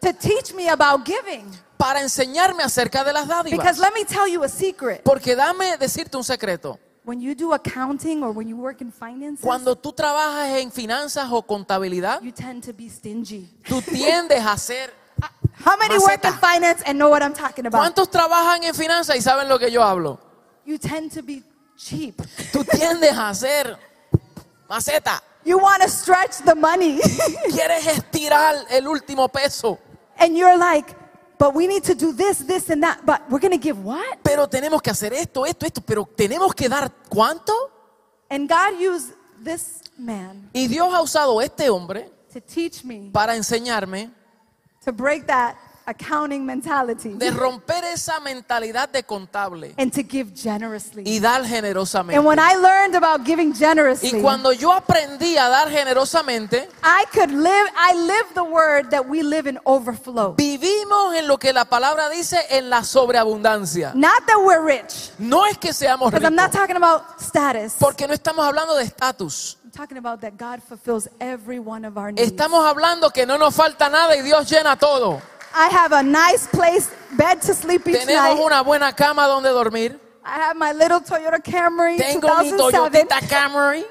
to 0.00 0.12
teach 0.14 0.54
me 0.54 0.68
about 0.68 1.04
giving. 1.04 1.50
para 1.76 2.00
enseñarme 2.00 2.62
acerca 2.62 3.04
de 3.04 3.12
las 3.12 3.26
Because 3.26 3.44
dádivas. 3.52 3.78
let 3.78 3.92
me 3.94 4.04
tell 4.04 4.26
you 4.28 4.42
a 4.44 4.48
secret. 4.48 5.02
Porque 5.02 5.34
dame 5.36 5.76
decirte 5.78 6.16
un 6.16 6.24
secreto. 6.24 6.78
When 7.04 7.20
you 7.20 7.34
do 7.34 7.52
accounting 7.54 8.22
or 8.22 8.32
when 8.32 8.48
you 8.48 8.56
work 8.56 8.80
in 8.82 8.92
finances, 8.92 9.42
Cuando 9.42 9.74
tú 9.76 9.92
trabajas 9.92 10.60
en 10.60 10.70
finanzas 10.70 11.26
o 11.30 11.42
contabilidad, 11.42 12.20
you 12.22 12.32
tend 12.32 12.62
to 12.64 12.72
be 12.72 12.88
stingy. 12.88 13.48
tú 13.66 13.80
tiendes 13.82 14.44
a 14.44 14.56
ser... 14.58 14.92
How 15.64 15.76
many 15.76 15.98
work 15.98 16.22
Maceta. 16.22 16.28
in 16.28 16.34
finance 16.34 16.82
and 16.86 16.98
know 16.98 17.08
what 17.08 17.22
I'm 17.22 17.32
talking 17.34 17.66
about? 17.66 17.80
¿Cuántos 17.80 18.10
trabajan 18.10 18.62
en 18.64 18.74
finanzas 18.74 19.16
y 19.16 19.20
saben 19.20 19.48
lo 19.48 19.58
que 19.58 19.70
yo 19.70 19.82
hablo? 19.82 20.18
You 20.64 20.78
tend 20.78 21.12
to 21.14 21.22
be 21.22 21.42
cheap. 21.76 22.20
Tú 22.52 22.62
tiendes 22.64 23.16
a 23.16 23.34
ser 23.34 23.76
maceta. 24.68 25.20
You 25.44 25.58
want 25.58 25.82
to 25.82 25.88
stretch 25.88 26.44
the 26.44 26.54
money. 26.54 27.00
Quieres 27.50 27.86
estirar 27.86 28.54
el 28.70 28.86
último 28.86 29.28
peso. 29.28 29.78
and 30.18 30.36
you're 30.36 30.58
like, 30.58 30.94
but 31.38 31.54
we 31.54 31.66
need 31.66 31.84
to 31.84 31.94
do 31.94 32.12
this, 32.12 32.38
this, 32.38 32.68
and 32.70 32.82
that. 32.82 33.04
But 33.06 33.22
we're 33.30 33.38
going 33.38 33.52
to 33.52 33.58
give 33.58 33.82
what? 33.82 34.18
Pero 34.22 34.46
tenemos 34.48 34.82
que 34.82 34.90
hacer 34.90 35.12
esto, 35.12 35.46
esto, 35.46 35.64
esto. 35.66 35.80
Pero 35.80 36.04
tenemos 36.04 36.54
que 36.54 36.68
dar 36.68 36.90
cuánto. 37.08 37.52
And 38.30 38.48
God 38.48 38.78
used 38.78 39.14
this 39.42 39.82
man 39.96 40.50
Y 40.52 40.66
Dios 40.66 40.92
ha 40.92 41.00
usado 41.00 41.40
este 41.40 41.70
hombre 41.70 42.10
to 42.32 42.40
teach 42.40 42.84
me 42.84 43.10
para 43.12 43.34
enseñarme 43.34 44.10
to 44.84 44.92
break 44.92 45.26
that 45.26 45.56
accounting 45.88 46.44
mentality 46.44 47.10
de 47.14 47.30
romper 47.30 47.82
esa 47.84 48.20
mentalidad 48.20 48.88
de 48.90 49.02
contable 49.02 49.74
and 49.78 49.90
to 49.92 50.02
give 50.02 50.32
generously. 50.34 51.02
y 51.06 51.18
dar 51.18 51.42
generosamente. 51.44 52.16
And 52.18 52.26
when 52.26 52.38
I 52.38 52.54
learned 52.56 52.94
about 52.94 53.24
giving 53.24 53.52
generously, 53.54 54.18
Y 54.18 54.20
cuando 54.22 54.52
yo 54.52 54.72
aprendí 54.72 55.36
a 55.38 55.48
dar 55.48 55.70
generosamente, 55.70 56.68
I 56.82 57.04
could 57.12 57.30
live, 57.30 57.70
I 57.76 57.94
live 57.94 58.26
the 58.34 58.42
word 58.44 58.90
that 58.90 59.06
we 59.08 59.22
live 59.22 59.48
in 59.48 59.58
overflow. 59.64 60.34
vivimos 60.36 61.14
en 61.16 61.26
lo 61.26 61.38
que 61.38 61.52
la 61.52 61.64
palabra 61.64 62.08
dice 62.10 62.38
en 62.50 62.68
la 62.68 62.82
sobreabundancia. 62.84 63.92
Not 63.94 64.26
that 64.26 64.38
we're 64.44 64.60
rich, 64.62 65.10
No 65.18 65.46
es 65.46 65.56
que 65.58 65.72
seamos 65.72 66.10
because 66.10 66.24
I'm 66.24 66.34
not 66.34 66.50
ricos, 66.52 66.60
talking 66.60 66.76
about 66.76 67.02
status. 67.20 67.74
porque 67.78 68.06
no 68.06 68.14
estamos 68.14 68.44
hablando 68.46 68.74
de 68.74 68.84
estatus. 68.84 69.56
I'm 69.64 69.70
talking 69.70 69.98
about 69.98 70.20
that 70.22 70.36
God 70.36 70.60
fulfills 70.62 71.08
every 71.20 71.58
one 71.58 71.84
of 71.86 71.96
our 71.96 72.10
needs. 72.12 72.30
Estamos 72.30 72.64
hablando 72.66 73.10
que 73.12 73.26
no 73.26 73.38
nos 73.38 73.54
falta 73.54 73.88
nada 73.88 74.16
y 74.16 74.22
Dios 74.22 74.50
llena 74.50 74.76
todo. 74.76 75.20
I 75.54 75.68
have 75.68 75.92
a 75.92 76.02
nice 76.02 76.46
place, 76.46 76.90
bed 77.16 77.40
to 77.42 77.54
sleep 77.54 77.86
each 77.88 77.96
Tenemos 77.96 78.36
night. 78.36 78.44
una 78.44 78.62
buena 78.62 78.92
cama 78.92 79.26
donde 79.26 79.48
dormir. 79.50 79.98
I 80.24 80.36
have 80.38 80.56
my 80.56 80.72
little 80.72 81.00
Toyota 81.00 81.42
Camry 81.42 81.96
Tengo 81.96 82.28
mi 82.42 82.50
2007 82.50 83.06
Toyota 83.08 83.28
Camry. 83.28 83.84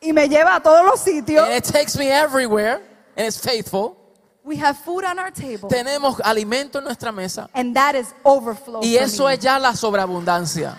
y 0.00 0.12
me 0.12 0.26
lleva 0.28 0.56
a 0.56 0.60
todos 0.60 0.84
los 0.84 1.00
sitios. 1.00 1.44
And 1.44 1.54
it 1.54 1.64
takes 1.64 1.96
me 1.96 2.08
everywhere. 2.08 2.80
And 3.16 3.26
it's 3.26 3.38
faithful. 3.38 3.96
We 4.44 4.56
have 4.56 4.76
food 4.78 5.04
on 5.04 5.18
our 5.18 5.30
table. 5.30 5.68
Tenemos 5.68 6.20
alimento 6.24 6.78
en 6.78 6.84
nuestra 6.84 7.12
mesa. 7.12 7.48
And 7.54 7.76
that 7.76 7.94
is 7.94 8.12
overflow. 8.24 8.80
Y 8.82 8.96
for 8.96 9.04
eso 9.04 9.26
me. 9.26 9.34
es 9.34 9.40
ya 9.40 9.58
la 9.58 9.72
sobreabundancia. 9.74 10.74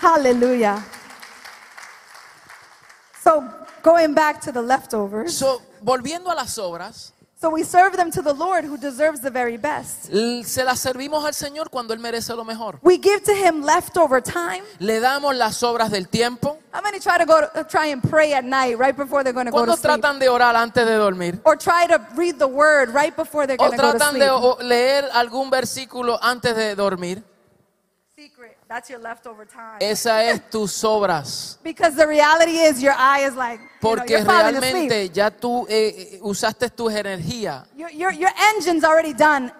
Hallelujah. 0.00 0.84
So, 3.22 3.48
going 3.82 4.12
back 4.12 4.42
to 4.42 4.52
the 4.52 4.60
leftovers. 4.60 5.34
So, 5.34 5.62
volviendo 5.82 6.30
a 6.30 6.34
las 6.34 6.58
obras, 6.58 7.13
So, 7.44 7.50
we 7.50 7.62
serve 7.62 7.94
them 7.94 8.10
to 8.12 8.22
the 8.22 8.32
Lord 8.32 8.64
who 8.64 8.78
deserves 8.78 9.20
the 9.20 9.28
very 9.30 9.58
best. 9.58 10.06
se 10.06 10.64
las 10.64 10.80
servimos 10.80 11.26
al 11.26 11.34
Señor 11.34 11.68
cuando 11.68 11.92
Él 11.92 12.00
merece 12.00 12.34
lo 12.34 12.42
mejor. 12.42 12.78
We 12.80 12.96
give 12.96 13.22
to 13.24 13.34
Him 13.34 13.60
leftover 13.62 14.22
time. 14.22 14.62
Le 14.78 14.98
damos 14.98 15.36
las 15.36 15.62
obras 15.62 15.90
del 15.90 16.08
tiempo. 16.08 16.56
How 16.72 16.80
many 16.80 16.98
try 17.00 17.18
to 17.18 17.26
go 17.26 17.40
to, 17.42 17.60
uh, 17.60 17.64
try 17.64 17.88
and 17.92 18.02
pray 18.02 18.32
at 18.32 18.44
night 18.46 18.78
right 18.78 18.96
before 18.96 19.22
they're 19.22 19.34
going 19.34 19.44
to 19.44 19.52
go 19.52 19.58
to 19.66 19.72
¿Cuántos 19.72 19.80
sleep? 19.80 20.00
tratan 20.00 20.18
de 20.18 20.30
orar 20.30 20.56
antes 20.56 20.86
de 20.86 20.94
dormir? 20.94 21.38
Or 21.44 21.54
try 21.58 21.86
to 21.86 21.98
read 22.16 22.38
the 22.38 22.48
word 22.48 22.94
right 22.94 23.14
before 23.14 23.46
they're 23.46 23.60
¿O 23.60 23.68
going 23.68 23.76
to 23.76 23.76
go 23.76 23.92
to 23.92 23.98
tratan 23.98 24.10
sleep? 24.12 24.22
de 24.22 24.30
o- 24.30 24.56
leer 24.62 25.04
algún 25.12 25.50
versículo 25.50 26.18
antes 26.22 26.56
de 26.56 26.74
dormir? 26.74 27.22
Secret. 28.16 28.53
That's 28.74 28.90
your 28.90 28.98
leftover 28.98 29.46
time. 29.46 29.78
Esa 29.78 30.24
es 30.24 30.50
tus 30.50 30.82
obras. 30.82 31.60
Because 31.62 31.94
the 31.94 32.08
reality 32.08 32.58
is 32.58 32.82
your 32.82 32.94
eye 32.98 33.20
is 33.24 33.36
like, 33.36 33.60
Porque 33.80 34.24
falling 34.24 34.56
asleep. 34.56 34.90
realmente 34.90 35.10
ya 35.14 35.30
tú 35.30 35.64
eh, 35.68 35.94
eh, 36.14 36.18
usaste 36.20 36.68
tu 36.70 36.90
energía. 36.90 37.64
Your, 37.76 37.92
your, 37.92 38.12
your 38.12 38.32
engine's 38.52 38.82
already 38.82 39.12
done 39.12 39.52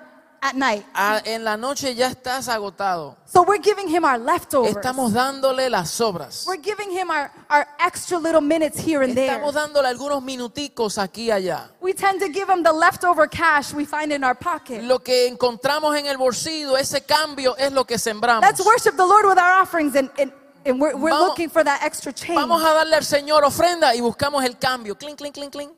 at 0.44 0.54
night. 0.54 0.84
Ah, 0.94 1.22
en 1.24 1.42
la 1.42 1.56
noche 1.56 1.94
ya 1.94 2.08
estás 2.08 2.48
agotado. 2.48 3.16
So 3.24 3.42
we're 3.42 3.62
giving 3.62 3.88
him 3.88 4.04
our 4.04 4.18
leftovers. 4.18 4.76
Estamos 4.76 5.12
dándole 5.14 5.70
las 5.70 5.98
obras. 6.02 6.44
We're 6.46 6.60
giving 6.60 6.90
him 6.90 7.10
our, 7.10 7.30
our 7.48 7.66
extra 7.80 8.18
little 8.18 8.42
minutes 8.42 8.78
here 8.78 9.02
and 9.02 9.14
there. 9.14 9.32
Estamos 9.38 9.54
dándole 9.54 9.88
algunos 9.88 10.22
minuticos 10.22 10.98
aquí 10.98 11.28
y 11.28 11.30
allá. 11.30 11.70
We 11.80 11.94
tend 11.94 12.20
to 12.20 12.28
give 12.28 12.50
him 12.50 12.62
the 12.62 12.72
leftover 12.72 13.26
cash 13.26 13.72
we 13.72 13.86
find 13.86 14.12
in 14.12 14.22
our 14.22 14.34
pocket. 14.34 14.82
Lo 14.82 14.98
que 14.98 15.26
encontramos 15.28 15.96
en 15.96 16.06
el 16.06 16.18
bolsillo, 16.18 16.76
ese 16.76 17.00
cambio 17.06 17.56
es 17.56 17.72
lo 17.72 17.86
que 17.86 17.98
sembramos. 17.98 18.42
Let's 18.46 18.60
worship 18.64 18.96
the 18.96 19.06
Lord 19.06 19.24
with 19.24 19.38
our 19.38 19.62
offerings 19.62 19.96
and, 19.96 20.10
and, 20.18 20.30
and 20.66 20.78
we're, 20.78 20.94
we're 20.94 21.10
Vamos- 21.10 21.28
looking 21.28 21.48
for 21.48 21.64
that 21.64 21.82
extra 21.82 22.12
change. 22.12 22.38
Vamos 22.38 22.62
a 22.62 22.74
darle 22.74 22.96
al 22.96 23.04
Señor 23.04 23.44
ofrenda 23.44 23.94
y 23.94 24.00
buscamos 24.02 24.44
el 24.44 24.58
cambio. 24.58 24.94
Clink, 24.94 25.16
clink, 25.16 25.32
clink, 25.34 25.52
clink. 25.52 25.72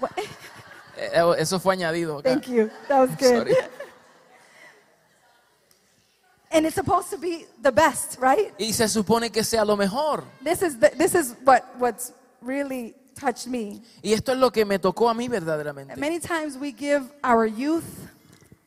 Eh, 0.96 1.10
eh, 1.12 1.34
Eso 1.38 1.58
fue 1.58 1.74
añadido. 1.74 2.18
acá. 2.20 2.30
Thank 2.30 2.46
you. 2.46 2.70
That 2.86 3.00
was 3.00 3.10
good. 3.18 3.48
Sorry. 3.48 3.56
And 6.54 6.64
it's 6.66 6.76
supposed 6.76 7.10
to 7.10 7.18
be 7.18 7.46
the 7.60 7.72
best, 7.72 8.16
right? 8.20 8.52
Y 8.60 8.70
se 8.72 8.86
supone 8.88 9.30
que 9.32 9.42
sea 9.42 9.64
lo 9.64 9.76
mejor. 9.76 10.22
This 10.42 10.62
is, 10.62 10.78
the, 10.78 10.90
this 10.96 11.14
is 11.14 11.34
what, 11.44 11.64
what's 11.78 12.12
really 12.40 12.94
touched 13.16 13.48
me. 13.48 13.82
Y 14.02 14.12
esto 14.12 14.32
es 14.32 14.38
lo 14.38 14.50
que 14.50 14.64
me 14.64 14.78
tocó 14.78 15.10
a 15.10 15.14
mí 15.14 15.28
verdaderamente. 15.28 15.96
Many 15.96 16.20
times 16.20 16.56
we 16.56 16.70
give 16.70 17.02
our 17.24 17.44
youth, 17.46 17.84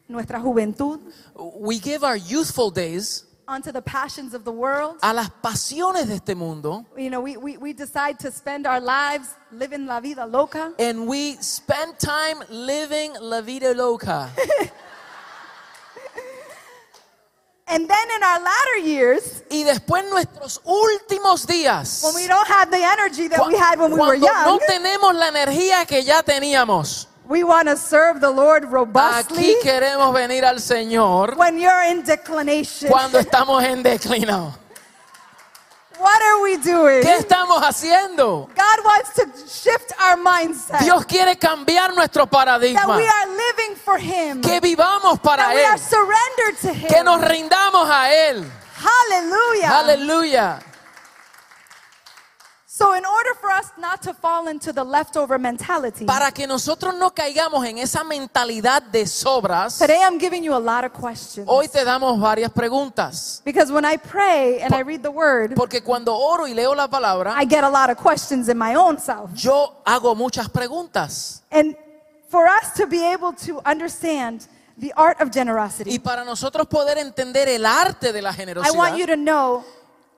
nuestra 0.10 0.40
juventud, 0.40 1.00
We 1.36 1.80
give 1.80 2.04
our 2.04 2.18
youthful 2.18 2.72
days 2.72 3.24
onto 3.48 3.72
the 3.72 3.82
passions 3.82 4.34
of 4.34 4.44
the 4.44 4.52
world. 4.52 4.98
a 5.02 5.14
las 5.14 5.30
pasiones 5.42 6.08
de 6.10 6.16
este 6.16 6.36
mundo 6.36 6.86
You 6.98 7.10
know, 7.10 7.22
we, 7.22 7.38
we, 7.38 7.56
we 7.56 7.72
decide 7.72 8.20
to 8.20 8.30
spend 8.32 8.68
our 8.68 8.82
lives 8.82 9.30
living 9.54 9.86
la 9.86 10.02
vida 10.02 10.26
loca. 10.26 10.74
and 10.78 11.08
we 11.08 11.38
spend 11.40 11.98
time 11.98 12.44
living 12.50 13.14
la 13.22 13.40
vida 13.40 13.74
loca. 13.74 14.30
And 17.70 17.86
then 17.88 18.08
in 18.16 18.24
our 18.24 18.40
latter 18.40 18.78
years, 18.88 19.44
Y 19.50 19.64
después 19.64 20.04
nuestros 20.10 20.62
últimos 20.64 21.46
días, 21.46 22.02
when 22.04 22.16
we 22.16 22.28
don't 22.28 22.48
have 22.48 22.72
the 22.72 22.82
energy 22.82 23.28
that 23.28 23.46
we 23.46 23.56
had 23.58 23.78
when 23.78 23.92
we 23.92 24.00
were 24.00 24.18
cuando 24.18 24.52
no 24.52 24.60
tenemos 24.66 25.14
la 25.14 25.28
energía 25.28 25.86
que 25.86 26.02
ya 26.02 26.24
teníamos, 26.24 27.08
we 27.28 27.44
want 27.44 27.68
to 27.68 27.76
serve 27.76 28.22
the 28.22 28.30
Lord 28.32 28.64
robustly. 28.72 29.38
aquí 29.38 29.56
queremos 29.62 30.14
venir 30.14 30.46
al 30.46 30.62
Señor 30.62 31.36
when 31.36 31.60
you're 31.60 31.84
in 31.92 32.04
declination. 32.04 32.90
cuando 32.90 33.20
estamos 33.22 33.62
en 33.64 33.84
declino. 33.84 34.56
What 36.18 36.24
are 36.26 36.42
we 36.42 36.58
doing? 36.58 37.02
¿Qué 37.04 37.16
estamos 37.18 37.62
haciendo? 37.62 38.50
God 38.56 38.84
wants 38.84 39.14
to 39.14 39.26
shift 39.48 39.92
our 40.02 40.18
mindset. 40.18 40.80
Dios 40.80 41.06
quiere 41.06 41.38
cambiar 41.38 41.94
nuestro 41.94 42.24
that 42.26 42.32
paradigma, 42.32 42.98
we 42.98 43.08
are 43.08 43.28
living 43.28 43.76
for 43.76 44.00
Him. 44.00 44.42
que 44.42 44.60
vivamos 44.60 45.20
para 45.20 45.44
that 45.44 45.54
we 45.56 45.64
are 45.64 45.76
Él, 45.76 45.80
surrendered 45.80 46.58
to 46.62 46.74
Him. 46.74 46.88
que 46.88 47.04
nos 47.04 47.22
rindamos 47.22 47.88
a 47.88 48.12
Él. 48.12 48.44
Hallelujah. 48.78 49.78
Aleluya. 49.78 50.60
So, 52.78 52.94
in 52.94 53.04
order 53.04 53.34
for 53.42 53.50
us 53.50 53.72
not 53.80 54.04
to 54.04 54.14
fall 54.14 54.48
into 54.50 54.72
the 54.72 54.84
leftover 54.84 55.40
mentality, 55.40 56.06
Para 56.06 56.32
que 56.32 56.46
nosotros 56.46 56.94
no 56.94 57.10
caigamos 57.10 57.66
en 57.66 57.80
esa 57.80 58.04
mentalidad 58.04 58.84
de 58.84 59.08
sobras, 59.08 59.80
today 59.80 60.00
I'm 60.04 60.20
giving 60.20 60.44
you 60.44 60.54
a 60.54 60.60
lot 60.60 60.86
of 60.86 60.92
questions. 60.94 61.48
hoy 61.50 61.68
te 61.70 61.84
damos 61.84 62.20
varias 62.20 62.52
preguntas. 62.52 63.42
Because 63.44 63.72
when 63.72 63.84
I 63.84 63.98
pray 63.98 64.62
and 64.62 64.76
I 64.76 64.84
read 64.84 65.02
the 65.02 65.10
word, 65.10 65.56
Porque 65.56 65.82
cuando 65.82 66.16
oro 66.16 66.46
y 66.46 66.54
leo 66.54 66.76
la 66.76 66.88
palabra, 66.88 67.34
I 67.36 67.46
get 67.46 67.64
a 67.64 67.70
lot 67.70 67.90
of 67.90 67.98
questions 67.98 68.48
in 68.48 68.60
my 68.60 68.76
own 68.76 69.00
self. 69.00 69.32
yo 69.34 69.82
hago 69.84 70.16
muchas 70.16 70.48
preguntas. 70.48 71.42
And 71.50 71.76
for 72.30 72.46
us 72.46 72.76
to 72.76 72.86
be 72.86 73.04
able 73.12 73.34
to 73.48 73.60
understand 73.66 74.46
the 74.78 74.94
art 74.96 75.20
of 75.20 75.32
generosity, 75.32 75.90
Y 75.96 75.98
para 75.98 76.24
nosotros 76.24 76.68
poder 76.68 77.00
entender 77.00 77.50
el 77.50 77.66
arte 77.66 78.14
de 78.14 78.22
la 78.22 78.34
generosidad, 78.34 78.72
I 78.72 78.78
want 78.78 78.98
you 79.00 79.08
to 79.08 79.16
know 79.16 79.64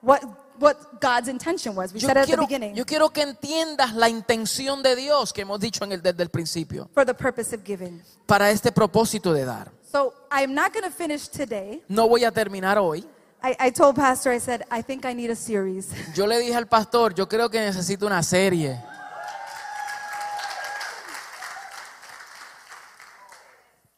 what, 0.02 0.20
what 0.60 1.00
God's 1.00 1.28
intention 1.28 1.74
was. 1.74 1.92
We 1.92 2.00
yo 2.00 2.08
said 2.08 2.16
it 2.16 2.20
at 2.20 2.26
the 2.26 2.32
quiero, 2.36 2.46
beginning. 2.46 2.74
yo 2.74 2.84
quiero 2.84 3.08
que 3.10 3.22
entiendas 3.22 3.94
la 3.94 4.08
intención 4.08 4.82
de 4.82 4.94
Dios 4.94 5.32
que 5.32 5.42
hemos 5.42 5.58
dicho 5.58 5.84
en 5.84 5.92
el, 5.92 6.02
desde 6.02 6.22
el 6.22 6.28
principio, 6.28 6.88
for 6.94 7.04
the 7.04 7.14
purpose 7.14 7.54
of 7.54 7.62
giving. 7.64 8.02
para 8.26 8.50
este 8.50 8.70
propósito 8.70 9.32
de 9.32 9.44
dar. 9.44 9.72
So 9.90 10.14
I'm 10.30 10.54
not 10.54 10.72
going 10.72 10.84
to 10.84 10.90
finish 10.90 11.28
today. 11.28 11.82
No 11.88 12.06
voy 12.08 12.24
a 12.24 12.30
terminar 12.30 12.78
hoy. 12.78 13.04
I, 13.42 13.56
I 13.58 13.70
told 13.70 13.96
Pastor, 13.96 14.30
I 14.32 14.38
said, 14.38 14.64
I 14.70 14.82
think 14.82 15.06
I 15.06 15.14
need 15.14 15.30
a 15.30 15.34
series. 15.34 15.88
Yo 16.14 16.26
le 16.26 16.38
dije 16.38 16.54
al 16.54 16.66
pastor, 16.68 17.14
yo 17.14 17.26
creo 17.26 17.48
que 17.50 17.58
necesito 17.58 18.06
una 18.06 18.22
serie. 18.22 18.78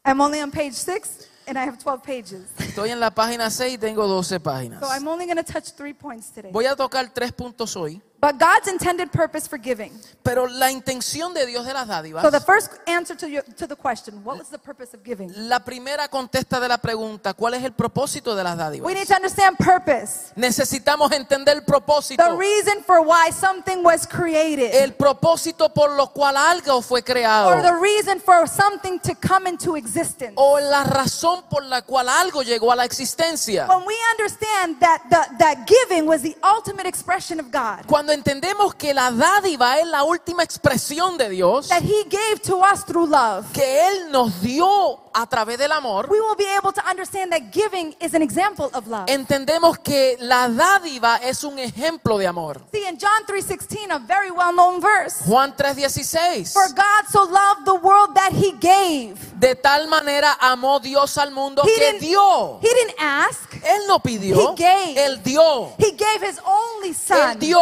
I'm 0.04 0.20
only 0.20 0.40
on 0.40 0.50
page 0.50 0.74
six 0.74 1.26
and 1.52 1.58
I 1.58 1.68
have 1.68 1.78
12 1.78 2.02
pages. 2.02 2.40
Estoy 2.58 2.90
en 2.90 3.00
la 3.00 3.10
página 3.10 3.50
6 3.50 3.74
y 3.74 3.78
tengo 3.78 4.06
12 4.06 4.40
páginas. 4.40 4.80
So 4.80 4.88
I'm 4.88 5.06
only 5.06 5.26
going 5.26 5.36
to 5.36 5.44
touch 5.44 5.74
three 5.74 5.92
points 5.92 6.30
today. 6.30 6.50
Voy 6.50 6.66
a 6.66 6.74
tocar 6.74 7.12
tres 7.12 7.32
puntos 7.32 7.76
hoy, 7.76 8.00
But 8.22 8.38
God's 8.38 8.68
intended 8.68 9.10
purpose 9.10 9.48
for 9.48 9.58
giving. 9.58 9.90
pero 10.22 10.46
la 10.46 10.70
intención 10.70 11.34
de 11.34 11.44
Dios 11.44 11.66
de 11.66 11.74
las 11.74 11.88
dádivas, 11.88 12.22
So 12.22 12.30
the 12.30 12.38
first 12.38 12.70
answer 12.86 13.16
to, 13.16 13.28
your, 13.28 13.42
to 13.56 13.66
the 13.66 13.74
question, 13.74 14.22
what 14.22 14.38
was 14.38 14.48
the 14.48 14.58
purpose 14.58 14.94
of 14.94 15.02
giving? 15.02 15.32
la 15.48 15.58
primera 15.58 16.06
contesta 16.06 16.60
de 16.60 16.68
la 16.68 16.78
pregunta, 16.78 17.34
¿cuál 17.34 17.54
es 17.54 17.64
el 17.64 17.72
propósito 17.72 18.36
de 18.36 18.44
las 18.44 18.56
dádivas? 18.56 18.86
We 18.86 18.94
need 18.94 19.08
to 19.08 19.16
understand 19.16 19.56
purpose. 19.58 20.32
Necesitamos 20.36 21.10
entender 21.10 21.56
el 21.56 21.64
propósito, 21.64 22.22
The 22.22 22.36
reason 22.36 22.84
for 22.84 23.00
why 23.00 23.32
something 23.32 23.82
was 23.82 24.06
created. 24.06 24.72
el 24.72 24.94
propósito 24.94 25.74
por 25.74 25.90
lo 25.90 26.12
cual 26.12 26.36
algo 26.36 26.80
fue 26.80 27.02
creado. 27.02 27.48
Or 27.48 27.60
the 27.60 27.74
reason 27.74 28.20
for 28.20 28.46
something 28.46 29.00
to 29.00 29.16
come 29.16 29.48
into 29.48 29.74
existence. 29.76 30.34
o 30.36 30.60
la 30.60 30.84
razón 30.84 31.42
por 31.50 31.64
la 31.64 31.82
cual 31.82 32.08
algo 32.08 32.44
llegó 32.44 32.70
a 32.70 32.76
la 32.76 32.84
existencia. 32.84 33.66
When 33.66 33.84
we 33.84 33.96
understand 34.12 34.78
that, 34.78 35.02
the, 35.10 35.38
that 35.38 35.66
giving 35.66 36.06
was 36.06 36.22
the 36.22 36.36
ultimate 36.44 36.86
expression 36.86 37.40
of 37.40 37.50
God, 37.50 37.84
Cuando 37.88 38.11
entendemos 38.12 38.74
que 38.74 38.94
la 38.94 39.10
dádiva 39.10 39.78
es 39.78 39.86
la 39.86 40.04
última 40.04 40.42
expresión 40.42 41.16
de 41.18 41.28
Dios, 41.30 41.68
that 41.68 41.82
He 41.82 42.04
gave 42.08 42.40
to 42.44 42.58
us 42.62 42.84
through 42.84 43.08
love, 43.08 43.46
que 43.52 43.88
Él 43.88 44.10
nos 44.10 44.40
dio 44.40 45.00
a 45.14 45.26
través 45.26 45.58
del 45.58 45.72
amor, 45.72 46.08
we 46.10 46.20
will 46.20 46.36
be 46.36 46.46
able 46.56 46.72
to 46.72 46.80
understand 46.88 47.30
that 47.32 47.52
giving 47.52 47.94
is 48.00 48.14
an 48.14 48.22
example 48.22 48.70
of 48.72 48.86
love. 48.86 49.04
entendemos 49.08 49.78
que 49.78 50.16
la 50.20 50.48
dádiva 50.48 51.16
es 51.16 51.44
un 51.44 51.58
ejemplo 51.58 52.16
de 52.18 52.26
amor. 52.26 52.62
See, 52.72 52.86
in 52.88 52.96
John 52.98 53.24
3.16, 53.26 53.90
a 53.90 53.98
very 53.98 54.30
well-known 54.30 54.80
verse, 54.80 55.22
Juan 55.26 55.54
3:16. 55.54 56.52
For 56.52 56.68
God 56.74 57.06
so 57.10 57.24
loved 57.24 57.64
the 57.66 57.74
world 57.74 58.14
that 58.14 58.32
He 58.32 58.52
gave. 58.52 59.16
De 59.38 59.54
tal 59.54 59.86
manera 59.88 60.36
amó 60.40 60.80
Dios 60.80 61.18
al 61.18 61.30
mundo 61.30 61.62
He 61.64 61.74
que 61.74 61.80
didn't, 61.80 62.00
dio. 62.00 62.58
he 62.62 62.68
didn't 62.68 62.94
ask, 62.98 63.52
Él 63.64 63.86
no 63.88 63.98
pidió, 63.98 64.52
He 64.52 64.62
gave. 64.62 65.04
Él 65.04 65.22
dio. 65.22 65.74
He 65.78 65.90
gave 65.92 66.22
His 66.26 66.40
only 66.44 66.94
Son, 66.94 67.32
Él 67.32 67.38
dio 67.38 67.60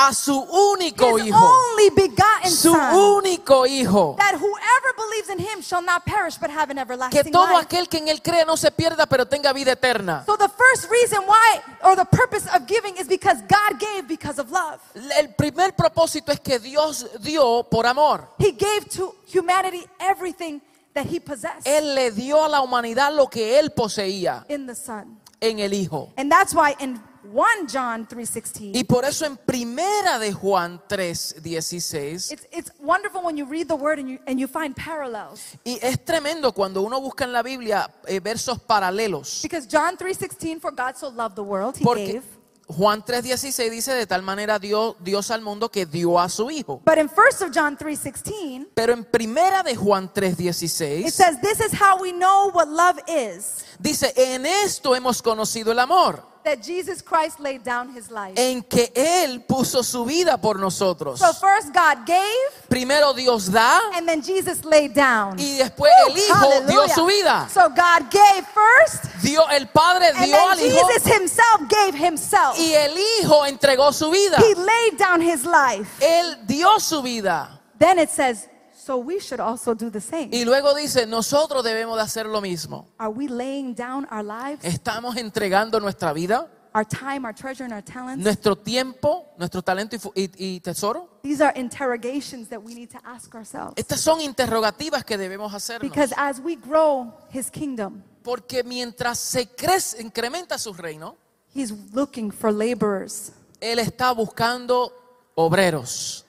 a 0.00 0.14
su 0.14 0.32
único 0.40 1.18
His 1.18 1.26
hijo, 1.26 1.36
only 1.36 1.90
begotten 1.90 2.50
su 2.52 2.70
Son, 2.72 2.94
único 2.94 3.66
hijo. 3.66 4.14
that 4.16 4.34
whoever 4.36 4.94
believes 4.96 5.28
in 5.28 5.40
Him 5.40 5.60
shall 5.60 5.82
not 5.82 6.04
perish 6.06 6.36
but 6.38 6.50
have 6.50 6.70
an 6.70 6.76
Que 6.76 6.82
everlasting 6.82 7.32
todo 7.32 7.48
life. 7.52 7.66
aquel 7.66 7.88
que 7.88 7.98
en 7.98 8.06
él 8.08 8.22
cree 8.22 8.44
no 8.44 8.56
se 8.56 8.70
pierda, 8.70 9.06
pero 9.06 9.26
tenga 9.26 9.52
vida 9.52 9.72
eterna. 9.72 10.22
So 10.24 10.36
the 10.36 10.48
first 10.48 10.88
reason 10.88 11.24
why, 11.26 11.60
or 11.82 11.96
the 11.96 12.04
purpose 12.04 12.46
of 12.54 12.66
giving 12.68 12.96
is 12.96 13.08
because 13.08 13.42
God 13.48 13.80
gave 13.80 14.06
because 14.06 14.38
of 14.40 14.52
love. 14.52 14.78
El 15.18 15.34
primer 15.34 15.74
propósito 15.74 16.30
es 16.30 16.38
que 16.38 16.60
Dios 16.60 17.04
dio 17.20 17.64
por 17.64 17.84
amor. 17.84 18.28
He 18.38 18.52
gave 18.52 18.88
to 18.90 19.16
humanity 19.26 19.84
everything 19.98 20.60
that 20.94 21.06
He 21.06 21.18
possessed 21.18 21.66
Él 21.66 21.96
le 21.96 22.12
dio 22.12 22.44
a 22.44 22.48
la 22.48 22.60
humanidad 22.62 23.12
lo 23.14 23.26
que 23.26 23.58
él 23.58 23.72
poseía 23.72 24.44
in 24.48 24.66
the 24.68 24.76
Son. 24.76 25.18
en 25.40 25.58
el 25.58 25.72
hijo. 25.74 26.12
And 26.16 26.30
that's 26.30 26.54
why 26.54 26.76
in 26.78 27.00
1 27.32 27.44
John 27.72 28.06
3.16, 28.08 28.70
Y 28.74 28.84
por 28.84 29.04
eso 29.04 29.26
en 29.26 29.36
primera 29.36 30.18
de 30.18 30.32
Juan 30.32 30.80
3:16 30.88 32.32
it's, 32.32 32.46
it's 32.50 32.72
wonderful 32.80 33.22
when 33.22 33.36
you 33.36 33.44
read 33.46 33.66
the 33.68 33.74
word 33.74 33.98
and 33.98 34.08
you, 34.08 34.18
and 34.26 34.38
you 34.38 34.46
find 34.48 34.74
parallels. 34.74 35.40
y 35.64 35.78
es 35.82 36.02
tremendo 36.04 36.52
cuando 36.52 36.82
uno 36.82 37.00
busca 37.00 37.24
en 37.24 37.32
la 37.32 37.42
Biblia 37.42 37.90
eh, 38.06 38.20
versos 38.20 38.58
paralelos. 38.60 39.40
Because 39.42 39.66
John 39.66 39.96
3.16, 39.96 40.60
for 40.60 40.70
God 40.72 40.96
so 40.96 41.08
loved 41.10 41.34
the 41.36 41.42
world, 41.42 41.76
He 41.78 41.84
Porque 41.84 42.12
gave. 42.14 42.22
Juan 42.70 43.02
3:16 43.02 43.70
dice 43.70 43.94
de 43.94 44.06
tal 44.06 44.22
manera 44.22 44.58
dio 44.58 44.94
Dios 45.00 45.30
al 45.30 45.40
mundo 45.40 45.70
que 45.70 45.86
dio 45.86 46.18
a 46.20 46.28
su 46.28 46.50
hijo. 46.50 46.82
But 46.84 46.98
in 46.98 47.08
1 47.08 47.46
of 47.46 47.50
John 47.54 47.78
3.16, 47.78 48.68
Pero 48.74 48.92
en 48.92 49.04
primera 49.04 49.62
de 49.62 49.74
Juan 49.74 50.04
it 50.04 50.12
3:16 50.14 51.10
says, 51.10 51.40
this 51.40 51.60
is 51.60 51.72
how 51.72 51.98
we 52.00 52.12
know 52.12 52.50
what 52.52 52.68
love 52.68 52.98
is. 53.08 53.64
dice, 53.78 54.12
"En 54.16 54.44
esto 54.44 54.94
hemos 54.94 55.22
conocido 55.22 55.72
el 55.72 55.78
amor, 55.78 56.22
That 56.48 56.62
Jesus 56.62 57.02
Christ 57.02 57.40
laid 57.40 57.62
down 57.62 57.90
His 57.94 58.10
life. 58.10 58.32
en 58.36 58.62
que 58.62 58.90
él 58.94 59.44
puso 59.46 59.82
su 59.82 60.04
vida 60.06 60.38
por 60.40 60.58
nosotros." 60.58 61.18
So 61.20 61.32
first 61.34 61.74
God 61.74 62.06
gave, 62.06 62.68
Primero 62.70 63.12
Dios 63.12 63.50
da 63.52 63.80
and 63.94 64.08
then 64.08 64.22
Jesus 64.22 64.64
laid 64.64 64.94
down. 64.94 65.36
y 65.38 65.58
después 65.58 65.90
Woo, 66.06 66.12
el 66.12 66.16
hijo 66.18 66.50
dio 66.66 66.80
hallelujah. 66.80 66.94
su 66.94 67.04
vida. 67.06 67.48
So 67.52 67.68
God 67.68 68.10
gave 68.10 68.46
first, 68.54 69.04
Dio 69.22 69.42
el 69.50 69.66
padre 69.68 70.08
and 70.08 70.24
dio 70.24 70.36
then 70.36 70.50
al 70.50 70.58
hijo 70.58 70.88
Jesus 70.88 71.04
himself 71.12 71.68
gave 71.68 71.94
himself. 71.94 72.58
y 72.58 72.72
el 72.72 72.96
hijo 72.96 73.44
entregó 73.44 73.92
su 73.92 74.10
vida. 74.10 74.38
He 74.38 74.54
laid 74.54 74.96
down 74.98 75.20
his 75.20 75.44
life. 75.44 75.88
Él 76.00 76.46
dio 76.46 76.78
su 76.78 77.02
vida. 77.02 77.60
Then 77.78 77.98
it 77.98 78.08
says, 78.10 78.48
so 78.88 78.96
we 78.96 79.20
should 79.20 79.38
also 79.38 79.74
do 79.74 79.90
the 79.90 80.00
same. 80.00 80.30
Y 80.32 80.46
luego 80.46 80.74
dice, 80.74 81.06
nosotros 81.06 81.62
debemos 81.62 81.96
de 81.96 82.02
hacer 82.02 82.24
lo 82.24 82.40
mismo. 82.40 82.88
Are 82.96 83.10
we 83.12 83.28
laying 83.28 83.74
down 83.74 84.06
our 84.10 84.24
lives, 84.24 84.64
Estamos 84.64 85.14
entregando 85.18 85.78
nuestra 85.78 86.14
vida, 86.14 86.48
our 86.74 86.86
time, 86.86 87.26
our 87.26 87.34
treasure, 87.34 87.64
and 87.64 87.74
our 87.74 87.82
talents? 87.84 88.24
nuestro 88.24 88.56
tiempo, 88.56 89.26
nuestro 89.36 89.60
talento 89.60 89.94
y 89.96 89.98
fu- 89.98 90.12
y, 90.14 90.30
y 90.38 90.60
tesoro. 90.60 91.20
These 91.22 91.42
are 91.42 91.52
interrogations 91.54 92.48
that 92.48 92.62
we 92.62 92.74
need 92.74 92.88
to 92.90 92.98
ask 93.04 93.34
ourselves. 93.34 93.74
Estas 93.76 94.00
son 94.00 94.22
interrogativas 94.22 95.04
que 95.04 95.18
debemos 95.18 95.52
hacernos. 95.52 95.82
Because 95.90 96.14
as 96.16 96.40
we 96.40 96.56
grow 96.56 97.12
his 97.30 97.50
kingdom, 97.50 98.02
Porque 98.22 98.62
mientras 98.64 99.18
se 99.18 99.48
crece, 99.48 100.00
incrementa 100.00 100.56
su 100.58 100.72
reino, 100.72 101.14
he's 101.54 101.72
looking 101.92 102.30
for 102.32 102.50
laborers. 102.50 103.32
Él 103.60 103.80
está 103.80 104.12
buscando 104.12 104.90
obreros. 105.34 106.24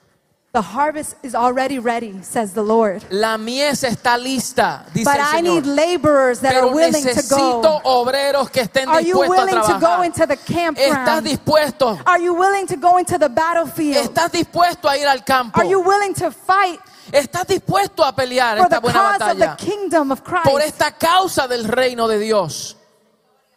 The 0.52 0.62
harvest 0.62 1.14
is 1.22 1.36
already 1.36 1.78
ready, 1.78 2.20
says 2.22 2.52
the 2.54 2.62
Lord. 2.62 3.04
La 3.10 3.38
mies 3.38 3.84
está 3.84 4.18
lista, 4.18 4.84
dice 4.92 5.04
But 5.04 5.20
el 5.20 5.38
I 5.38 5.40
need 5.42 5.62
Señor. 5.64 5.76
laborers 5.76 6.40
that 6.40 6.54
Pero 6.54 6.68
are 6.70 6.74
willing 6.74 7.04
to 7.04 7.08
necesito 7.10 7.62
go. 7.62 7.80
obreros 7.84 8.50
que 8.50 8.62
estén 8.62 8.88
Are 8.88 9.00
you 9.00 9.14
dispuestos 9.14 9.28
a 9.38 9.44
willing 9.44 9.54
to 9.62 9.72
go 9.74 9.78
trabajar. 9.78 10.04
into 10.06 10.26
the 10.26 10.34
¿Estás 10.36 10.46
campground? 10.74 11.26
dispuesto? 11.26 11.98
Are 12.04 12.18
you 12.20 12.34
willing 12.34 12.66
to 12.66 12.76
go 12.76 12.98
into 12.98 13.16
the 13.16 13.28
battlefield? 13.28 13.96
¿Estás 14.10 14.32
dispuesto 14.32 14.88
a 14.88 14.98
ir 14.98 15.06
al 15.06 15.22
campo? 15.24 15.60
Are 15.60 15.68
you 15.68 15.78
willing 15.80 16.14
to 16.14 16.32
fight 16.32 16.80
¿Estás 17.12 17.46
dispuesto 17.46 18.02
a 18.04 18.12
pelear 18.12 18.56
for 18.56 18.66
esta 18.66 18.76
the 18.76 18.80
buena 18.80 18.98
cause 18.98 19.22
of 19.22 19.38
the 19.38 19.46
batalla? 19.46 19.56
kingdom 19.56 20.10
of 20.10 20.24
Por 20.24 20.42
Christ? 20.42 20.66
esta 20.66 20.90
causa 20.98 21.46
del 21.46 21.62
reino 21.68 22.08
de 22.08 22.18
Dios. 22.18 22.76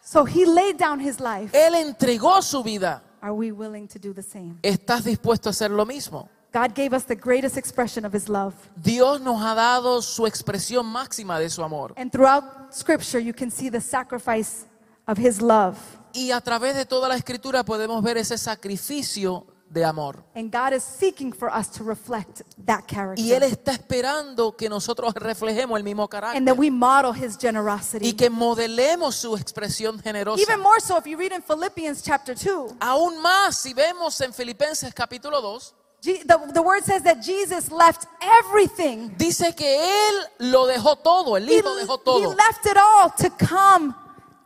So 0.00 0.24
he 0.24 0.46
laid 0.46 0.76
down 0.78 1.00
his 1.00 1.18
life. 1.18 1.50
Él 1.52 1.74
entregó 1.74 2.40
su 2.40 2.62
vida. 2.62 3.02
Are 3.20 3.32
we 3.34 3.50
willing 3.50 3.88
to 3.88 3.98
do 3.98 4.12
the 4.14 4.22
same? 4.22 4.58
¿Estás 4.62 5.02
dispuesto 5.02 5.48
a 5.48 5.50
hacer 5.50 5.70
lo 5.72 5.84
mismo? 5.84 6.28
God 6.54 6.72
gave 6.74 6.94
us 6.94 7.04
the 7.04 7.16
greatest 7.16 7.56
expression 7.56 8.04
of 8.04 8.14
his 8.14 8.28
love. 8.28 8.54
Dios 8.76 9.20
nos 9.20 9.42
ha 9.42 9.54
dado 9.56 10.00
su 10.00 10.24
expresión 10.26 10.86
máxima 10.86 11.38
de 11.40 11.50
su 11.50 11.64
amor. 11.64 11.92
And 11.96 12.12
throughout 12.12 12.72
scripture, 12.72 13.18
you 13.20 13.34
can 13.34 13.50
see 13.50 13.68
the 13.68 13.80
sacrifice 13.80 14.66
of 15.08 15.18
his 15.18 15.42
love. 15.42 15.76
Y 16.12 16.30
a 16.30 16.40
través 16.40 16.76
de 16.76 16.84
toda 16.86 17.08
la 17.08 17.16
escritura 17.16 17.64
podemos 17.64 18.00
ver 18.04 18.18
ese 18.18 18.38
sacrificio 18.38 19.46
de 19.68 19.84
amor. 19.84 20.22
And 20.36 20.52
God 20.52 20.72
is 20.76 20.84
seeking 20.84 21.32
for 21.32 21.50
us 21.52 21.68
to 21.72 21.82
reflect 21.82 22.42
that 22.64 22.84
Y 23.16 23.32
Él 23.32 23.40
character. 23.40 23.42
está 23.42 23.72
esperando 23.72 24.56
que 24.56 24.68
nosotros 24.68 25.12
reflejemos 25.14 25.76
el 25.76 25.82
mismo 25.82 26.04
And 26.04 26.10
carácter. 26.10 26.44
that 26.44 26.56
we 26.56 26.70
model 26.70 27.12
his 27.12 27.34
Y 27.36 27.40
generosity. 27.40 28.12
que 28.12 28.30
modelemos 28.30 29.16
su 29.16 29.36
expresión 29.36 29.98
generosa. 29.98 30.40
Even 30.40 30.60
more 30.60 30.78
so 30.80 30.96
if 30.98 31.04
you 31.06 31.16
read 31.18 31.32
in 31.32 31.42
Philippians 31.42 32.00
chapter 32.02 32.36
2. 32.36 32.74
Aún 32.78 33.20
más 33.20 33.56
si 33.58 33.74
vemos 33.74 34.20
en 34.20 34.32
Filipenses 34.32 34.94
capítulo 34.94 35.40
2, 35.40 35.74
Je- 35.74 35.83
The, 36.04 36.50
the 36.52 36.62
word 36.62 36.84
says 36.84 37.02
that 37.04 37.22
Jesus 37.22 37.70
left 37.70 38.06
everything. 38.20 39.14
dice 39.16 39.54
que 39.56 39.64
Él 39.66 40.50
lo 40.52 40.66
dejó 40.66 40.96
todo, 41.02 41.36
el 41.36 41.48
He, 41.48 41.58
Hijo 41.58 41.74
dejó 41.76 41.98
he 41.98 42.04
todo. 42.04 42.34
left 42.34 42.66
it 42.66 42.76
all 42.76 43.10
to 43.10 43.30
come 43.30 43.94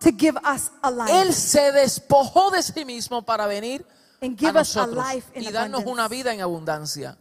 to 0.00 0.12
give 0.12 0.36
us 0.44 0.70
a 0.84 0.88
Él 0.90 1.26
life. 1.26 1.32
se 1.32 1.72
despojó 1.72 2.50
de 2.52 2.62
sí 2.62 2.84
mismo 2.84 3.22
para 3.24 3.46
venir 3.48 3.84
and 4.22 4.34
a 4.34 4.38
give 4.38 4.56
us 4.56 4.76
a 4.76 4.86
nosotros 4.86 5.04
life 5.04 5.26
in 5.34 5.42
y 5.42 5.50
darnos 5.50 5.80
una 5.84 6.04
abundance. 6.04 6.08
vida 6.16 6.32
en 6.32 6.40
abundancia. 6.40 7.16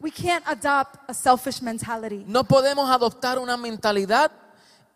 We 0.00 0.10
can't 0.10 0.44
adopt 0.46 0.98
a 1.08 1.14
selfish 1.14 1.60
mentality. 1.62 2.24
No 2.26 2.44
podemos 2.44 2.88
adoptar 2.90 3.38
una 3.38 3.56
mentalidad 3.56 4.30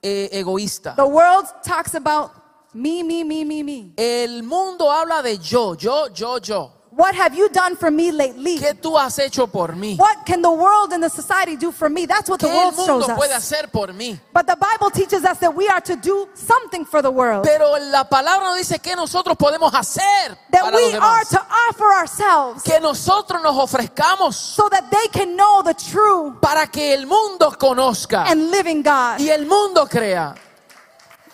eh, 0.02 0.28
egoísta. 0.32 0.94
The 0.96 1.04
world 1.06 1.46
talks 1.62 1.94
about 1.94 2.32
me, 2.74 3.02
me, 3.02 3.22
me, 3.24 3.44
me, 3.44 3.62
me. 3.62 3.92
El 3.96 4.42
mundo 4.42 4.90
habla 4.90 5.22
de 5.22 5.38
yo, 5.38 5.74
yo, 5.74 6.08
yo, 6.08 6.38
yo. 6.38 6.70
What 6.96 7.16
have 7.16 7.34
you 7.34 7.48
done 7.48 7.74
for 7.76 7.90
me 7.90 8.12
lately? 8.12 8.56
¿Qué 8.56 8.72
tú 8.74 8.96
has 8.96 9.18
hecho 9.18 9.48
por 9.48 9.74
mí? 9.74 9.96
What 9.98 10.24
can 10.24 10.40
the 10.42 10.50
world 10.50 10.92
and 10.92 11.02
the 11.02 11.08
society 11.10 11.56
do 11.56 11.72
for 11.72 11.88
me? 11.90 12.06
That's 12.06 12.30
what 12.30 12.38
¿Qué 12.38 12.46
the 12.46 12.52
el 12.52 12.56
world 12.56 12.76
shows 12.76 12.88
mundo 13.08 13.16
puede 13.16 13.32
us. 13.34 13.42
hacer 13.42 13.68
por 13.72 13.88
mí? 13.92 14.16
But 14.32 14.46
the 14.46 14.54
Bible 14.54 14.90
teaches 14.92 15.24
us 15.24 15.38
that 15.40 15.52
we 15.52 15.66
are 15.66 15.80
to 15.80 15.96
do 15.96 16.28
something 16.34 16.84
for 16.84 17.02
the 17.02 17.10
world. 17.10 17.42
Pero 17.44 17.76
la 17.90 18.04
palabra 18.04 18.44
nos 18.46 18.58
dice 18.58 18.78
que 18.80 18.94
nosotros 18.94 19.36
podemos 19.36 19.74
hacer 19.74 20.38
That 20.52 20.62
para 20.62 20.70
los 20.78 20.92
we 20.92 20.96
are 20.96 21.24
to 21.24 21.40
offer 21.68 21.92
ourselves 21.98 22.62
Que 22.62 22.78
nosotros 22.78 23.42
nos 23.42 23.56
ofrezcamos 23.56 24.36
so 24.36 24.68
that 24.68 24.88
they 24.90 25.08
can 25.12 25.34
know 25.36 25.62
the 25.64 25.74
true 25.74 26.36
para 26.40 26.68
que 26.68 26.94
el 26.94 27.06
mundo 27.06 27.50
conozca 27.58 28.24
and 28.30 28.52
living 28.52 28.82
God. 28.82 29.18
y 29.18 29.30
el 29.30 29.46
mundo 29.46 29.86
crea. 29.88 30.34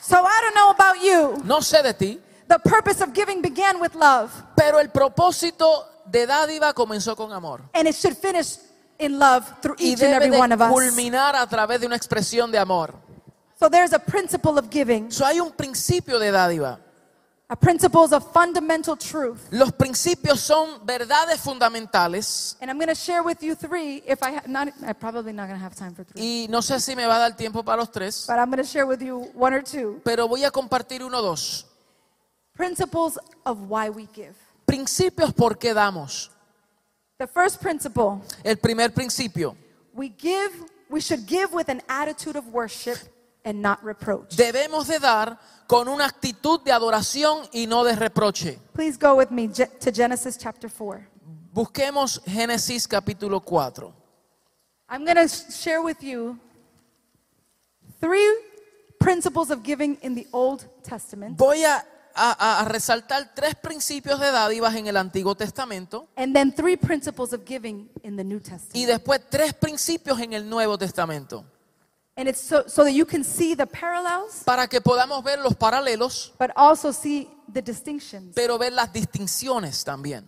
So 0.00 0.16
I 0.16 0.40
don't 0.40 0.54
know 0.54 0.70
about 0.70 1.02
you. 1.02 1.42
No 1.44 1.60
sé 1.60 1.82
de 1.82 1.92
ti, 1.92 2.20
The 2.50 2.58
purpose 2.58 3.00
of 3.00 3.14
giving 3.14 3.42
began 3.42 3.80
with 3.80 3.94
love, 3.94 4.32
pero 4.56 4.80
el 4.80 4.88
propósito 4.88 5.86
de 6.04 6.26
dádiva 6.26 6.74
comenzó 6.74 7.14
con 7.16 7.32
amor. 7.32 7.60
and 7.72 7.86
it 7.86 7.94
should 7.94 8.16
finish 8.16 8.56
in 8.98 9.20
love 9.20 9.44
through 9.62 9.76
Y 9.78 9.92
each 9.92 10.02
and 10.02 10.14
every 10.14 10.30
one 10.36 10.50
of 10.52 10.60
us. 10.60 10.68
culminar 10.68 11.36
a 11.36 11.46
través 11.46 11.78
de 11.78 11.86
una 11.86 11.94
expresión 11.94 12.50
de 12.50 12.58
amor. 12.58 12.92
So 13.60 13.68
there's 13.68 13.92
a 13.92 14.00
principle 14.00 14.58
of 14.58 14.68
giving. 14.68 15.12
So, 15.12 15.24
hay 15.24 15.38
un 15.38 15.52
principio 15.52 16.18
de 16.18 16.32
dádiva. 16.32 16.80
A 17.48 17.56
principle 17.56 18.04
is 18.04 18.12
a 18.12 18.20
fundamental 18.20 18.96
truth. 18.96 19.38
Los 19.52 19.70
principios 19.72 20.40
son 20.40 20.84
verdades 20.84 21.40
fundamentales 21.40 22.56
And 22.60 22.68
I'm 22.68 22.78
going 22.78 22.88
to 22.88 22.94
share 22.96 23.22
with 23.22 23.42
you 23.42 23.54
three. 23.54 24.02
If 24.06 24.22
I 24.24 24.40
not, 24.46 24.68
I'm 24.84 24.94
probably 24.96 25.32
not 25.32 25.46
going 25.46 25.58
to 25.58 25.64
have 25.64 25.76
time 25.76 25.94
for 25.94 26.04
three, 26.04 26.20
y 26.20 26.46
no 26.48 26.62
sé 26.62 26.80
si 26.80 26.96
me 26.96 27.06
va 27.06 27.16
a 27.16 27.18
dar 27.20 27.36
tiempo 27.36 27.62
para 27.62 27.78
los 27.78 27.92
tres, 27.92 28.24
but 28.26 28.38
I'm 28.38 28.50
going 28.50 28.62
to 28.62 28.68
share 28.68 28.86
with 28.86 29.00
you 29.00 29.30
one 29.34 29.54
or 29.54 29.62
two 29.62 30.00
pero 30.04 30.26
voy 30.26 30.44
a 30.44 30.50
compartir 30.50 31.04
uno 31.04 31.18
o 31.18 31.22
dos. 31.22 31.66
Principles 32.60 33.18
of 33.46 33.70
why 33.70 33.88
we 33.88 34.06
give. 34.14 34.34
Principios 34.66 35.32
por 35.34 35.56
qué 35.58 35.72
damos. 35.72 36.30
The 37.18 37.26
first 37.26 37.60
principle: 37.60 38.20
El 38.44 38.56
primer 38.56 38.90
principio, 38.90 39.56
we 39.94 40.10
give. 40.10 40.52
We 40.90 41.00
should 41.00 41.26
give 41.26 41.52
with 41.52 41.68
an 41.68 41.80
attitude 41.88 42.36
of 42.36 42.48
worship 42.48 42.98
and 43.44 43.62
not 43.62 43.82
reproach. 43.82 44.36
debemos 44.36 44.88
de 44.88 44.98
dar 44.98 45.38
con 45.66 45.88
una 45.88 46.04
actitud 46.04 46.62
de 46.64 46.72
adoración 46.72 47.48
y 47.52 47.66
no 47.66 47.84
de 47.84 47.94
reproche. 47.94 48.58
Please 48.74 48.98
go 48.98 49.14
with 49.14 49.30
me 49.30 49.48
to 49.48 49.90
Genesis 49.92 50.36
chapter 50.36 50.68
four. 50.68 51.06
Busquemos 51.52 52.20
Génesis 52.26 52.86
capítulo 52.86 53.40
4. 53.40 53.92
I'm 54.88 55.04
going 55.04 55.16
to 55.16 55.28
share 55.28 55.82
with 55.82 56.02
you 56.02 56.38
three 58.00 58.28
principles 59.00 59.50
of 59.50 59.62
giving 59.62 59.96
in 60.02 60.14
the 60.14 60.26
Old 60.32 60.66
Testament, 60.82 61.36
Voy 61.36 61.64
a, 61.64 61.82
a- 62.14 62.60
a 62.60 62.64
resaltar 62.64 63.32
tres 63.34 63.54
principios 63.54 64.18
de 64.20 64.30
dádivas 64.30 64.74
en 64.74 64.86
el 64.86 64.96
Antiguo 64.96 65.34
Testamento 65.34 66.08
and 66.16 66.34
then 66.34 66.52
three 66.54 66.76
principles 66.76 67.32
of 67.32 67.42
giving 67.46 67.88
in 68.02 68.16
the 68.16 68.24
New 68.24 68.38
y 68.38 68.40
Testament. 68.40 68.86
después 68.88 69.20
tres 69.30 69.52
principios 69.54 70.18
en 70.20 70.32
el 70.32 70.48
Nuevo 70.48 70.76
Testamento 70.78 71.44
And 72.16 72.28
it's 72.28 72.40
so, 72.40 72.64
so 72.68 72.84
that 72.84 72.92
you 72.92 73.06
can 73.06 73.24
see 73.24 73.54
the 73.54 73.66
parallels, 73.66 74.42
para 74.44 74.66
que 74.66 74.80
podamos 74.82 75.24
ver 75.24 75.38
los 75.38 75.54
paralelos, 75.54 76.32
but 76.38 76.50
also 76.54 76.92
see 76.92 77.30
the 77.50 77.62
distinctions. 77.62 78.34
pero 78.34 78.58
ver 78.58 78.72
las 78.72 78.92
distinciones 78.92 79.82
también. 79.84 80.24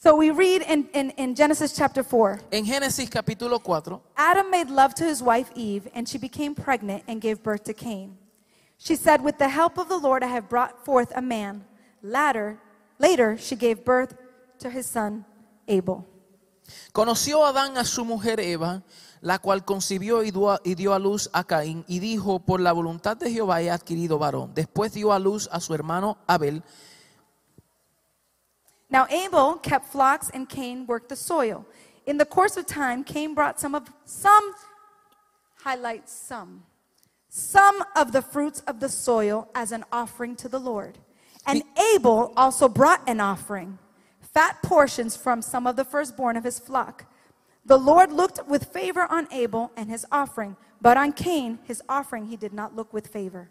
So 0.00 0.14
we 0.14 0.30
read 0.30 0.62
in, 0.70 0.88
in, 0.94 1.10
in 1.16 1.34
Genesis 1.34 1.72
chapter 1.74 2.04
4 2.04 2.38
En 2.52 2.64
Génesis 2.64 3.10
capítulo 3.10 3.58
4 3.60 4.00
Adam 4.14 4.50
made 4.50 4.70
love 4.70 4.94
to 4.94 5.04
his 5.04 5.20
wife 5.20 5.50
Eve, 5.56 5.90
and 5.94 6.06
she 6.06 6.16
became 6.18 6.54
pregnant 6.54 7.02
and 7.08 7.20
gave 7.20 7.42
birth 7.42 7.64
to 7.64 7.72
Cain. 7.74 8.16
She 8.78 8.96
said, 8.96 9.22
With 9.22 9.38
the 9.38 9.48
help 9.48 9.78
of 9.78 9.88
the 9.88 9.98
Lord, 9.98 10.22
I 10.22 10.28
have 10.28 10.48
brought 10.48 10.84
forth 10.84 11.12
a 11.14 11.22
man. 11.22 11.64
Later, 12.02 12.58
later 12.98 13.36
she 13.36 13.56
gave 13.56 13.84
birth 13.84 14.14
to 14.58 14.70
his 14.70 14.86
son 14.86 15.24
Abel. 15.66 16.06
Conoció 16.92 17.44
Adán 17.44 17.76
a 17.78 17.84
su 17.84 18.04
mujer 18.04 18.40
Eva, 18.40 18.82
la 19.20 19.38
cual 19.38 19.64
concibió 19.64 20.24
y 20.24 20.30
dio, 20.30 20.50
a, 20.50 20.60
y 20.64 20.74
dio 20.74 20.92
a 20.94 20.98
luz 20.98 21.30
a 21.32 21.44
Caín, 21.44 21.84
y 21.86 22.00
dijo, 22.00 22.40
por 22.40 22.60
la 22.60 22.72
voluntad 22.72 23.16
de 23.16 23.30
Jehová 23.30 23.62
he 23.62 23.70
adquirido 23.70 24.18
varón. 24.18 24.52
Después 24.54 24.92
dio 24.92 25.12
a 25.12 25.18
luz 25.18 25.48
a 25.52 25.60
su 25.60 25.74
hermano 25.74 26.18
Abel. 26.26 26.62
Now 28.88 29.06
Abel 29.10 29.60
kept 29.62 29.86
flocks, 29.86 30.30
and 30.32 30.48
Cain 30.48 30.86
worked 30.86 31.08
the 31.08 31.16
soil. 31.16 31.66
In 32.06 32.18
the 32.18 32.24
course 32.24 32.56
of 32.56 32.66
time, 32.66 33.04
Cain 33.04 33.34
brought 33.34 33.58
some 33.58 33.74
of 33.74 33.84
some 34.04 34.54
highlight 35.64 36.08
some 36.08 36.62
some 37.36 37.84
of 37.94 38.12
the 38.12 38.22
fruits 38.22 38.62
of 38.66 38.80
the 38.80 38.88
soil 38.88 39.46
as 39.54 39.70
an 39.70 39.84
offering 39.92 40.34
to 40.34 40.48
the 40.48 40.58
Lord. 40.58 40.96
And 41.44 41.62
Abel 41.94 42.32
also 42.34 42.66
brought 42.66 43.06
an 43.06 43.20
offering, 43.20 43.78
fat 44.22 44.56
portions 44.62 45.18
from 45.18 45.42
some 45.42 45.66
of 45.66 45.76
the 45.76 45.84
firstborn 45.84 46.38
of 46.38 46.44
his 46.44 46.58
flock. 46.58 47.04
The 47.66 47.76
Lord 47.76 48.10
looked 48.10 48.48
with 48.48 48.72
favor 48.72 49.06
on 49.10 49.28
Abel 49.30 49.70
and 49.76 49.90
his 49.90 50.06
offering, 50.10 50.56
but 50.80 50.96
on 50.96 51.12
Cain, 51.12 51.58
his 51.64 51.82
offering, 51.90 52.24
he 52.24 52.36
did 52.36 52.54
not 52.54 52.74
look 52.74 52.90
with 52.94 53.06
favor. 53.06 53.50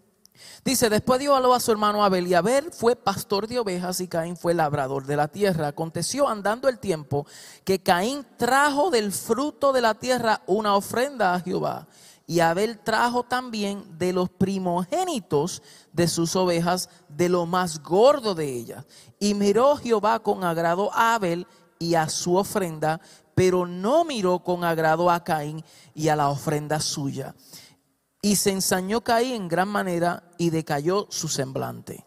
Dice, 0.64 0.90
después 0.90 1.20
dio 1.20 1.36
a 1.36 1.56
a 1.56 1.60
su 1.60 1.72
hermano 1.72 2.04
Abel, 2.04 2.28
y 2.28 2.34
Abel 2.34 2.72
fue 2.72 2.96
pastor 2.96 3.48
de 3.48 3.60
ovejas 3.60 4.02
y 4.02 4.08
Caín 4.08 4.36
fue 4.36 4.56
labrador 4.56 5.06
de 5.06 5.16
la 5.16 5.28
tierra. 5.28 5.68
Aconteció 5.68 6.28
andando 6.28 6.68
el 6.68 6.80
tiempo 6.80 7.28
que 7.64 7.84
Caín 7.84 8.26
trajo 8.36 8.90
del 8.90 9.12
fruto 9.12 9.72
de 9.72 9.82
la 9.82 9.94
tierra 9.94 10.42
una 10.48 10.76
ofrenda 10.76 11.36
a 11.36 11.40
Jehová. 11.40 11.88
Y 12.28 12.40
Abel 12.40 12.80
trajo 12.80 13.24
también 13.24 13.98
de 14.00 14.12
los 14.12 14.30
primogénitos 14.30 15.62
de 15.94 16.08
sus 16.08 16.36
ovejas, 16.36 16.90
de 17.08 17.30
lo 17.30 17.46
más 17.46 17.82
gordo 17.84 18.34
de 18.34 18.52
ellas. 18.52 18.86
Y 19.20 19.34
miró 19.36 19.76
Jehová 19.78 20.20
con 20.20 20.44
agrado 20.44 20.92
a 20.94 21.16
Abel 21.16 21.46
y 21.78 21.96
a 21.96 22.10
su 22.10 22.36
ofrenda, 22.36 23.00
pero 23.36 23.68
no 23.68 24.06
miró 24.06 24.40
con 24.40 24.64
agrado 24.64 25.12
a 25.12 25.24
Caín 25.24 25.64
y 25.94 26.08
a 26.08 26.16
la 26.16 26.30
ofrenda 26.30 26.80
suya. 26.80 27.36
Y 28.22 28.38
se 28.38 28.50
ensañó 28.52 29.02
Caín 29.02 29.34
en 29.34 29.48
gran 29.48 29.68
manera 29.68 30.24
y 30.40 30.50
decayó 30.50 31.06
su 31.12 31.28
semblante. 31.28 32.06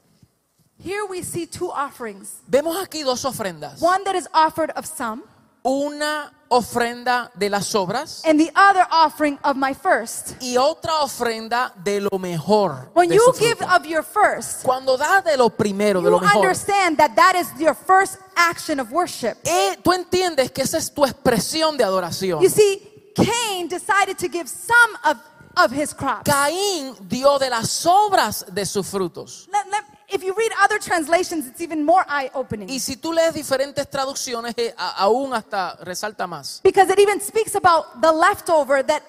Here 0.80 1.02
we 1.08 1.22
see 1.24 1.46
two 1.46 1.70
offerings 1.70 2.34
Vemos 2.46 2.76
aquí 2.80 3.02
dos 3.02 3.24
ofrendas. 3.24 3.80
one 3.82 4.02
that 4.04 4.14
is 4.16 4.28
offered 4.32 4.70
of 4.76 4.86
some, 4.86 5.22
Una 5.68 6.32
ofrenda 6.50 7.30
de 7.34 7.50
las 7.50 7.74
obras 7.74 8.22
and 8.24 8.40
the 8.40 8.50
other 8.56 8.86
offering 8.90 9.38
of 9.44 9.54
my 9.54 9.74
first. 9.74 10.32
y 10.40 10.56
otra 10.56 11.00
ofrenda 11.02 11.72
de 11.84 12.00
lo 12.00 12.18
mejor. 12.18 12.90
When 12.94 13.10
de 13.10 13.16
you 13.16 13.22
su 13.26 13.32
give 13.38 13.56
fruto. 13.58 13.76
of 13.76 13.84
your 13.84 14.02
first, 14.02 14.62
Cuando 14.62 14.96
das 14.96 15.22
de 15.24 15.36
lo 15.36 15.50
primero, 15.50 16.00
de 16.00 16.06
you 16.06 16.10
lo 16.10 16.20
mejor, 16.20 16.36
understand 16.38 16.96
that 16.96 17.14
that 17.16 17.34
is 17.36 17.48
your 17.60 17.74
first 17.74 18.16
action 18.34 18.80
of 18.80 18.90
worship. 18.90 19.36
eh, 19.44 19.76
tú 19.82 19.92
entiendes 19.92 20.50
que 20.50 20.62
esa 20.62 20.78
es 20.78 20.90
tu 20.90 21.04
expresión 21.04 21.76
de 21.76 21.84
adoración. 21.84 22.40
You 22.42 22.48
see, 22.48 23.12
Cain 23.14 23.68
decided 23.68 24.16
to 24.18 24.28
give 24.28 24.48
some 24.48 24.96
of, 25.04 25.18
of 25.56 25.70
his 25.70 25.92
crops. 25.92 26.22
Caín 26.24 26.96
dio 27.08 27.38
de 27.38 27.50
las 27.50 27.84
obras 27.84 28.46
de 28.50 28.64
sus 28.64 28.86
frutos. 28.86 29.46
Let- 29.52 29.66
let- 29.70 29.84
if 30.10 30.22
you 30.22 30.34
read 30.34 30.50
other 30.62 30.78
translations, 30.78 31.46
it's 31.46 31.60
even 31.60 31.84
more 31.84 32.04
eye 32.08 32.30
opening. 32.34 32.68
Y 32.68 32.78
si 32.80 32.96
tú 32.96 33.12
lees 33.12 33.34
diferentes 33.34 33.88
traducciones, 33.90 34.54
eh, 34.56 34.74
a- 34.76 35.04
aún 35.04 35.32
hasta 35.34 35.76
resalta 35.82 36.26
más. 36.26 36.60
Because 36.62 36.90
it 36.90 36.98
even 36.98 37.20
speaks 37.20 37.54
about 37.54 38.00
the 38.00 38.10
leftover 38.12 38.82
that 38.84 39.02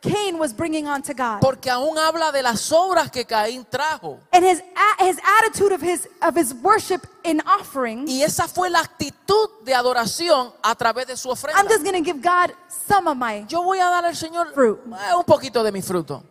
Cain 0.00 0.38
was 0.38 0.52
bringing 0.52 0.86
onto 0.86 1.14
God. 1.14 1.40
Porque 1.40 1.70
aún 1.70 1.96
habla 1.96 2.30
de 2.30 2.42
las 2.42 2.70
obras 2.72 3.10
que 3.10 3.24
Caín 3.24 3.64
trajo. 3.64 4.20
And 4.32 4.44
his, 4.44 4.60
a- 4.60 5.04
his 5.06 5.16
attitude 5.40 5.72
of 5.72 5.80
his, 5.80 6.06
of 6.20 6.36
his 6.36 6.52
worship 6.62 7.06
in 7.24 7.40
offering, 7.46 8.06
Y 8.06 8.22
esa 8.22 8.46
fue 8.46 8.68
la 8.68 8.80
actitud 8.80 9.48
de 9.64 9.74
adoración 9.74 10.52
a 10.62 10.74
través 10.74 11.06
de 11.06 11.16
su 11.16 11.30
ofrenda. 11.30 11.58
I'm 11.58 11.68
just 11.68 11.82
going 11.84 11.94
to 11.94 12.02
give 12.04 12.20
God 12.20 12.52
some 12.86 13.08
of 13.08 13.16
my. 13.16 13.46
Yo 13.48 13.62
voy 13.62 13.78
a 13.78 13.86
dar 13.86 14.04
al 14.04 14.14
Señor 14.14 14.52
Fruit. 14.52 14.78
eh, 15.08 15.14
un 15.16 15.24
poquito 15.24 15.62
de 15.64 15.72
mi 15.72 15.80
fruto. 15.80 16.22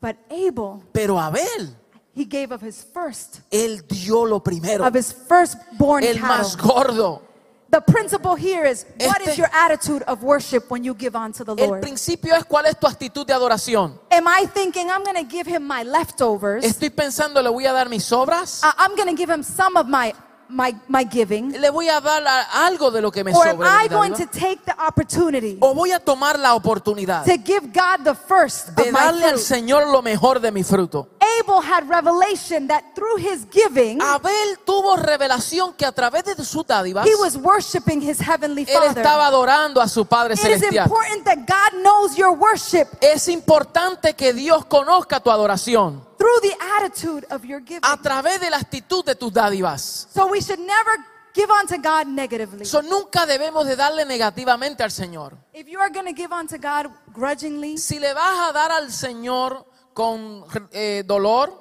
But 0.00 0.16
Abel, 0.30 0.80
Pero 0.92 1.20
Abel, 1.20 1.76
he 2.14 2.24
gave 2.24 2.52
of 2.52 2.60
his 2.62 2.84
first, 2.92 3.40
él 3.50 3.82
dio 3.88 4.24
lo 4.26 4.40
primero, 4.40 4.84
of 4.86 4.94
his 4.94 5.12
firstborn 5.12 6.04
el 6.04 6.18
más 6.18 6.56
cattle. 6.56 6.72
gordo. 6.74 7.22
The 7.70 7.80
principle 7.80 8.34
here 8.34 8.64
is 8.68 8.84
what 8.98 9.20
Este- 9.20 9.30
is 9.30 9.38
your 9.38 9.48
attitude 9.52 10.02
of 10.08 10.24
worship 10.24 10.68
when 10.72 10.82
you 10.82 10.92
give 10.92 11.14
unto 11.14 11.44
the 11.44 11.52
Lord? 11.54 11.60
El 11.60 11.68
Lord? 11.68 11.80
principio 11.82 12.34
es 12.34 12.44
cuál 12.44 12.66
es 12.66 12.76
tu 12.76 12.88
actitud 12.88 13.24
de 13.24 13.32
adoración. 13.32 13.96
Am 14.10 14.26
I 14.26 14.46
thinking 14.52 14.90
I'm 14.90 15.04
going 15.04 15.14
to 15.14 15.22
give 15.30 15.46
him 15.46 15.62
my 15.68 15.84
leftovers? 15.84 16.64
Estoy 16.64 16.90
pensando, 16.90 17.40
le 17.40 17.48
voy 17.48 17.66
a 17.66 17.72
dar 17.72 17.88
mis 17.88 18.10
obras, 18.10 18.62
I- 18.64 18.70
uh, 18.70 18.72
I'm 18.76 18.96
going 18.96 19.06
to 19.08 19.14
give 19.14 19.30
him 19.32 19.44
some 19.44 19.76
of 19.76 19.86
my, 19.86 20.12
my, 20.50 20.74
my 20.88 21.04
giving? 21.04 21.52
le 21.60 21.70
voy 21.70 21.88
a 21.88 22.00
dar 22.00 22.26
a- 22.26 22.66
algo 22.66 22.90
de 22.90 23.00
lo 23.00 23.10
que 23.10 23.24
me 23.24 23.32
Or 23.34 23.46
sobra. 23.48 23.68
am 23.68 23.78
de 23.78 23.84
I 23.86 23.88
mi 23.88 23.94
going 23.94 24.12
dádiva, 24.12 24.30
to 24.30 24.38
take 24.38 24.60
the 24.64 24.74
opportunity 24.78 25.56
O 25.60 25.74
voy 25.74 25.92
a 25.92 25.98
tomar 25.98 26.38
la 26.38 26.54
oportunidad 26.54 27.24
to 27.24 27.32
give 27.42 27.72
God 27.72 28.04
the 28.04 28.14
first 28.14 28.68
de 28.76 28.82
of 28.82 28.92
my 28.92 28.98
darle 29.00 29.24
al 29.24 29.30
fruit? 29.38 29.42
Señor 29.44 29.86
lo 29.90 30.02
mejor 30.02 30.40
de 30.40 30.50
mi 30.52 30.62
fruto. 30.62 31.08
Abel 31.40 31.60
had 31.62 31.88
revelation 31.88 32.66
that 32.68 32.82
through 32.94 33.16
his 33.18 33.46
giving, 33.50 34.00
Abel 34.02 34.58
tuvo 34.64 34.96
revelación 34.96 35.72
que 35.74 35.86
a 35.86 35.92
través 35.92 36.24
de 36.24 36.44
sus 36.44 36.66
dádivas 36.66 37.06
he 37.06 37.14
was 37.16 37.36
worshiping 37.36 38.00
his 38.02 38.18
heavenly 38.20 38.62
él 38.64 38.68
Father. 38.74 38.98
estaba 39.02 39.26
adorando 39.26 39.80
a 39.80 39.88
su 39.88 40.04
Padre 40.04 40.34
It 40.34 40.40
is 40.40 40.42
celestial. 40.60 40.84
important 40.86 41.24
that 41.24 41.38
God 41.46 41.80
knows 41.82 42.16
your 42.16 42.32
worship 42.36 42.88
Es 43.00 43.28
importante 43.28 44.14
que 44.14 44.32
Dios 44.34 44.64
conozca 44.66 45.20
tu 45.20 45.30
adoración 45.30 46.02
through 46.40 46.50
the 46.50 46.56
attitude 46.78 47.24
of 47.30 47.44
your 47.44 47.60
giving. 47.60 47.80
a 47.84 47.96
través 47.96 48.40
de 48.40 48.50
la 48.50 48.58
actitud 48.58 49.04
de 49.04 49.14
tus 49.14 49.32
dádivas. 49.32 50.08
So 50.12 50.28
we 50.28 50.40
should 50.40 50.60
never 50.60 50.92
give 51.34 51.50
unto 51.50 51.76
God 51.80 52.06
negatively. 52.06 52.64
So, 52.64 52.82
nunca 52.82 53.24
debemos 53.26 53.66
de 53.66 53.76
darle 53.76 54.04
negativamente 54.04 54.82
al 54.82 54.90
Señor. 54.90 55.36
If 55.52 55.68
you 55.68 55.78
are 55.80 55.90
going 55.90 56.06
to 56.06 56.12
give 56.12 56.32
unto 56.32 56.56
God 56.58 56.90
grudgingly, 57.12 57.78
Si 57.78 57.98
le 57.98 58.12
vas 58.14 58.50
a 58.50 58.52
dar 58.52 58.70
al 58.72 58.90
Señor 58.92 59.66
con 59.94 60.44
eh, 60.72 61.02
dolor, 61.06 61.52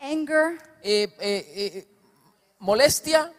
anger, 0.00 0.58
eh, 0.82 1.14
eh, 1.20 1.52
eh, 1.56 1.88
molestia, 2.58 3.30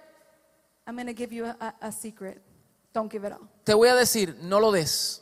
I'm 0.85 0.95
going 0.95 1.07
to 1.07 1.13
give 1.13 1.31
you 1.33 1.45
a, 1.45 1.55
a- 1.59 1.87
a 1.87 1.91
secret. 1.91 2.41
Don't 2.93 3.11
give 3.11 3.23
it 3.25 3.31
all. 3.33 3.49
te 3.63 3.73
voy 3.73 3.87
a 3.89 3.95
decir, 3.95 4.35
no 4.41 4.59
lo 4.59 4.71
des. 4.71 5.21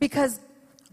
Because 0.00 0.40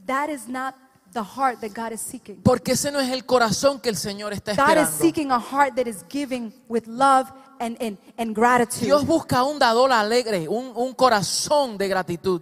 that 0.05 0.29
is 0.29 0.47
not 0.47 0.75
the 1.13 1.23
heart 1.23 1.59
that 1.61 1.73
God 1.73 1.91
is 1.91 2.01
seeking. 2.01 2.41
Porque 2.43 2.73
ese 2.73 2.91
no 2.91 2.99
es 2.99 3.09
el 3.11 3.25
corazón 3.25 3.79
que 3.81 3.89
el 3.89 3.95
Señor 3.97 4.33
está 4.33 4.55
God 4.55 4.77
is 4.77 4.89
esperando. 4.89 4.97
seeking 4.97 5.31
a 5.31 5.39
heart 5.39 5.75
that 5.75 5.87
is 5.87 6.03
giving 6.09 6.53
with 6.67 6.87
love 6.87 7.31
and, 7.59 7.77
and, 7.81 7.97
and 8.17 8.35
gratitude. 8.35 8.85
Dios 8.85 9.05
busca 9.05 9.43
un 9.43 9.59
dador 9.59 9.91
alegre, 9.91 10.47
un, 10.47 10.71
un 10.75 10.93
corazón 10.93 11.77
de 11.77 11.87
gratitud. 11.87 12.41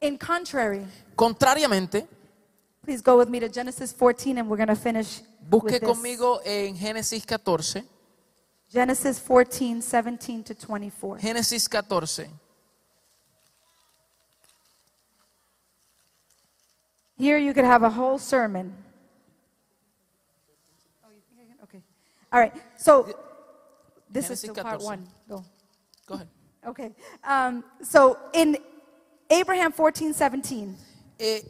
In 0.00 0.18
contrary, 0.18 0.86
Contrariamente, 1.16 2.06
please 2.82 3.02
go 3.02 3.16
with 3.18 3.28
me 3.28 3.40
to 3.40 3.48
Genesis 3.48 3.92
14 3.92 4.38
and 4.38 4.48
we're 4.48 4.56
going 4.58 4.68
to 4.68 4.76
finish 4.76 5.22
busque 5.48 5.64
with 5.64 5.80
this. 5.80 5.88
conmigo 5.88 6.40
en 6.44 6.76
Génesis 6.76 7.24
14. 7.24 7.84
Genesis 8.70 9.18
14, 9.20 9.80
17 9.80 10.44
to 10.44 10.54
24. 10.54 11.18
Génesis 11.18 11.68
14. 11.68 12.28
Here 17.18 17.38
you 17.38 17.52
could 17.54 17.64
have 17.64 17.82
a 17.82 17.90
whole 17.90 18.18
sermon. 18.18 18.74
Oh, 21.04 21.08
you 21.14 21.20
think 21.28 21.48
I 21.48 21.52
can? 21.54 21.62
Okay. 21.64 21.82
All 22.32 22.40
right. 22.40 22.52
So 22.76 23.08
this 24.10 24.30
is 24.30 24.40
still 24.40 24.54
part 24.54 24.80
14. 24.82 24.84
one. 24.86 25.06
Go. 25.28 25.44
Go 26.06 26.14
ahead. 26.14 26.28
Okay. 26.66 26.90
Um, 27.24 27.64
so 27.82 28.18
in 28.34 28.58
Abraham 29.30 29.72
14, 29.72 30.12
17, 30.14 30.76
Eh, 31.18 31.40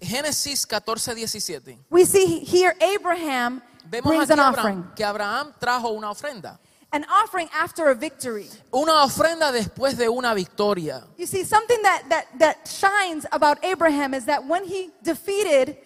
Génesis 0.00 0.64
14, 0.66 1.26
17. 1.26 1.78
we 1.90 2.04
see 2.04 2.38
here 2.40 2.74
Abraham 2.80 3.60
Vemos 3.90 4.04
brings 4.06 4.28
aquí 4.30 4.32
an 4.32 4.38
Abraham, 4.38 4.54
offering. 4.54 4.84
que 4.94 5.04
Abraham 5.04 5.54
trajo 5.60 5.90
una 5.96 6.10
ofrenda. 6.10 6.58
An 6.92 7.04
offering 7.08 7.48
after 7.54 7.90
a 7.90 7.94
victory. 7.94 8.48
Una 8.72 9.04
ofrenda 9.04 9.52
después 9.52 9.96
de 9.96 10.08
una 10.08 10.34
victoria. 10.34 11.04
You 11.16 11.26
see, 11.26 11.44
something 11.44 11.80
that, 11.82 12.02
that, 12.08 12.26
that 12.38 12.66
shines 12.66 13.26
about 13.30 13.64
Abraham 13.64 14.12
is 14.12 14.24
that 14.26 14.44
when 14.44 14.64
he 14.64 14.90
defeated 15.02 15.76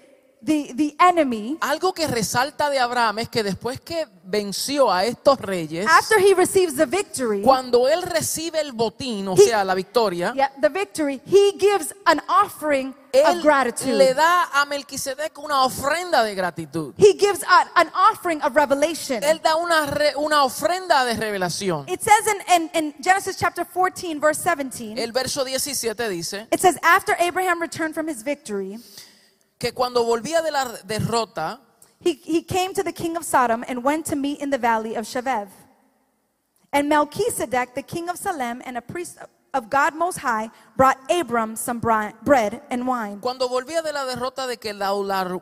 the, 0.45 0.73
the 0.75 0.95
enemy, 1.01 1.57
Algo 1.61 1.93
que 1.95 2.07
resalta 2.07 2.69
de 2.71 2.79
Abraham 2.79 3.21
es 3.21 3.29
que 3.29 3.43
después 3.43 3.81
que 3.81 4.07
venció 4.25 4.91
a 4.93 5.05
estos 5.05 5.39
reyes, 5.41 5.87
after 5.87 6.19
he 6.19 6.35
receives 6.35 6.77
the 6.77 6.87
victory, 6.87 7.43
cuando 7.43 7.89
él 7.89 8.03
recibe 8.03 8.61
el 8.61 8.73
botín, 8.73 9.29
o 9.29 9.35
He- 9.35 9.45
sea, 9.45 9.65
la 9.65 9.75
victoria, 9.75 10.33
yeah, 10.35 10.51
the 10.61 10.69
victory, 10.69 11.21
he 11.27 11.53
gives 11.59 11.95
an 12.07 12.21
offering 12.29 12.95
él 13.13 13.39
of 13.39 13.43
gratitude. 13.45 13.95
le 13.97 14.13
da 14.15 14.45
a 14.53 14.65
Melquisedec 14.67 15.39
una 15.39 15.65
ofrenda 15.65 16.23
de 16.25 16.35
gratitud. 16.35 16.95
He 16.99 17.13
gives 17.19 17.43
a- 17.45 17.71
an 17.81 17.89
offering 18.11 18.43
of 18.43 18.55
revelation. 18.57 19.23
Él 19.23 19.41
da 19.43 19.57
una, 19.57 19.87
re- 19.87 20.15
una 20.17 20.43
ofrenda 20.45 21.05
de 21.05 21.15
revelación. 21.15 21.89
It 21.89 22.01
says 22.03 22.27
in, 22.27 22.63
in, 22.63 22.71
in 22.75 22.95
Genesis 23.03 23.37
chapter 23.39 23.65
14, 23.65 24.19
verse 24.21 24.41
17, 24.43 24.99
El 24.99 25.13
verso 25.13 25.45
17 25.45 26.09
dice 26.09 26.47
it 26.51 26.61
says, 26.61 26.77
After 26.83 27.15
Abraham 27.21 27.61
returned 27.61 27.95
from 27.95 28.09
his 28.09 28.23
victory, 28.23 28.79
que 29.59 29.73
cuando 29.73 30.05
volvía 30.05 30.43
de 30.43 30.51
la 30.51 30.65
derrota, 30.85 31.61
he, 32.01 32.21
he 32.25 32.43
came 32.43 32.75
to 32.75 32.83
the 32.83 32.93
king 32.93 33.17
of 33.17 33.25
Sodom 33.25 33.65
and 33.69 33.83
went 33.83 34.07
to 34.07 34.17
meet 34.17 34.41
in 34.41 34.51
the 34.51 34.59
valley 34.59 34.95
of 34.95 35.07
Shevev. 35.07 35.49
And 36.73 36.89
Melchizedek, 36.89 37.75
the 37.75 37.85
king 37.85 38.09
of 38.09 38.19
Salem 38.19 38.61
and 38.65 38.77
a 38.77 38.83
priest 38.83 39.19
of 39.55 39.71
God 39.71 39.95
Most 39.95 40.19
High, 40.19 40.51
brought 40.77 40.99
Abram 41.09 41.55
some 41.55 41.79
bread 41.79 42.63
and 42.69 42.87
wine. 42.87 43.21
Cuando 43.21 43.49
volvía 43.49 43.81
de 43.83 43.93
la 43.93 44.05
derrota 44.05 44.49
de 44.49 44.59
Kedaular- 44.59 45.41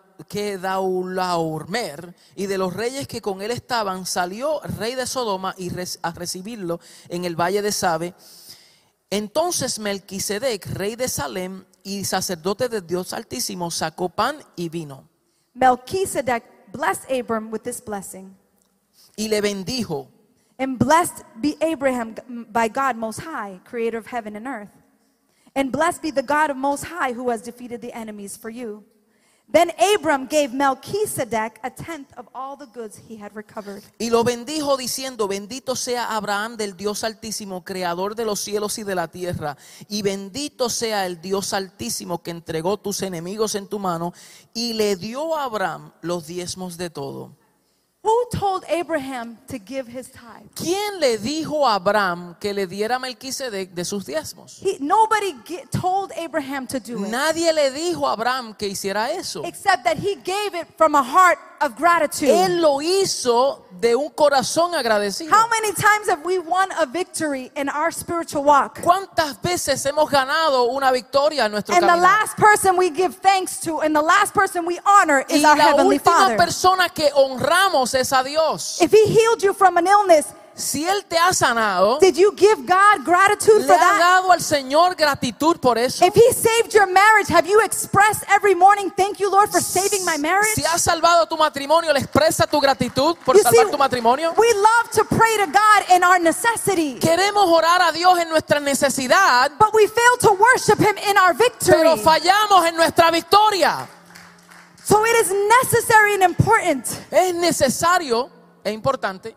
y 2.36 2.46
de 2.46 2.58
los 2.58 2.74
reyes 2.74 3.08
que 3.08 3.22
con 3.22 3.40
él 3.40 3.50
estaban, 3.50 4.04
salió 4.04 4.60
rey 4.78 4.94
de 4.94 5.06
Sodoma 5.06 5.54
y 5.56 5.70
a 6.02 6.10
recibirlo 6.12 6.80
en 7.08 7.24
el 7.24 7.34
valle 7.34 7.62
de 7.62 7.72
Sabe. 7.72 8.14
Entonces 9.10 9.78
Melquisedec, 9.78 10.66
rey 10.66 10.96
de 10.96 11.08
Salem 11.08 11.64
y 11.84 12.04
sacerdote 12.04 12.68
de 12.68 12.80
Dios 12.80 13.12
Altísimo, 13.12 13.70
sacó 13.70 14.08
pan 14.08 14.36
y 14.56 14.68
vino 14.68 15.08
Melchizedek 15.54 16.44
blessed 16.72 17.10
Abram 17.10 17.50
with 17.50 17.62
this 17.62 17.80
blessing. 17.80 18.34
y 19.16 19.28
le 19.28 19.40
bendijo. 19.40 20.08
And 20.58 20.78
blessed 20.78 21.24
be 21.40 21.56
Abraham 21.60 22.14
by 22.50 22.68
God 22.68 22.96
Most 22.96 23.20
High, 23.20 23.60
creator 23.64 23.98
of 23.98 24.06
heaven 24.06 24.36
and 24.36 24.46
earth. 24.46 24.70
And 25.54 25.70
blessed 25.72 26.02
be 26.02 26.10
the 26.10 26.22
God 26.22 26.50
of 26.50 26.56
Most 26.56 26.84
High 26.84 27.12
who 27.12 27.28
has 27.30 27.42
defeated 27.42 27.80
the 27.80 27.92
enemies 27.92 28.36
for 28.36 28.48
you. 28.48 28.84
Then 29.50 29.70
Abram 29.94 30.28
gave 30.28 30.48
Melchizedek 30.54 31.60
a 31.62 31.70
tenth 31.70 32.10
of 32.16 32.26
all 32.34 32.56
the 32.56 32.66
goods 32.66 32.98
he 33.08 33.22
had 33.22 33.34
recovered. 33.34 33.82
Y 33.98 34.08
lo 34.08 34.24
bendijo 34.24 34.78
diciendo, 34.78 35.28
bendito 35.28 35.76
sea 35.76 36.16
Abraham 36.16 36.56
del 36.56 36.74
Dios 36.74 37.04
Altísimo, 37.04 37.62
creador 37.62 38.14
de 38.14 38.24
los 38.24 38.40
cielos 38.40 38.78
y 38.78 38.82
de 38.82 38.94
la 38.94 39.08
tierra. 39.08 39.58
Y 39.88 40.00
bendito 40.00 40.70
sea 40.70 41.04
el 41.04 41.20
Dios 41.20 41.52
Altísimo 41.52 42.22
que 42.22 42.30
entregó 42.30 42.78
tus 42.78 43.02
enemigos 43.02 43.54
en 43.54 43.66
tu 43.66 43.78
mano 43.78 44.14
y 44.54 44.72
le 44.72 44.96
dio 44.96 45.36
a 45.36 45.44
Abraham 45.44 45.92
los 46.00 46.26
diezmos 46.26 46.78
de 46.78 46.88
todo. 46.88 47.36
Who 48.04 48.24
told 48.32 48.64
Abraham 48.68 49.38
to 49.46 49.58
give 49.60 49.86
his 49.86 50.08
tithe? 50.10 50.50
¿Quién 50.56 50.98
le 50.98 51.18
dijo 51.18 51.64
a 51.64 51.76
Abraham 51.76 52.34
que 52.40 52.52
le 52.52 52.66
diera 52.66 52.98
Melquisedec 52.98 53.70
de 53.74 53.84
sus 53.84 54.04
diezmos? 54.04 54.58
He, 54.60 54.76
nobody 54.80 55.34
gi- 55.46 55.64
told 55.70 56.10
Abraham 56.18 56.66
to 56.66 56.80
do 56.80 57.04
it, 57.04 57.10
Nadie 57.10 57.52
le 57.52 57.70
dijo 57.70 58.04
a 58.08 58.14
Abraham 58.14 58.54
que 58.54 58.66
hiciera 58.68 59.08
eso. 59.10 59.42
except 59.44 59.84
that 59.84 59.98
he 59.98 60.16
gave 60.16 60.52
it 60.56 60.66
from 60.76 60.96
a 60.96 61.02
heart 61.02 61.38
of 61.62 61.76
gratitude. 61.76 62.28
Él 62.28 62.60
lo 62.60 62.80
hizo 62.80 63.62
de 63.80 63.94
un 63.96 64.10
corazón 64.10 64.74
agradecido. 64.74 65.30
How 65.30 65.48
many 65.48 65.72
times 65.72 66.08
have 66.08 66.24
we 66.24 66.38
won 66.38 66.68
a 66.80 66.86
victory 66.86 67.50
in 67.56 67.68
our 67.68 67.90
spiritual 67.90 68.44
walk? 68.44 68.80
¿Cuántas 68.82 69.40
veces 69.42 69.84
hemos 69.86 70.10
ganado 70.10 70.64
una 70.74 70.90
victoria 70.92 71.46
en 71.46 71.52
nuestro 71.52 71.74
And 71.74 71.82
the 71.84 71.88
camino? 71.88 72.02
last 72.02 72.36
person 72.36 72.76
we 72.76 72.90
give 72.90 73.16
thanks 73.16 73.60
to 73.60 73.80
and 73.80 73.94
the 73.94 74.02
last 74.02 74.34
person 74.34 74.64
we 74.66 74.78
honor 74.84 75.24
is 75.28 75.42
Y 75.42 75.48
our 75.48 75.56
la 75.56 75.64
Heavenly 75.64 75.98
última 75.98 76.04
Father. 76.04 76.36
persona 76.36 76.88
que 76.88 77.10
honramos 77.14 77.94
es 77.94 78.12
a 78.12 78.22
Dios. 78.22 78.80
If 78.80 78.92
He 78.92 79.06
healed 79.06 79.42
you 79.42 79.52
from 79.52 79.76
an 79.76 79.86
illness, 79.86 80.32
Si 80.54 80.84
Él 80.86 81.04
te 81.08 81.16
ha 81.16 81.32
sanado, 81.32 81.98
did 81.98 82.14
you 82.16 82.30
give 82.36 82.66
God 82.66 83.04
gratitude 83.04 83.62
le 83.62 83.66
for 83.66 83.74
ha 83.74 83.78
that? 83.78 83.98
dado 83.98 84.32
al 84.32 84.40
Señor 84.40 84.94
gratitud 84.94 85.58
por 85.58 85.78
eso. 85.78 86.04
If 86.04 86.14
He 86.14 86.30
saved 86.32 86.74
your 86.74 86.86
marriage, 86.86 87.28
have 87.28 87.46
you 87.48 87.60
expressed 87.64 88.24
every 88.28 88.54
morning, 88.54 88.90
thank 88.94 89.18
you, 89.18 89.30
Lord, 89.30 89.50
for 89.50 89.60
saving 89.62 90.04
my 90.04 90.18
marriage? 90.18 90.54
Si 90.54 90.62
ha 90.62 90.76
salvado 90.78 91.26
tu 91.26 91.36
matrimonio, 91.38 91.92
le 91.92 92.00
expresa 92.00 92.46
tu 92.46 92.60
gratitud 92.60 93.16
por 93.24 93.34
You 93.34 93.42
salvar 93.42 93.64
see, 93.66 93.70
tu 93.72 93.78
matrimonio. 93.78 94.34
we 94.36 94.52
love 94.52 94.90
to 94.92 95.04
pray 95.04 95.36
to 95.38 95.46
God 95.46 95.96
in 95.96 96.04
our 96.04 96.18
necessity, 96.20 96.98
Queremos 97.00 97.46
orar 97.48 97.80
a 97.88 97.92
Dios 97.92 98.18
en 98.18 98.28
nuestra 98.28 98.60
necesidad, 98.60 99.52
but 99.58 99.72
we 99.72 99.86
fail 99.86 100.16
to 100.20 100.32
worship 100.34 100.78
Him 100.78 100.96
in 101.08 101.16
our 101.16 101.32
victory. 101.32 101.76
pero 101.78 101.96
fallamos 101.96 102.66
en 102.68 102.76
nuestra 102.76 103.10
victoria. 103.10 103.88
So 104.84 105.02
it 105.06 105.14
is 105.24 105.32
necessary 105.62 106.14
and 106.14 106.24
important 106.24 106.86
Es 107.10 107.34
necesario 107.34 108.28
e 108.64 108.70
importante 108.72 109.34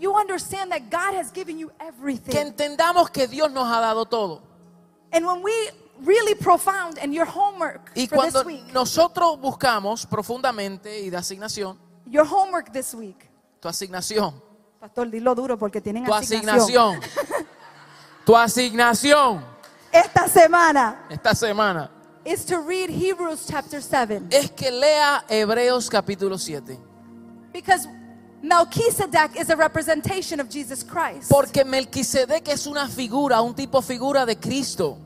you 0.00 0.14
understand 0.16 0.72
that 0.72 0.88
God 0.90 1.14
has 1.14 1.30
given 1.32 1.58
you 1.58 1.68
que 1.68 1.86
everything. 1.86 2.36
entendamos 2.36 3.10
que 3.12 3.26
Dios 3.28 3.50
nos 3.50 3.66
ha 3.68 3.80
dado 3.80 4.06
todo. 4.06 4.42
And 5.12 5.26
when 5.26 5.42
we 5.42 5.52
really 6.04 6.34
profound 6.34 6.98
and 6.98 7.12
your 7.12 7.26
homework 7.26 7.90
Y 7.94 8.06
for 8.06 8.16
cuando 8.16 8.38
this 8.42 8.46
week, 8.46 8.72
nosotros 8.72 9.38
buscamos 9.38 10.06
profundamente 10.06 11.00
y 11.02 11.10
de 11.10 11.16
asignación, 11.16 11.76
your 12.06 12.24
homework 12.24 12.72
this 12.72 12.94
week, 12.94 13.28
tu 13.60 13.68
asignación, 13.68 14.40
Pastor, 14.80 15.10
dilo 15.10 15.34
duro 15.34 15.58
porque 15.58 15.80
tienen 15.82 16.04
tu 16.06 16.14
asignación. 16.14 16.96
asignación, 16.96 17.46
tu 18.24 18.34
asignación 18.36 19.44
Esta 19.92 20.26
semana 20.28 21.06
esta 21.10 21.34
semana 21.34 21.90
is 22.24 22.44
to 22.46 22.60
read 22.60 22.88
Hebrews 22.88 23.44
chapter 23.46 23.82
7 23.82 24.22
es 24.30 24.50
que 24.52 24.70
lea 24.70 25.24
Hebreos 25.28 25.90
capítulo 25.90 26.38
7. 26.38 26.78
because 27.52 27.86
Melchizedek 28.42 29.38
is 29.38 29.50
a 29.50 29.56
representation 29.56 30.40
of 30.40 30.48
Jesus 30.48 30.82
Christ. 30.82 31.30
Porque 31.30 31.64
Melquisedec 31.64 32.48
es 32.48 32.66
una 32.66 32.88
figura, 32.88 33.42
un 33.42 33.54
tipo 33.54 33.82
figura 33.82 34.24
de 34.26 34.36
Cristo. 34.36 34.98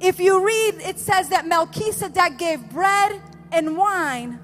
If 0.00 0.20
you 0.20 0.44
read, 0.44 0.80
it 0.80 0.98
says 0.98 1.28
that 1.30 1.46
Melchizedek 1.46 2.38
gave 2.38 2.68
bread 2.70 3.20
and 3.52 3.76
wine 3.76 4.40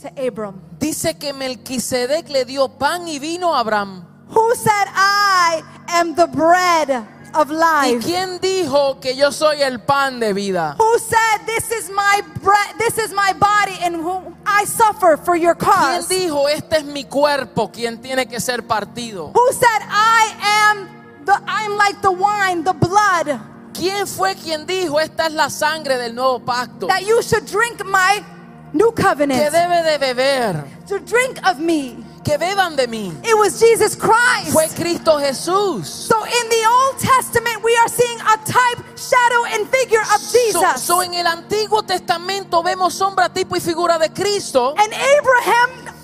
to 0.00 0.26
Abram. 0.26 0.60
Dice 0.78 1.14
que 1.18 1.32
Melquisedec 1.32 2.28
le 2.28 2.44
dio 2.44 2.68
pan 2.68 3.06
y 3.08 3.18
vino 3.18 3.52
a 3.52 3.60
Abraham. 3.60 4.04
Who 4.28 4.54
said, 4.56 4.86
I 4.88 5.62
am 5.88 6.14
the 6.14 6.26
bread 6.26 7.06
of 7.40 7.50
¿Y 7.50 7.54
life? 7.94 8.04
quién 8.04 8.38
dijo 8.40 8.98
que 9.00 9.14
yo 9.16 9.30
soy 9.32 9.62
el 9.62 9.80
pan 9.80 10.18
de 10.20 10.32
vida? 10.32 10.76
Who 10.78 10.98
said, 10.98 11.46
This 11.46 11.70
is 11.70 11.90
my 11.90 12.22
bread, 12.42 12.76
this 12.78 12.98
is 12.98 13.12
my 13.12 13.32
body, 13.34 13.76
and 13.82 13.96
whom 13.96 14.34
I 14.46 14.64
suffer 14.64 15.16
for 15.16 15.36
your 15.36 15.54
¿Quién 15.56 15.70
cause? 16.02 16.08
dijo 16.08 16.48
este 16.48 16.78
es 16.78 16.84
mi 16.84 17.04
cuerpo, 17.04 17.70
quien 17.70 18.00
tiene 18.00 18.26
que 18.26 18.40
ser 18.40 18.62
partido? 18.66 19.32
Who 19.34 19.52
said, 19.52 19.82
I 19.88 20.34
am 20.70 20.88
the 21.24 21.34
I'm 21.46 21.76
like 21.76 22.00
the 22.02 22.10
wine, 22.12 22.64
the 22.64 22.72
blood, 22.72 23.38
¿Quién 23.74 24.06
fue 24.06 24.34
quien 24.34 24.64
dijo 24.66 24.98
esta 25.00 25.26
es 25.26 25.32
la 25.34 25.50
sangre 25.50 25.98
del 25.98 26.14
nuevo 26.14 26.40
pacto? 26.40 26.86
that 26.86 27.02
you 27.04 27.20
should 27.22 27.44
drink 27.46 27.84
my 27.84 28.22
new 28.72 28.90
Que 28.92 29.04
covenant, 29.04 29.52
debe 29.52 29.82
de 29.82 29.98
beber, 29.98 30.64
to 30.88 30.98
drink 31.00 31.38
of 31.46 31.58
me? 31.58 31.96
Que 32.26 32.36
beban 32.38 32.74
de 32.74 32.88
mí. 32.88 33.12
It 33.22 33.38
was 33.38 33.60
Jesus 33.60 33.94
Christ. 33.96 34.50
Fue 34.52 34.66
Cristo 34.74 35.16
Jesús. 35.20 35.86
So 35.86 36.16
in 36.24 36.48
the 36.48 36.66
Old 36.66 36.98
Testament, 36.98 37.62
we 37.62 37.72
are 37.76 37.88
seeing 37.88 38.18
a 38.22 38.36
type, 38.44 38.82
shadow, 38.96 39.44
and 39.54 39.68
figure 39.70 40.00
of 40.00 40.20
So, 40.20 40.36
Jesus. 40.60 40.82
so 40.82 41.02
en 41.02 41.14
el 41.14 41.26
Antiguo 41.28 41.84
Testamento 41.86 42.64
vemos 42.64 42.94
sombra, 42.94 43.32
tipo 43.32 43.54
y 43.54 43.60
figura 43.60 43.96
de 43.98 44.08
Cristo. 44.10 44.74
and 44.76 44.92
Abraham 44.92 45.94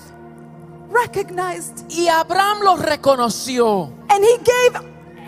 recognized 0.89 1.83
Y 1.89 2.07
Abraham 2.07 2.59
lo 2.63 2.77
reconoció. 2.77 3.91
and 4.09 4.23
he 4.23 4.37
gave 4.37 4.79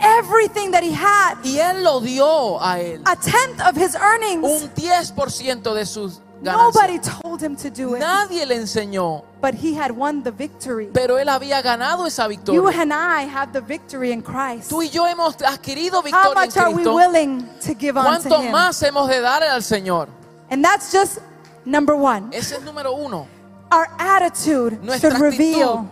everything 0.01 0.71
that 0.71 0.83
he 0.83 0.91
had, 0.93 1.35
Y 1.43 1.57
él 1.59 1.83
lo 1.83 1.99
dio 1.99 2.57
a 2.61 2.79
él. 2.79 3.01
a 3.05 3.15
tenth 3.17 3.59
of 3.67 3.75
his 3.75 3.95
earnings. 3.95 4.43
Un 4.63 4.69
10% 4.69 5.73
de 5.73 5.85
sus 5.85 6.21
Nobody 6.41 6.99
told 6.99 7.41
him 7.41 7.55
to 7.55 7.69
do 7.69 7.95
it, 7.95 7.99
Nadie 7.99 8.45
le 8.45 8.55
enseñó. 8.55 9.23
but 9.41 9.53
he 9.55 9.73
had 9.73 9.91
won 9.91 10.21
the 10.23 10.31
victory. 10.31 10.89
Pero 10.93 11.17
él 11.17 11.27
había 11.29 11.61
ganado 11.61 12.05
esa 12.05 12.23
You 12.23 12.29
victoria. 12.29 12.81
and 12.81 12.93
I 12.93 13.23
have 13.23 13.51
the 13.53 13.61
victory 13.61 14.11
in 14.11 14.21
Christ. 14.21 14.69
Tú 14.69 14.81
y 14.83 14.89
yo 14.89 15.05
hemos 15.07 15.35
adquirido 15.41 15.97
How 15.99 16.03
victoria 16.03 16.29
en 16.31 16.47
much 16.47 16.57
are 16.57 16.67
we 16.69 16.73
Cristo. 16.75 16.95
willing 16.95 17.49
to 17.65 17.73
give 17.73 17.97
unto 17.97 18.29
¿Cuánto 18.29 18.41
him? 18.43 18.51
más 18.51 18.81
hemos 18.83 19.07
de 19.07 19.21
dar 19.21 19.43
al 19.43 19.61
Señor? 19.63 20.07
And 20.51 20.63
that's 20.63 20.91
just 20.91 21.19
number 21.65 21.95
one. 21.95 22.29
Ese 22.31 22.55
es 22.57 22.61
número 22.63 22.93
uno. 22.93 23.27
Our 23.71 23.87
attitude 23.97 24.79
Nuestra 24.83 25.09
should 25.11 25.21
reveal 25.21 25.89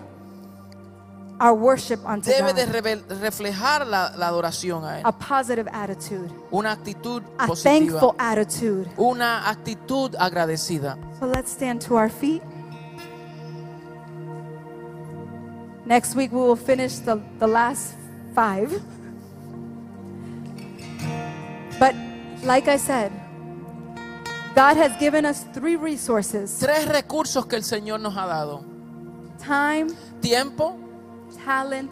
our 1.39 1.53
worship 1.53 1.99
unto 2.05 2.29
Debe 2.29 2.53
de 2.53 2.65
God. 2.65 3.19
reflejar 3.21 3.85
la, 3.87 4.13
la 4.15 4.27
adoración 4.27 4.83
a 4.85 4.99
Él. 4.99 5.05
A 5.05 5.11
positive 5.11 5.69
attitude, 5.73 6.29
Una 6.51 6.71
actitud 6.71 7.21
a 7.37 7.47
positiva. 7.47 7.99
thankful 7.99 8.15
attitude. 8.19 8.87
Una 8.97 9.49
actitud 9.49 10.15
agradecida. 10.19 10.97
So 11.19 11.25
let's 11.27 11.51
stand 11.51 11.81
to 11.87 11.95
our 11.95 12.09
feet. 12.09 12.41
Next 15.85 16.15
week 16.15 16.31
we 16.31 16.39
will 16.39 16.55
finish 16.55 16.99
the, 16.99 17.19
the 17.39 17.47
last 17.47 17.95
five. 18.33 18.71
But 21.79 21.93
like 22.43 22.67
I 22.69 22.77
said, 22.77 23.11
God 24.55 24.77
has 24.77 24.95
given 24.99 25.25
us 25.25 25.43
three 25.53 25.75
resources 25.75 26.59
Tres 26.59 26.87
recursos 26.87 27.45
que 27.47 27.55
el 27.57 27.63
Señor 27.63 27.99
nos 27.99 28.15
ha 28.15 28.27
dado. 28.27 28.63
time, 29.39 29.87
Tiempo, 30.21 30.77
talent, 31.43 31.91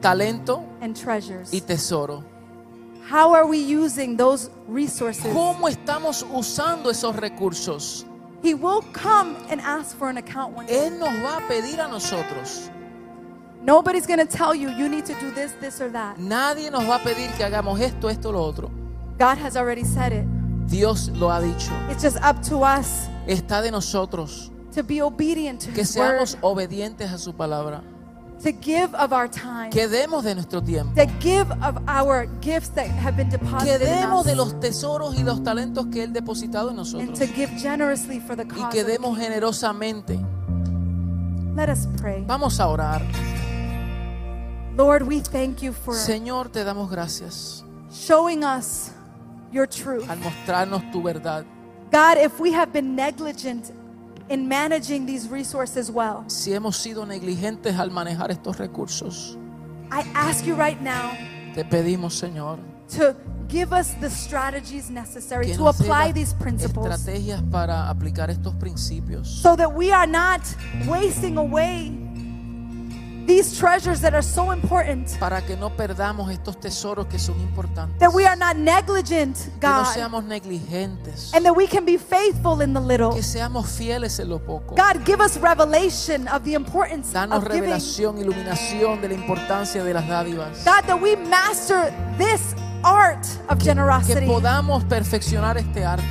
talento 0.00 0.64
and 0.80 0.96
treasures. 0.96 1.52
y 1.52 1.60
tesoro. 1.60 2.24
How 3.08 3.32
are 3.32 3.46
we 3.46 3.58
using 3.58 4.16
those 4.16 4.50
resources? 4.68 5.32
¿Cómo 5.32 5.68
estamos 5.68 6.24
usando 6.32 6.90
esos 6.90 7.14
recursos? 7.16 8.04
He 8.42 8.54
will 8.54 8.82
come 8.92 9.36
and 9.48 9.60
ask 9.60 9.96
for 9.96 10.08
an 10.08 10.18
account 10.18 10.56
one 10.56 10.66
day. 10.66 10.86
Él 10.86 10.98
nos 10.98 11.10
va 11.22 11.38
a 11.38 11.48
pedir 11.48 11.80
a 11.80 11.88
nosotros. 11.88 12.70
Nobody's 13.62 14.06
going 14.06 14.18
to 14.18 14.26
tell 14.26 14.54
you 14.54 14.70
you 14.70 14.88
need 14.88 15.04
to 15.06 15.14
do 15.14 15.30
this, 15.32 15.52
this, 15.60 15.80
or 15.80 15.90
that. 15.90 16.18
Nadie 16.18 16.70
nos 16.70 16.84
va 16.84 16.96
a 16.96 16.98
pedir 17.00 17.30
que 17.36 17.44
hagamos 17.44 17.80
esto, 17.80 18.08
esto, 18.08 18.30
lo 18.30 18.40
otro. 18.44 18.70
God 19.18 19.38
has 19.38 19.56
already 19.56 19.84
said 19.84 20.12
it. 20.12 20.24
Dios 20.68 21.08
lo 21.10 21.28
ha 21.30 21.40
dicho. 21.40 21.72
It's 21.90 22.02
just 22.02 22.16
up 22.22 22.42
to 22.48 22.62
us 22.62 23.08
Está 23.26 23.62
de 23.62 23.70
nosotros 23.70 24.50
to 24.72 24.82
be 24.82 25.00
obedient 25.00 25.60
to 25.60 25.72
que 25.72 25.82
His 25.82 25.96
word, 25.96 26.20
seamos 26.20 26.38
obedientes 26.42 27.10
a 27.10 27.18
su 27.18 27.32
palabra. 27.32 27.82
To 28.42 28.52
give 28.52 28.94
of 28.94 29.12
our 29.12 29.28
time, 29.28 29.70
Que 29.70 29.88
demos 29.88 30.22
de 30.24 30.34
nuestro 30.34 30.60
tiempo. 30.62 30.94
to 30.94 31.06
give 31.20 31.50
of 31.62 31.78
our 31.88 32.26
gifts 32.40 32.68
that 32.74 32.86
have 32.88 33.16
been 33.16 33.28
Que 33.30 33.38
deposited 33.38 33.80
in 33.82 33.88
demos 34.02 34.24
de 34.26 34.34
los 34.36 34.54
tesoros 34.60 35.14
y 35.18 35.22
los 35.22 35.42
talentos 35.42 35.86
que 35.90 36.02
Él 36.04 36.12
depositado 36.12 36.66
en 36.70 36.78
and 36.78 36.78
nosotros. 36.78 37.18
to 37.18 37.26
give 37.26 37.50
generously 37.58 38.20
for 38.20 38.36
the 38.36 38.44
Y 38.44 38.48
cause. 38.62 38.72
que 38.72 38.80
of 38.82 38.86
the 38.86 38.92
demos 38.92 39.18
generosamente. 39.18 40.18
Let 41.56 41.70
us 41.70 41.86
pray. 41.98 42.22
Vamos 42.26 42.60
a 42.60 42.68
orar. 42.68 43.02
Lord, 44.76 45.04
we 45.04 45.20
thank 45.20 45.62
you 45.62 45.72
for 45.72 45.94
Señor, 45.94 46.50
te 46.52 46.62
damos 46.62 46.90
gracias 46.90 47.64
showing 47.90 48.44
us 48.44 48.90
your 49.50 49.66
truth. 49.66 50.08
al 50.10 50.18
mostrarnos 50.18 50.82
tu 50.92 51.02
verdad. 51.02 51.46
God, 51.90 52.18
if 52.18 52.38
we 52.38 52.52
have 52.52 52.72
been 52.72 52.94
negligent 52.94 53.70
in 54.28 54.48
managing 54.48 55.06
these 55.06 55.28
resources 55.28 55.90
well, 55.90 56.24
Si 56.28 56.52
hemos 56.52 56.76
sido 56.76 57.06
negligentes 57.06 57.76
al 57.78 57.90
manejar 57.90 58.30
estos 58.30 58.58
recursos, 58.58 59.36
I 59.90 60.02
ask 60.14 60.44
you 60.44 60.54
right 60.56 60.80
now 60.80 61.12
te 61.54 61.64
pedimos, 61.64 62.14
Señor, 62.14 62.58
to 62.96 63.14
give 63.48 63.72
us 63.72 63.94
the 64.00 64.10
strategies 64.10 64.90
necessary 64.90 65.52
to 65.52 65.68
apply 65.68 66.12
these 66.12 66.34
principles 66.34 66.86
estrategias 66.88 67.42
para 67.50 67.88
aplicar 67.88 68.30
estos 68.30 68.54
principios. 68.56 69.26
so 69.26 69.56
that 69.56 69.72
we 69.72 69.90
are 69.92 70.06
not 70.06 70.40
wasting 70.86 71.38
away 71.38 72.05
these 73.26 73.58
treasures 73.58 74.00
that 74.00 74.14
are 74.14 74.22
so 74.22 74.52
important, 74.52 75.18
Para 75.18 75.42
que 75.44 75.56
no 75.56 75.70
perdamos 75.76 76.30
estos 76.30 76.58
tesoros 76.60 77.06
que 77.08 77.18
son 77.18 77.38
importantes. 77.40 77.98
that 77.98 78.12
we 78.14 78.24
are 78.26 78.36
not 78.36 78.56
negligent, 78.56 79.36
Que 79.60 79.68
no 79.68 79.82
God, 79.82 79.86
seamos 79.94 80.24
negligentes. 80.24 81.32
and 81.34 81.44
that 81.44 81.54
we 81.56 81.66
can 81.66 81.84
be 81.84 81.96
faithful 81.98 82.60
in 82.62 82.72
the 82.72 82.80
little. 82.80 83.12
Que 83.12 83.22
seamos 83.22 83.66
fieles 83.68 84.18
en 84.20 84.28
lo 84.30 84.38
poco. 84.38 84.74
God, 84.76 85.04
give 85.04 85.20
us 85.20 85.36
revelation 85.38 86.28
of 86.28 86.42
the 86.44 86.54
importance 86.54 87.12
Danos 87.12 87.38
of 87.38 87.44
giving. 87.44 87.62
revelación, 87.70 88.18
iluminación 88.18 89.00
de 89.00 89.08
la 89.08 89.14
importancia 89.14 89.82
de 89.82 89.92
las 89.94 90.06
dádivas. 90.08 90.64
God, 90.64 90.84
that 90.86 91.00
we 91.00 91.16
master 91.16 91.92
this 92.18 92.54
art 92.84 93.26
of 93.48 93.58
Que 93.58 93.64
generosity 93.70 94.26
podamos 94.26 94.84
perfeccionar 94.84 95.56
este 95.58 95.84
arte. 95.84 96.04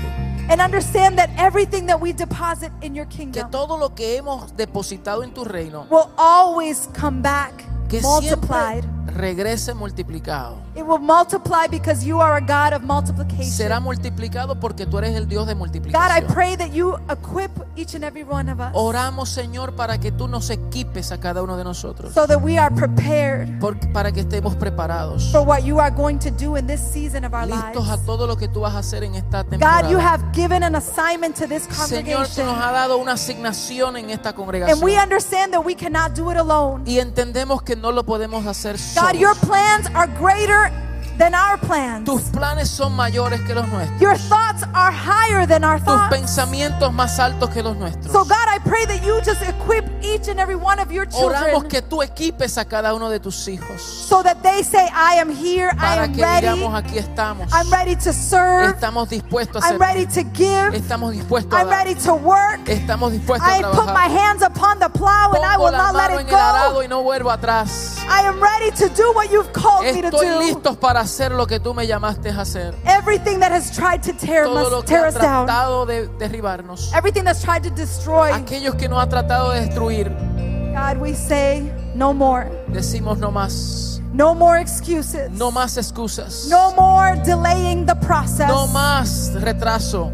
And 0.49 0.61
understand 0.61 1.17
that 1.17 1.29
everything 1.37 1.85
that 1.87 1.99
we 1.99 2.13
deposit 2.13 2.71
in 2.81 2.95
your 2.95 3.05
Que 3.07 3.17
kingdom 3.17 3.49
todo 3.51 3.77
lo 3.77 3.89
que 3.95 4.17
hemos 4.17 4.55
depositado 4.55 5.23
en 5.23 5.33
tu 5.33 5.43
reino, 5.43 5.85
will 5.89 6.09
always 6.17 6.87
come 6.99 7.21
back 7.21 7.53
que 7.89 8.01
multiplied. 8.01 8.83
siempre 8.83 8.94
regrese 9.15 9.73
multiplicado. 9.73 10.57
It 10.75 10.83
will 10.85 10.99
multiply 10.99 11.67
because 11.69 12.05
you 12.05 12.19
are 12.21 12.35
a 12.37 12.41
God 12.41 12.73
of 12.73 12.83
multiplication. 12.83 13.45
Será 13.51 13.79
multiplicado 13.79 14.59
porque 14.59 14.85
tú 14.85 14.97
eres 14.99 15.15
el 15.15 15.27
Dios 15.27 15.47
de 15.47 15.53
God, 15.53 15.57
I 15.57 15.59
multiplicación. 15.59 16.33
pray 16.33 16.55
that 16.57 16.71
you 16.71 16.95
equip 17.09 17.51
each 17.77 17.95
and 17.95 18.03
every 18.03 18.23
one 18.23 18.49
of 18.51 18.59
us 18.59 18.71
Oramos, 18.73 19.29
Señor, 19.29 19.75
para 19.75 19.97
que 19.99 20.11
tú 20.11 20.27
nos 20.27 20.49
equipes 20.49 21.11
a 21.11 21.19
cada 21.19 21.41
uno 21.41 21.55
de 21.57 21.63
nosotros. 21.63 22.13
so 22.13 22.27
that 22.27 22.41
we 22.41 22.57
are 22.57 22.73
prepared 22.75 23.59
Por- 23.59 23.77
para 23.93 24.11
que 24.11 24.21
estemos 24.21 24.55
preparados. 24.55 25.31
for 25.31 25.41
what 25.45 25.63
you 25.63 25.79
are 25.79 25.91
going 25.91 26.17
to 26.19 26.29
do 26.31 26.57
in 26.57 26.67
this 26.67 26.81
season 26.81 27.23
of 27.25 27.33
our 27.33 27.45
Listos 27.47 27.89
a 27.89 27.97
todo 28.05 28.27
lo 28.27 28.35
que 28.37 28.47
tú 28.49 28.61
vas 28.61 28.75
a 28.75 28.79
hacer 28.79 29.03
en 29.03 29.15
esta 29.15 29.43
God, 29.43 29.51
you 29.89 29.97
temporada. 29.97 30.01
have 30.01 30.23
given 30.33 30.61
an 30.63 30.75
assignment 30.75 31.35
to 31.37 31.47
this 31.47 31.63
Señor, 31.63 32.27
tú 32.27 32.35
congregation, 32.35 32.45
nos 32.47 32.57
has 32.57 32.71
dado 32.73 32.97
una 32.97 33.13
asignación 33.13 33.97
en 33.97 34.09
esta 34.09 34.29
and 34.29 34.37
we 34.37 34.43
congregación. 34.43 35.03
understand 35.03 35.53
that 35.53 35.63
we 35.63 35.73
cannot 35.75 36.13
do 36.15 36.29
it 36.31 36.37
alone. 36.37 36.83
Y 36.85 36.99
entendemos 36.99 37.61
que 37.61 37.75
no 37.75 37.91
lo 37.91 38.03
podemos 38.05 38.45
hacer 38.45 38.77
God, 39.05 39.19
your 39.19 39.35
plans 39.35 39.87
are 39.93 40.07
greater 40.07 40.71
than 41.17 41.35
our 41.35 41.57
plans. 41.59 42.05
Tus 42.05 42.23
planes 42.31 42.69
son 42.71 42.93
mayores 42.95 43.39
que 43.45 43.53
los 43.53 43.67
nuestros. 43.67 44.01
Your 44.01 44.15
thoughts 44.17 44.63
are 44.73 44.91
higher 44.91 45.45
than 45.45 45.63
our 45.63 45.77
Tus 45.77 45.85
thoughts. 45.85 46.15
pensamientos 46.15 46.91
más 46.91 47.19
altos 47.19 47.51
que 47.51 47.61
los 47.61 47.77
nuestros. 47.77 48.11
So, 48.11 48.23
God, 48.25 48.47
I 48.49 48.57
pray 48.59 48.85
that 48.85 49.03
you 49.05 49.21
just 49.21 49.43
equip 49.43 49.85
each 50.01 50.27
and 50.27 50.39
every 50.39 50.55
one 50.55 50.79
of 50.79 50.91
your 50.91 51.05
Oramos 51.07 51.41
children 51.53 51.67
que 51.69 51.81
tú 51.81 52.01
equipes 52.03 52.57
a 52.57 52.65
cada 52.65 52.93
uno 52.93 53.09
de 53.09 53.19
tus 53.19 53.47
hijos. 53.47 53.81
so 53.81 54.21
that 54.23 54.41
they 54.43 54.63
say, 54.63 54.87
I 54.93 55.15
am 55.19 55.29
here, 55.29 55.71
I 55.79 55.97
am 56.03 56.13
que 56.13 56.21
ready, 56.23 56.47
digamos 56.47 56.73
aquí 56.75 56.97
estamos. 56.97 57.47
I'm 57.53 57.69
ready 57.71 57.95
to 57.95 58.13
serve, 58.13 58.69
Estamos 58.75 59.09
dispuestos 59.09 59.63
a 59.63 59.67
I'm 59.69 59.77
ready 59.79 60.05
to 60.07 60.23
give, 60.33 60.73
Estamos 60.75 61.13
dispuestos 61.13 61.53
a 61.53 61.61
I'm 61.61 61.67
dar. 61.69 61.85
ready 61.85 61.95
to 62.01 62.13
work. 62.15 62.61
Estamos 62.67 63.11
dispuestos 63.11 63.47
a 63.47 63.59
I 63.59 63.61
put 63.63 63.85
my 63.87 64.07
hands 64.07 64.41
upon 64.43 64.79
the 64.79 64.89
plow 64.89 65.31
and 65.33 65.43
I 65.43 65.57
will 65.57 65.71
la 65.71 65.91
not 65.91 65.95
let 65.95 66.11
it 66.11 66.19
en 66.21 66.29
el 66.29 66.35
arado 66.35 66.73
go. 66.75 66.81
y 66.83 66.87
no 66.87 67.01
vuelvo 67.03 67.31
atrás. 67.31 67.97
I 68.07 68.21
am 68.27 68.39
ready 68.41 68.71
to 68.77 68.89
do 68.89 69.11
what 69.13 69.31
you've 69.31 69.51
called 69.53 69.85
me 69.85 70.01
to 70.01 70.07
Estoy 70.09 70.27
do. 70.27 70.39
listo 70.39 70.79
para 70.79 70.99
hacer 71.01 71.31
lo 71.31 71.45
que 71.47 71.59
tú 71.59 71.73
me 71.73 71.87
llamaste 71.87 72.29
a 72.29 72.41
hacer. 72.41 72.75
Everything 72.85 73.39
that 73.39 73.51
has 73.51 73.71
tried 73.75 74.01
to 74.03 74.13
tear, 74.13 74.45
Todo 74.45 74.69
lo 74.69 74.81
que 74.81 74.87
tear 74.89 75.05
ha 75.05 75.07
us 75.09 75.13
down. 75.15 75.45
tratado 75.47 75.85
de 75.85 76.07
derribarnos. 76.19 76.91
Everything 76.93 77.23
that's 77.23 77.41
tried 77.41 77.63
to 77.63 77.69
destroy. 77.71 78.31
Aquellos 78.31 78.75
que 78.75 78.87
nos 78.87 78.99
ha 79.01 79.07
tratado 79.09 79.51
de 79.51 79.61
destruir, 79.61 79.94
God, 80.03 80.97
we 80.99 81.13
say 81.13 81.71
no 81.95 82.13
more. 82.13 82.49
decimos 82.67 83.17
no 83.17 83.31
más. 83.31 84.01
No 84.13 84.33
more 84.33 84.59
excuses. 84.61 85.29
No 85.31 85.51
más 85.51 85.77
excusas. 85.77 86.47
No 86.49 86.73
more 86.75 87.15
delaying 87.25 87.85
the 87.85 87.95
process. 87.95 88.47
No 88.47 88.67
más 88.67 89.31
retraso. 89.41 90.11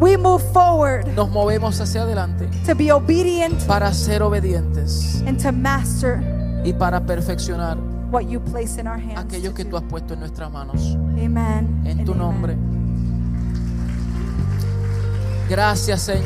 We 0.00 0.16
move 0.16 0.42
forward 0.52 1.06
nos 1.14 1.30
movemos 1.30 1.80
hacia 1.80 2.02
adelante 2.02 2.48
to 2.66 2.74
be 2.74 2.90
obedient 2.90 3.64
para 3.68 3.92
ser 3.94 4.20
obedientes 4.22 5.22
and 5.26 5.40
to 5.40 5.52
master 5.52 6.20
y 6.64 6.72
para 6.72 7.00
perfeccionar 7.06 7.76
what 8.10 8.22
you 8.28 8.40
place 8.40 8.78
in 8.80 8.88
our 8.88 8.98
hands. 8.98 9.18
aquello 9.20 9.54
que 9.54 9.62
do. 9.64 9.70
tú 9.70 9.76
has 9.76 9.84
puesto 9.84 10.14
en 10.14 10.20
nuestras 10.20 10.50
manos. 10.50 10.96
Amen. 11.16 11.82
En 11.84 12.00
and 12.00 12.04
tu 12.04 12.12
amen. 12.12 12.18
nombre. 12.18 12.56
Gracias, 15.48 16.02
Señor. 16.02 16.20